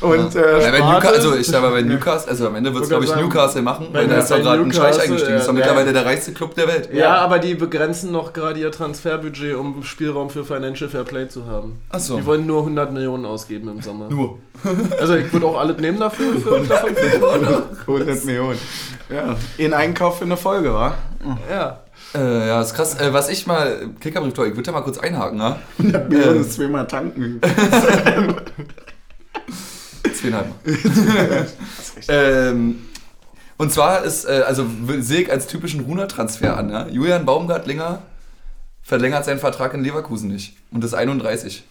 Und 0.00 0.34
Ja, 0.34 0.40
äh, 0.40 0.70
bei 0.70 0.76
Sparte. 0.76 0.84
Newcastle, 0.84 1.14
also 1.14 1.36
ich 1.36 1.50
mal 1.52 1.70
bei 1.70 1.82
Newcastle, 1.82 2.30
also 2.30 2.46
am 2.48 2.54
Ende 2.54 2.72
wird 2.72 2.84
es 2.84 2.88
glaube 2.90 3.04
ich 3.04 3.10
sagen, 3.10 3.22
Newcastle 3.22 3.62
machen, 3.62 3.88
weil 3.92 4.06
da 4.06 4.18
ist 4.18 4.30
doch 4.30 4.38
gerade 4.38 4.62
ein 4.62 4.72
Scheich 4.72 5.00
eingestiegen. 5.00 5.36
Ist 5.36 5.44
doch 5.44 5.52
ja. 5.54 5.58
mittlerweile 5.58 5.92
der 5.92 6.04
reichste 6.04 6.32
Club 6.32 6.54
der 6.54 6.68
Welt. 6.68 6.90
Ja, 6.92 7.16
aber 7.16 7.38
die 7.38 7.54
begrenzen 7.54 8.12
noch 8.12 8.32
gerade 8.32 8.60
ihr 8.60 8.70
Transferbudget, 8.70 9.56
um 9.56 9.82
Spielraum 9.82 10.28
für 10.30 10.44
Financial 10.44 10.88
Fair 10.90 11.04
Play 11.04 11.28
zu 11.28 11.46
haben. 11.46 11.80
Ach 11.90 11.98
so. 11.98 12.16
Die 12.18 12.26
wollen 12.26 12.46
nur 12.46 12.60
100 12.60 12.92
Millionen 12.92 13.24
ausgeben 13.40 13.68
im 13.68 13.80
Sommer. 13.80 14.08
Nur. 14.10 14.38
Also 15.00 15.16
ich 15.16 15.32
würde 15.32 15.46
auch 15.46 15.58
alles 15.58 15.78
nehmen 15.78 15.98
dafür. 15.98 16.38
Für, 16.40 16.60
davon 16.60 16.94
für 16.94 17.92
100 17.92 18.24
Millionen. 18.24 18.58
Ja, 19.08 19.36
in 19.56 19.72
Einkauf 19.72 20.18
für 20.18 20.24
eine 20.24 20.36
Folge, 20.36 20.72
wa? 20.74 20.94
ja. 21.50 21.80
Äh, 22.14 22.48
ja, 22.48 22.60
ist 22.60 22.74
krass. 22.74 23.00
Äh, 23.00 23.12
was 23.12 23.28
ich 23.28 23.46
mal, 23.46 23.90
Kickerbrief, 24.00 24.32
ich 24.32 24.36
würde 24.36 24.62
da 24.62 24.72
mal 24.72 24.80
kurz 24.82 24.98
einhaken, 24.98 25.38
ne? 25.38 25.56
100 25.78 26.08
Millionen 26.08 26.40
ist 26.40 26.54
zweimal 26.54 26.86
tanken. 26.86 27.40
Zweieinhalb. 30.12 30.48
ähm, 32.08 32.80
und 33.58 33.72
zwar 33.72 34.02
ist, 34.02 34.24
äh, 34.24 34.42
also 34.46 34.66
sehe 34.98 35.22
ich 35.22 35.30
als 35.30 35.46
typischen 35.46 35.80
Runa-Transfer 35.80 36.56
an, 36.56 36.66
ne? 36.66 36.88
Julian 36.90 37.24
Baumgartlinger 37.24 38.02
verlängert 38.82 39.24
seinen 39.24 39.38
Vertrag 39.38 39.72
in 39.74 39.84
Leverkusen 39.84 40.28
nicht 40.28 40.56
und 40.72 40.82
ist 40.82 40.94
31. 40.94 41.64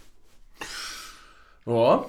Ja. 1.69 2.05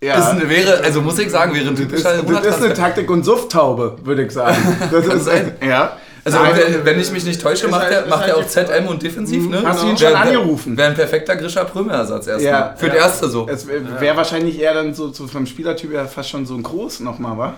Ja. 0.00 0.32
Ist, 0.32 0.48
wäre, 0.48 0.80
also 0.84 1.00
muss 1.02 1.18
ich 1.18 1.30
sagen, 1.30 1.52
wäre 1.54 1.66
ein 1.68 1.74
Das 1.74 1.80
ist, 1.80 1.88
typischer 1.90 2.22
das 2.22 2.56
ist 2.58 2.62
eine. 2.64 2.74
Taktik- 2.74 3.10
und 3.10 3.24
Sufftaube, 3.24 3.96
würde 4.04 4.24
ich 4.24 4.30
sagen. 4.32 4.56
Das 4.92 5.06
ist, 5.06 5.24
sein. 5.24 5.56
Ja. 5.60 5.96
Also, 6.24 6.38
Nein, 6.40 6.52
wenn- 6.56 6.84
wenn 6.84 7.00
ich 7.00 7.10
mich 7.10 7.24
nicht 7.24 7.40
täusche, 7.40 7.68
macht 7.68 7.82
halt- 7.84 7.92
er, 7.92 8.06
macht 8.06 8.20
halt 8.20 8.30
er 8.30 8.36
auch 8.36 8.46
ZM 8.46 8.86
und 8.86 9.02
defensiv, 9.02 9.48
ne? 9.48 9.62
Hast 9.64 9.82
du 9.82 9.86
ihn 9.88 9.96
schon 9.96 10.08
wär- 10.12 10.20
angerufen? 10.20 10.76
Wäre 10.76 10.88
ein 10.90 10.94
perfekter 10.94 11.34
Grischer 11.36 11.64
Prömer-Ersatz 11.64 12.26
erstmal. 12.26 12.52
Ja. 12.52 12.74
Für 12.76 12.86
Ja. 12.88 12.92
die 12.92 12.98
erste 12.98 13.28
so. 13.28 13.48
Es 13.48 13.66
wäre 13.66 14.16
wahrscheinlich 14.16 14.60
eher 14.60 14.74
dann 14.74 14.92
so, 14.94 15.10
so 15.12 15.26
vom 15.26 15.46
Spielertyp 15.46 15.90
her 15.92 16.06
fast 16.06 16.28
schon 16.30 16.44
so 16.46 16.54
ein 16.54 16.62
Groß 16.62 17.00
nochmal, 17.00 17.38
wa? 17.38 17.54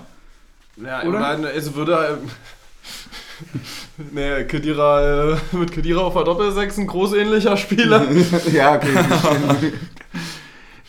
Ja, 0.82 1.02
Oder? 1.02 1.36
Oder? 1.38 1.54
Es 1.54 1.74
würde. 1.74 2.18
Ähm, 2.22 3.60
nee, 4.12 4.44
Kedira, 4.44 5.32
äh, 5.32 5.36
mit 5.52 5.72
Kedira 5.72 6.00
auf 6.02 6.14
der 6.14 6.24
Doppelsechs 6.24 6.78
ein 6.78 6.86
großähnlicher 6.86 7.56
Spieler. 7.56 8.02
ja, 8.52 8.76
okay. 8.76 8.88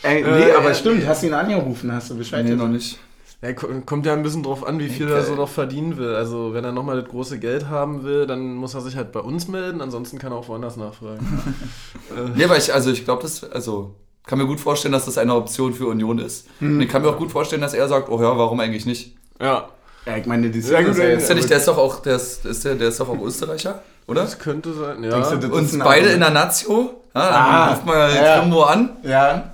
Ey, 0.04 0.24
nee, 0.24 0.50
Äh, 0.50 0.54
aber 0.54 0.72
äh, 0.72 0.76
stimmt, 0.76 1.06
hast 1.08 1.22
du 1.24 1.28
ihn 1.28 1.34
angerufen, 1.34 1.92
hast 1.94 2.10
du 2.10 2.16
Bescheid 2.18 2.44
Nee, 2.46 2.56
noch 2.56 2.68
nicht. 2.68 2.98
Ja, 3.42 3.54
ko- 3.54 3.68
kommt 3.86 4.06
ja 4.06 4.14
ein 4.14 4.22
bisschen 4.22 4.44
drauf 4.44 4.66
an, 4.68 4.78
wie 4.80 4.88
viel 4.90 5.08
er 5.08 5.18
Okay. 5.18 5.26
so 5.26 5.36
noch 5.36 5.50
verdienen 5.50 5.98
will. 5.98 6.14
Also, 6.16 6.54
wenn 6.54 6.64
er 6.64 6.72
nochmal 6.72 7.02
das 7.02 7.10
große 7.10 7.40
Geld 7.40 7.70
haben 7.70 8.04
will, 8.04 8.28
dann 8.28 8.54
muss 8.56 8.74
er 8.76 8.82
sich 8.82 8.96
halt 8.96 9.12
bei 9.12 9.20
uns 9.20 9.48
melden, 9.48 9.82
ansonsten 9.82 10.20
kann 10.20 10.32
er 10.32 10.38
auch 10.38 10.48
woanders 10.48 10.78
nachfragen. 10.78 11.26
Nee, 12.36 12.44
aber 12.44 12.58
ich, 12.58 12.74
also 12.74 12.92
ich 12.92 13.06
glaube, 13.06 13.22
das, 13.24 13.44
also 13.50 13.96
kann 14.28 14.38
mir 14.38 14.46
gut 14.46 14.60
vorstellen, 14.60 14.92
dass 14.92 15.06
das 15.06 15.18
eine 15.18 15.34
Option 15.34 15.74
für 15.74 15.88
Union 15.88 16.20
ist. 16.20 16.48
Mhm. 16.60 16.76
Und 16.76 16.82
ich 16.82 16.90
kann 16.90 17.02
mir 17.02 17.08
auch 17.10 17.18
gut 17.18 17.32
vorstellen, 17.32 17.62
dass 17.62 17.74
er 17.74 17.88
sagt, 17.88 18.10
oh 18.10 18.22
ja, 18.22 18.38
warum 18.38 18.60
eigentlich 18.60 18.86
nicht? 18.86 19.16
ja, 19.40 19.70
Ja, 20.06 20.18
ich 20.18 20.26
meine, 20.26 20.50
die 20.50 20.60
Ja, 20.60 20.80
ist 20.80 20.98
ja 21.00 21.06
Ist 21.06 21.28
der 21.30 21.36
nicht, 21.36 21.50
der 21.50 21.58
ist 21.58 21.68
doch 21.68 21.78
auch, 21.78 22.00
der 22.02 22.18
ist, 22.18 22.46
ist 22.46 22.66
der, 22.66 22.76
der 22.76 22.90
ist 22.90 23.00
doch 23.00 23.10
auch 23.10 23.22
Österreicher, 23.22 23.82
oder? 24.08 24.22
das 24.22 24.38
könnte 24.40 24.74
sein. 24.74 25.02
Du, 25.02 25.10
Ja. 25.10 25.18
Uns 25.18 25.74
ein 25.74 25.80
beide 25.80 26.10
in 26.10 26.20
der 26.20 26.30
Nazio. 26.32 27.02
Ja, 27.16 27.30
dann 27.30 27.34
Ah, 27.34 27.70
ruft 27.72 27.86
mal 27.86 28.14
ja. 28.16 28.40
Trimbo 28.40 28.64
an. 28.64 28.90
Ja, 29.04 29.51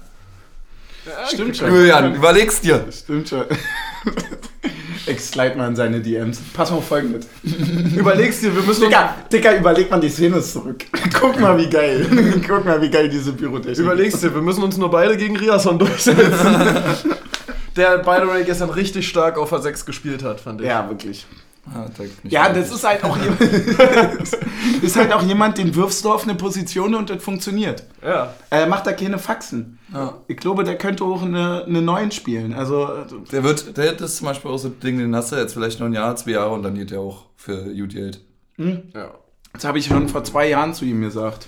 stimmt 1.32 1.58
schon. 1.58 1.70
Julian, 1.70 2.16
überleg's 2.16 2.62
dir. 2.62 2.86
Stimmt 2.92 3.30
schon. 3.30 3.46
Ich 5.10 5.22
slide 5.22 5.56
mal 5.56 5.70
in 5.70 5.76
seine 5.76 6.02
DMs. 6.02 6.42
Pass 6.54 6.70
mal 6.70 6.78
auf 6.78 6.88
folgendes. 6.88 7.28
Überlegst 7.96 8.44
dir, 8.44 8.54
wir 8.54 8.62
müssen 8.62 8.84
uns, 8.84 8.90
Dicker, 8.90 9.16
Dicker, 9.32 9.58
überleg 9.58 9.90
mal 9.90 10.02
die 10.02 10.10
Szene 10.10 10.42
zurück. 10.42 10.84
Guck 11.20 11.40
mal, 11.40 11.58
wie 11.58 11.70
geil. 11.70 12.06
Guck 12.46 12.66
mal, 12.66 12.82
wie 12.82 12.90
geil 12.90 13.08
diese 13.08 13.32
Pyrotechnik 13.32 13.80
überlegst 13.80 14.22
dir, 14.22 14.34
wir 14.34 14.42
müssen 14.42 14.64
uns 14.64 14.76
nur 14.76 14.92
beide 14.92 15.16
gegen 15.16 15.38
Riasson 15.38 15.80
durchsetzen. 15.80 17.14
Der, 17.78 18.00
by 18.00 18.18
the 18.22 18.28
way, 18.28 18.44
gestern 18.44 18.70
richtig 18.70 19.08
stark 19.08 19.38
auf 19.38 19.54
A6 19.54 19.86
gespielt 19.86 20.24
hat, 20.24 20.42
fand 20.42 20.60
ich. 20.60 20.68
Ja, 20.68 20.90
wirklich. 20.90 21.26
Nicht 22.24 22.34
Ja, 22.34 22.52
das 22.52 22.72
ist 22.72 22.84
halt 22.84 23.04
auch 23.04 23.18
jemand, 23.18 23.42
ist 24.82 24.96
halt 24.96 25.14
auch 25.14 25.22
jemand, 25.22 25.58
den 25.58 25.76
wirfst 25.76 26.06
du 26.06 26.12
auf 26.12 26.24
eine 26.24 26.36
Position 26.36 26.96
und 26.96 27.10
das 27.10 27.24
funktioniert. 27.24 27.84
Ja. 28.04 28.34
Er 28.50 28.68
macht 28.68 28.88
da 28.88 28.94
keine 28.94 29.20
Faxen. 29.20 29.80
Ja. 29.94 30.16
Ich 30.28 30.38
glaube, 30.38 30.64
der 30.64 30.78
könnte 30.78 31.04
auch 31.04 31.22
eine, 31.22 31.66
eine 31.66 31.82
9 31.82 32.12
spielen. 32.12 32.54
Also, 32.54 32.90
Der 33.32 33.44
wird, 33.44 33.78
der 33.78 33.94
das 33.94 34.12
ist 34.12 34.18
zum 34.18 34.28
Beispiel 34.28 34.52
auch 34.52 34.58
so 34.58 34.70
ein 34.70 34.80
Ding, 34.80 34.98
den 34.98 35.16
hast 35.16 35.32
du 35.32 35.36
jetzt 35.36 35.54
vielleicht 35.54 35.80
noch 35.80 35.88
ein 35.88 35.94
Jahr, 35.94 36.16
zwei 36.16 36.32
Jahre 36.32 36.54
und 36.54 36.64
dann 36.64 36.76
geht 36.76 36.92
der 36.92 37.00
auch 37.00 37.26
für 37.36 37.64
gut 37.74 37.94
Geld. 37.94 38.22
Ja. 38.58 39.12
das 39.54 39.66
habe 39.66 39.78
ich 39.78 39.86
schon 39.86 40.10
vor 40.10 40.24
zwei 40.24 40.50
Jahren 40.50 40.74
zu 40.74 40.84
ihm 40.86 41.02
gesagt. 41.02 41.48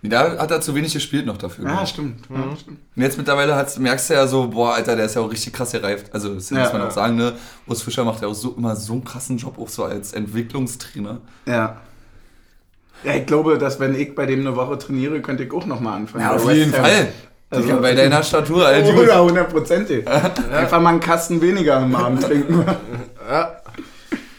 Nee, 0.00 0.08
Da 0.10 0.38
hat 0.38 0.50
er 0.50 0.60
zu 0.60 0.74
wenig 0.76 0.92
gespielt 0.92 1.26
noch 1.26 1.36
dafür. 1.38 1.64
Ja, 1.66 1.84
stimmt. 1.84 2.24
Ja, 2.30 2.56
stimmt. 2.56 2.78
Und 2.94 3.02
jetzt 3.02 3.18
mittlerweile 3.18 3.56
hat's, 3.56 3.78
merkst 3.78 4.10
du 4.10 4.14
ja 4.14 4.26
so, 4.28 4.46
boah, 4.48 4.74
Alter, 4.74 4.94
der 4.94 5.06
ist 5.06 5.16
ja 5.16 5.22
auch 5.22 5.30
richtig 5.30 5.52
krass 5.52 5.72
gereift. 5.72 6.14
Also, 6.14 6.34
das 6.34 6.50
Ja, 6.50 6.60
muss 6.60 6.72
man 6.72 6.82
ja. 6.82 6.86
auch 6.88 6.92
sagen, 6.92 7.16
ne? 7.16 7.32
Urs 7.66 7.82
Fischer 7.82 8.04
macht 8.04 8.22
ja 8.22 8.28
auch 8.28 8.34
so, 8.34 8.54
immer 8.56 8.76
so 8.76 8.92
einen 8.92 9.04
krassen 9.04 9.38
Job, 9.38 9.58
auch 9.58 9.68
so 9.68 9.84
als 9.84 10.12
Entwicklungstrainer. 10.12 11.18
Ja. 11.46 11.78
Ja, 13.04 13.14
ich 13.14 13.26
glaube, 13.26 13.58
dass 13.58 13.78
wenn 13.80 13.94
ich 13.94 14.14
bei 14.14 14.26
dem 14.26 14.40
eine 14.40 14.54
Woche 14.56 14.78
trainiere, 14.78 15.20
könnte 15.20 15.44
ich 15.44 15.52
auch 15.52 15.66
nochmal 15.66 15.94
anfangen. 15.96 16.22
Ja, 16.24 16.32
auf 16.34 16.46
West 16.46 16.56
jeden 16.56 16.72
Ham. 16.74 16.80
Fall. 16.84 17.08
Also- 17.50 17.80
bei 17.80 17.94
deiner 17.94 18.22
Statur, 18.22 18.66
Alter. 18.66 18.92
du- 18.92 19.00
Oder 19.02 19.24
hundertprozentig. 19.24 20.06
Einfach 20.06 20.80
mal 20.80 20.90
einen 20.90 21.00
Kasten 21.00 21.40
weniger 21.40 21.76
am 21.78 21.94
Abend 21.96 22.22
trinken. 22.22 22.64
ja. 23.28 23.52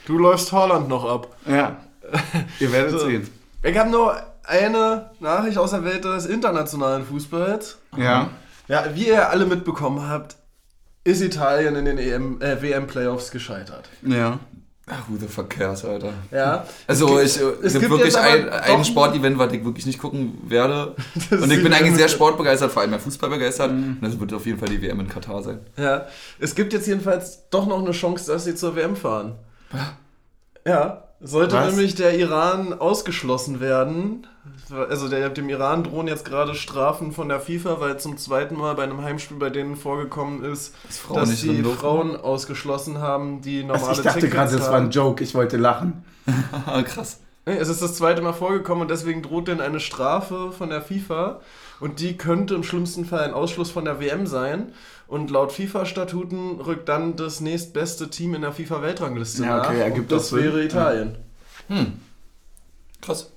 Du 0.05 0.17
läufst 0.17 0.51
Holland 0.51 0.87
noch 0.89 1.05
ab. 1.09 1.35
ja. 1.45 1.77
Ihr 2.59 2.71
werdet 2.71 2.91
So. 2.91 2.99
sehen. 3.05 3.27
Ich 3.61 3.77
habe 3.77 3.89
nur 3.91 4.15
eine 4.49 5.11
Nachricht 5.19 5.57
aus 5.57 5.71
der 5.71 5.83
Welt 5.85 6.03
des 6.03 6.25
internationalen 6.25 7.05
Fußballs. 7.05 7.77
Ja. 7.97 8.29
Ja, 8.67 8.85
wie 8.93 9.07
ihr 9.07 9.29
alle 9.29 9.45
mitbekommen 9.45 10.07
habt, 10.09 10.35
ist 11.03 11.21
Italien 11.21 11.75
in 11.75 11.85
den 11.85 11.97
EM, 11.97 12.41
äh, 12.41 12.61
WM-Playoffs 12.61 13.31
gescheitert. 13.31 13.87
Ja. 14.03 14.39
Ach, 14.91 15.03
who 15.07 15.17
the 15.19 15.27
fuck 15.27 15.51
cares, 15.51 15.85
Alter. 15.85 16.13
Ja. 16.31 16.65
Also, 16.87 17.19
Es 17.19 17.35
ich, 17.35 17.41
gibt- 17.43 17.59
es 17.59 17.65
es 17.65 17.73
gibt 17.73 17.81
gibt 17.85 17.91
wirklich 17.91 18.17
ein, 18.17 18.49
ein 18.49 18.83
Sportevent, 18.85 19.37
was 19.37 19.53
ich 19.53 19.63
wirklich 19.63 19.85
nicht 19.85 19.99
gucken 19.99 20.39
werde. 20.47 20.95
Das 21.29 21.41
Und 21.41 21.51
ich 21.51 21.61
bin 21.61 21.71
eigentlich 21.73 21.95
sehr 21.95 22.07
sportbegeistert, 22.09 22.71
vor 22.71 22.81
allem 22.81 22.91
mehr 22.91 22.99
Fußball 22.99 23.29
begeistert. 23.29 23.69
Und 23.69 23.99
das 24.01 24.19
wird 24.19 24.33
auf 24.33 24.45
jeden 24.47 24.57
Fall 24.57 24.69
die 24.69 24.81
WM 24.81 24.99
in 24.99 25.07
Katar 25.07 25.43
sein. 25.43 25.59
Ja, 25.77 26.05
es 26.39 26.55
gibt 26.55 26.73
jetzt 26.73 26.87
jedenfalls 26.87 27.49
doch 27.51 27.67
noch 27.67 27.79
eine 27.83 27.91
Chance, 27.91 28.31
dass 28.31 28.45
sie 28.45 28.55
zur 28.55 28.75
WM 28.75 28.95
fahren. 28.95 29.35
Ja, 30.65 31.03
sollte 31.21 31.55
Was? 31.55 31.71
nämlich 31.71 31.95
der 31.95 32.17
Iran 32.17 32.73
ausgeschlossen 32.73 33.59
werden. 33.59 34.25
Also 34.89 35.07
der, 35.09 35.29
dem 35.29 35.49
Iran 35.49 35.83
drohen 35.83 36.07
jetzt 36.07 36.25
gerade 36.25 36.55
Strafen 36.55 37.11
von 37.11 37.27
der 37.29 37.39
FIFA, 37.39 37.79
weil 37.81 37.99
zum 37.99 38.17
zweiten 38.17 38.55
Mal 38.55 38.75
bei 38.75 38.83
einem 38.83 39.01
Heimspiel 39.01 39.37
bei 39.37 39.49
denen 39.49 39.75
vorgekommen 39.75 40.43
ist, 40.43 40.75
Dass 40.87 40.97
Frauen 40.99 41.19
dass 41.19 41.41
die 41.41 41.61
durften. 41.61 41.79
Frauen 41.79 42.15
ausgeschlossen 42.15 42.99
haben, 42.99 43.41
die 43.41 43.63
normale 43.63 43.87
Also 43.87 44.01
ich 44.01 44.05
dachte 44.05 44.19
Tickets 44.21 44.35
gerade, 44.35 44.57
das 44.57 44.69
war 44.69 44.77
ein. 44.79 44.91
Joke. 44.91 45.23
Ich 45.23 45.33
wollte 45.35 45.57
lachen. 45.57 46.03
Ah, 46.65 46.83
krass. 46.83 47.19
Es 47.45 47.69
ist 47.69 47.81
das 47.81 47.95
zweite 47.95 48.21
Mal 48.21 48.33
vorgekommen 48.33 48.83
und 48.83 48.91
deswegen 48.91 49.23
droht 49.23 49.47
denen 49.47 49.61
eine 49.61 49.79
Strafe 49.79 50.51
von 50.51 50.69
der 50.69 50.81
FIFA. 50.83 51.39
Und 51.79 51.99
die 51.99 52.17
könnte 52.17 52.53
im 52.53 52.63
schlimmsten 52.63 53.05
Fall 53.05 53.21
ein 53.21 53.33
Ausschluss 53.33 53.71
von 53.71 53.85
der 53.85 53.99
WM 53.99 54.27
sein. 54.27 54.73
Und 55.09 55.31
laut 55.31 55.51
FIFA-Statuten 55.51 56.61
rückt 56.61 56.87
dann 56.87 57.15
das 57.15 57.41
nächstbeste 57.41 58.11
Team 58.11 58.35
in 58.35 58.43
der 58.43 58.51
FIFA-Weltrangliste 58.53 59.43
Ja, 59.43 59.57
okay, 59.65 59.89
nach. 59.89 59.97
und 59.97 60.11
das 60.11 60.29
Sinn. 60.29 60.37
wäre 60.43 60.63
Italien. 60.63 61.17
Hm. 61.67 61.93
Krass. 63.01 63.31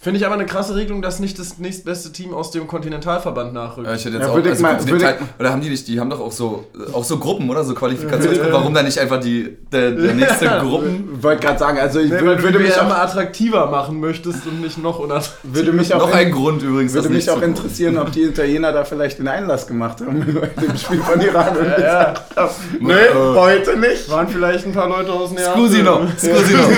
Finde 0.00 0.20
ich 0.20 0.24
aber 0.26 0.36
eine 0.36 0.46
krasse 0.46 0.76
Regelung, 0.76 1.02
dass 1.02 1.18
nicht 1.18 1.40
das 1.40 1.58
nächstbeste 1.58 2.12
Team 2.12 2.32
aus 2.32 2.52
dem 2.52 2.68
Kontinentalverband 2.68 3.52
nachrückt. 3.52 3.88
Ja, 3.88 3.94
ich 3.96 4.04
hätte 4.04 4.14
jetzt 4.18 4.26
Ja, 4.26 4.30
auch, 4.30 4.36
würde 4.36 4.50
also 4.50 4.62
mal- 4.62 4.78
würde 4.78 4.92
Detail- 4.98 5.18
oder 5.40 5.50
haben 5.50 5.60
die 5.60 5.70
nicht, 5.70 5.88
die 5.88 5.98
haben 5.98 6.08
doch 6.08 6.20
auch 6.20 6.30
so, 6.30 6.66
auch 6.92 7.02
so 7.02 7.18
Gruppen, 7.18 7.50
oder? 7.50 7.64
So 7.64 7.74
Qualifikationsgruppen. 7.74 8.52
Warum 8.52 8.72
dann 8.74 8.84
nicht 8.84 8.96
einfach 9.00 9.18
die, 9.18 9.56
der, 9.72 9.90
der 9.90 10.14
nächste 10.14 10.46
Gruppen? 10.60 11.14
Ich 11.16 11.22
wollte 11.24 11.44
gerade 11.44 11.58
sagen, 11.58 11.78
also 11.80 11.98
ich 11.98 12.10
du 12.10 12.20
würde 12.20 12.52
die 12.52 12.58
mich 12.58 12.76
auch, 12.80 12.88
attraktiver 12.88 13.66
machen 13.66 13.98
möchtest 13.98 14.46
und 14.46 14.60
nicht 14.60 14.78
noch 14.80 15.00
unattraktiver. 15.00 15.52
würde 15.56 15.72
mich 15.72 15.92
auch, 15.92 15.98
Noch 15.98 16.10
in- 16.10 16.14
ein 16.16 16.30
Grund 16.30 16.62
übrigens. 16.62 16.94
würde 16.94 17.08
mich 17.08 17.28
auch 17.28 17.42
interessieren, 17.42 17.98
ob 17.98 18.12
die 18.12 18.22
Italiener 18.22 18.70
da 18.72 18.84
vielleicht 18.84 19.18
den 19.18 19.26
Einlass 19.26 19.66
gemacht 19.66 20.00
haben 20.00 20.24
bei 20.56 20.62
dem 20.62 20.76
Spiel 20.78 21.00
von 21.00 21.20
Iran. 21.20 21.56
Und 21.56 21.64
Ja, 21.66 21.80
ja. 21.80 22.04
gesagt 22.12 22.36
haben, 22.36 22.52
nee, 22.78 22.92
Äh. 22.92 23.14
heute 23.34 23.76
nicht. 23.76 24.08
Waren 24.08 24.28
vielleicht 24.28 24.64
ein 24.64 24.72
paar 24.72 24.88
Leute 24.88 25.10
aus 25.12 25.32
Neapel. 25.32 25.54
Scusi 25.54 25.82
noch, 25.82 26.02
scusi 26.16 26.54
noch. 26.54 26.70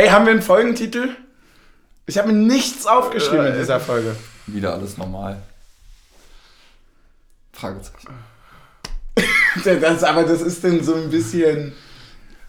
Ey, 0.00 0.08
haben 0.08 0.24
wir 0.24 0.32
einen 0.32 0.40
Folgentitel? 0.40 1.10
Ich 2.06 2.16
habe 2.16 2.28
mir 2.28 2.38
nichts 2.38 2.86
aufgeschrieben 2.86 3.44
in 3.48 3.58
dieser 3.58 3.78
Folge. 3.80 4.16
Wieder 4.46 4.72
alles 4.72 4.96
normal. 4.96 5.42
Fragezeichen. 7.52 8.08
Das, 9.82 10.04
aber 10.04 10.22
das 10.22 10.40
ist 10.40 10.62
denn 10.64 10.82
so 10.82 10.94
ein 10.94 11.10
bisschen 11.10 11.72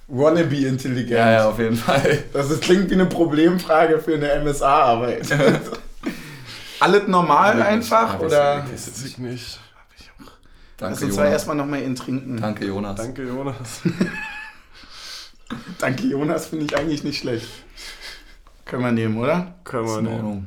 wannabe-intelligent. 0.08 1.10
Ja, 1.10 1.32
ja, 1.32 1.50
auf 1.50 1.58
jeden 1.60 1.76
Fall. 1.76 2.24
Das 2.32 2.50
ist, 2.52 2.62
klingt 2.62 2.90
wie 2.92 2.94
eine 2.94 3.08
Problemfrage 3.08 4.00
für 4.00 4.14
eine 4.14 4.40
MSA-Arbeit. 4.46 5.28
Alles 6.80 7.08
normal 7.08 7.58
Ja, 7.58 7.66
einfach? 7.66 8.14
das- 8.20 8.24
Oder? 8.32 8.66
Weiß 8.72 9.04
ich 9.04 9.18
nicht. 9.18 9.60
Danke, 10.78 10.94
Lass 10.94 11.02
uns 11.04 11.16
zwar 11.16 11.26
Jonas. 11.26 11.34
erstmal 11.34 11.56
nochmal 11.58 11.82
ihn 11.82 11.96
trinken. 11.96 12.38
Danke, 12.40 12.66
Jonas. 12.68 12.96
Danke, 12.96 13.24
Jonas. 13.24 13.82
Danke, 15.80 16.04
Jonas, 16.08 16.48
finde 16.48 16.66
ich 16.66 16.78
eigentlich 16.78 17.04
nicht 17.04 17.20
schlecht. 17.20 17.48
Können 18.66 18.84
wir 18.84 18.92
nehmen, 18.92 19.18
oder? 19.18 19.56
Man 19.72 19.86
in 19.86 20.04
nehmen. 20.04 20.08
Ordnung. 20.16 20.46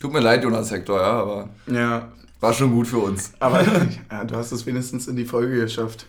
Tut 0.00 0.12
mir 0.12 0.20
leid, 0.20 0.44
Jonas 0.44 0.70
Hector, 0.70 1.00
ja, 1.00 1.20
aber 1.22 1.48
Ja. 1.66 2.08
war 2.40 2.52
schon 2.52 2.72
gut 2.72 2.86
für 2.86 2.98
uns. 2.98 3.32
Aber 3.40 3.62
ja, 4.10 4.24
du 4.24 4.36
hast 4.36 4.52
es 4.52 4.66
wenigstens 4.66 5.08
in 5.08 5.16
die 5.16 5.24
Folge 5.24 5.60
geschafft. 5.60 6.06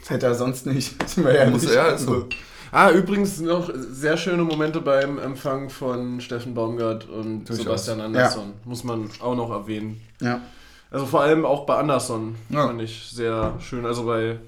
Das 0.00 0.10
hätte 0.10 0.26
er 0.26 0.34
sonst 0.34 0.64
nicht. 0.66 0.94
Sind 1.08 1.26
wir 1.26 1.46
Muss- 1.50 1.72
ja, 1.72 1.88
ist 1.88 2.06
so. 2.06 2.26
Ah, 2.72 2.90
übrigens 2.92 3.40
noch 3.40 3.68
sehr 3.74 4.16
schöne 4.16 4.44
Momente 4.44 4.80
beim 4.80 5.18
Empfang 5.18 5.68
von 5.70 6.20
Steffen 6.20 6.54
Baumgart 6.54 7.08
und 7.08 7.44
Durchaus. 7.48 7.64
Sebastian 7.64 8.00
Andersson. 8.00 8.52
Muss 8.64 8.84
man 8.84 9.10
auch 9.20 9.34
noch 9.34 9.50
erwähnen. 9.50 10.00
Ja. 10.20 10.40
Also 10.90 11.04
vor 11.04 11.22
allem 11.22 11.44
auch 11.44 11.66
bei 11.66 11.76
Andersson 11.76 12.36
Ja. 12.48 12.68
fand 12.68 12.80
ich 12.80 13.10
sehr 13.12 13.54
schön. 13.60 13.84
Also 13.84 14.04
bei 14.06 14.38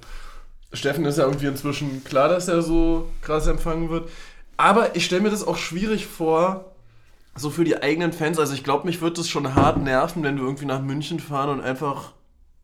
Steffen 0.73 1.05
ist 1.05 1.19
ja 1.19 1.25
irgendwie 1.25 1.47
inzwischen 1.47 2.03
klar, 2.05 2.29
dass 2.29 2.49
er 2.49 2.63
so 2.63 3.09
krass 3.21 3.47
empfangen 3.47 3.91
wird. 3.91 4.09
Aber 4.57 4.97
ich 4.97 5.05
stelle 5.05 5.23
mir 5.23 5.31
das 5.31 5.47
auch 5.47 5.57
schwierig 5.57 6.07
vor, 6.07 6.73
so 7.35 7.51
für 7.51 7.65
die 7.65 7.83
eigenen 7.83 8.13
Fans. 8.13 8.39
Also 8.39 8.55
ich 8.55 8.65
glaube, 8.65 8.87
mich 8.87 9.01
wird 9.01 9.19
das 9.19 9.29
schon 9.29 9.55
hart 9.55 9.79
nerven, 9.79 10.23
wenn 10.23 10.37
wir 10.37 10.45
irgendwie 10.45 10.67
nach 10.67 10.81
München 10.81 11.21
fahren 11.21 11.51
und 11.51 11.61
einfach 11.61 12.13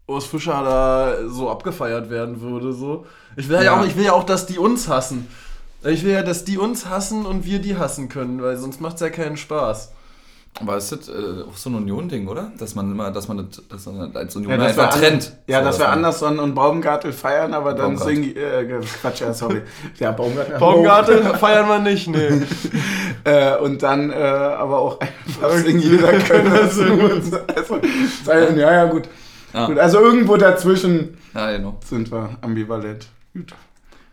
Urs 0.07 0.25
Fischer 0.25 0.63
da 0.63 1.29
so 1.29 1.51
abgefeiert 1.51 2.09
werden 2.09 2.41
würde. 2.41 2.73
So. 2.73 3.07
Ich 3.37 3.49
will 3.49 3.57
ja. 3.57 3.63
Ja. 3.63 3.81
auch, 3.81 3.85
ich 3.85 3.97
will 3.97 4.05
ja 4.05 4.13
auch, 4.13 4.25
dass 4.25 4.47
die 4.47 4.59
uns 4.59 4.89
hassen. 4.89 5.29
Ich 5.85 6.03
will 6.03 6.13
ja, 6.13 6.23
dass 6.23 6.45
die 6.45 6.59
uns 6.59 6.87
hassen 6.87 7.25
und 7.25 7.45
wir 7.45 7.61
die 7.61 7.77
hassen 7.77 8.09
können, 8.09 8.43
weil 8.43 8.57
sonst 8.57 8.81
macht 8.81 8.97
es 8.97 9.01
ja 9.01 9.11
keinen 9.11 9.37
Spaß. 9.37 9.93
Aber 10.61 10.77
ist 10.77 10.91
das 10.91 11.09
äh, 11.09 11.13
auch 11.49 11.57
so 11.57 11.71
ein 11.71 11.77
Union-Ding, 11.77 12.27
oder? 12.27 12.51
Dass 12.59 12.75
man 12.75 12.91
immer, 12.91 13.11
dass 13.13 13.29
man 13.29 13.37
das, 13.49 13.63
dass 13.69 13.87
man 13.87 14.15
als 14.17 14.35
Union 14.35 14.53
Ja, 14.53 14.57
dass 14.59 14.67
einfach 14.79 14.83
wir 14.85 14.93
an- 14.95 14.99
trennt. 15.21 15.33
Ja, 15.47 15.59
So, 15.61 15.65
dass 15.67 15.79
wir 15.79 15.85
man- 15.87 15.95
Andersson 15.99 16.39
und 16.41 16.55
Baumgartel 16.55 17.13
feiern, 17.13 17.55
aber 17.55 17.75
dann 17.75 17.97
singen. 17.97 18.37
Äh, 18.37 18.67
Quatsch, 19.01 19.21
ja, 19.21 19.33
sorry. 19.33 19.63
Ja, 20.01 20.11
Baumgartel. 20.13 20.59
Baumgartel 20.59 21.23
feiern 21.37 21.69
wir 21.69 21.79
nicht, 21.79 22.09
nee. 22.09 22.43
Äh, 23.25 23.57
und 23.59 23.83
dann 23.83 24.11
äh, 24.11 24.15
aber 24.15 24.79
auch 24.79 25.01
einfach 25.01 25.53
singen, 25.59 25.81
jeder 25.81 26.13
können 26.19 26.51
das. 26.51 26.79
Also, 26.79 27.79
sagen, 28.25 28.57
ja, 28.57 28.73
ja, 28.73 28.85
gut. 28.87 29.09
Ja. 29.53 29.67
gut. 29.67 29.79
Also 29.79 30.01
irgendwo 30.01 30.37
dazwischen 30.37 31.19
Ja, 31.35 31.51
genau. 31.51 31.79
sind 31.85 32.11
wir 32.11 32.31
ambivalent. 32.41 33.07
Gut. 33.35 33.55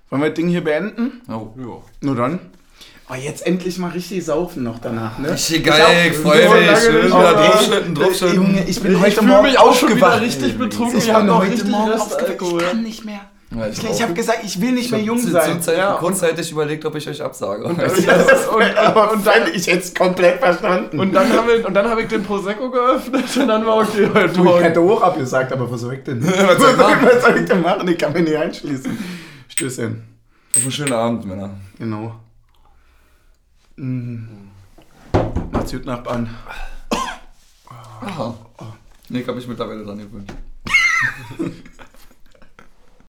Wollen 0.10 0.22
wir 0.22 0.30
das 0.30 0.36
Ding 0.36 0.48
hier 0.50 0.64
beenden? 0.64 1.22
Oh. 1.30 1.48
Ja. 1.58 1.82
Nur 2.02 2.16
dann. 2.16 2.40
Oh, 3.08 3.14
jetzt 3.14 3.46
endlich 3.46 3.78
mal 3.78 3.92
richtig 3.92 4.26
saufen 4.26 4.64
noch 4.64 4.80
danach, 4.80 5.20
ne? 5.20 5.32
Richtig 5.32 5.58
Ich 5.58 5.64
geil, 5.64 6.12
ich 6.12 6.24
lange 6.24 6.76
Schön 6.76 7.12
Oh, 7.12 7.22
draufschütten, 7.22 7.94
draufschütten. 7.96 8.36
Junge, 8.36 8.64
ich 8.68 8.82
bin 8.82 8.94
Ich 8.96 9.00
heute 9.00 9.12
fühl 9.20 9.28
Morgen 9.28 9.44
mich 9.44 9.60
auch 9.60 9.76
schon 9.76 9.96
wieder 9.96 10.20
richtig 10.22 10.58
betrunken. 10.58 10.98
Ich 10.98 11.06
Ich 11.06 11.14
hab 11.14 11.22
bin 11.22 11.36
heute 11.38 11.52
richtig 11.52 11.70
Morgen 11.70 11.92
aufgewacht. 11.94 12.42
Ich 12.42 12.58
kann 12.66 12.82
nicht 12.82 13.06
mehr. 13.06 13.20
Ja, 13.56 13.68
Ich, 13.68 13.84
ich 13.84 14.02
habe 14.02 14.14
gesagt, 14.16 14.40
ich 14.44 14.60
will 14.60 14.72
nicht 14.72 14.90
mehr 14.90 15.02
jung 15.02 15.20
sein. 15.20 15.62
Zeit 15.62 15.78
Ja. 15.78 15.94
kurzzeitig 15.98 16.52
überlegt, 16.52 16.84
ob 16.84 16.96
ich 16.96 17.08
euch 17.08 17.22
absage. 17.22 17.64
und, 17.66 17.80
Aber 17.80 19.12
und, 19.14 19.26
dann, 19.28 19.54
ich 19.54 19.68
hätte 19.68 19.80
es 19.84 19.94
komplett 19.94 20.40
verstanden. 20.40 21.00
und 21.00 21.14
dann 21.14 21.32
habe 21.32 21.54
ich, 21.58 21.66
und 21.66 21.76
dann 21.76 21.88
hab 21.88 22.00
ich 22.00 22.08
den 22.08 22.24
Prosecco 22.24 22.72
geöffnet 22.72 23.24
und 23.38 23.48
dann 23.48 23.66
war 23.68 23.78
okay 23.78 24.10
heute 24.14 24.30
du, 24.30 24.40
ich 24.40 24.44
Morgen. 24.44 24.64
hätte 24.64 24.82
hoch 24.82 25.02
abgesagt, 25.04 25.54
aber 25.54 25.72
was 25.72 25.80
soll 25.82 25.94
ich 25.94 26.04
denn? 26.04 26.26
Was 26.28 26.58
soll 26.58 26.72
ich 26.72 26.78
machen? 26.78 26.98
was 27.04 27.24
soll 27.24 27.38
ich 27.38 27.46
denn 27.48 27.62
machen? 27.62 27.88
Ich 27.88 27.98
kann 28.00 28.14
mich 28.14 28.24
nicht 28.24 28.36
einschließen. 28.36 28.98
Stößchen. 29.48 30.04
Auf 30.56 30.64
einen 30.64 30.72
schönen 30.72 30.94
Abend, 30.94 31.26
Männer. 31.26 31.52
Genau. 31.78 32.16
Mhm. 33.78 34.50
Macht's 35.52 35.72
gut, 35.72 35.86
Nachbarn. 35.86 36.30
Aha. 38.02 38.36
Nee, 39.10 39.20
ich 39.20 39.28
habe 39.28 39.38
mich 39.38 39.48
mittlerweile 39.48 39.84
dran 39.84 39.98
gewöhnt. 39.98 40.34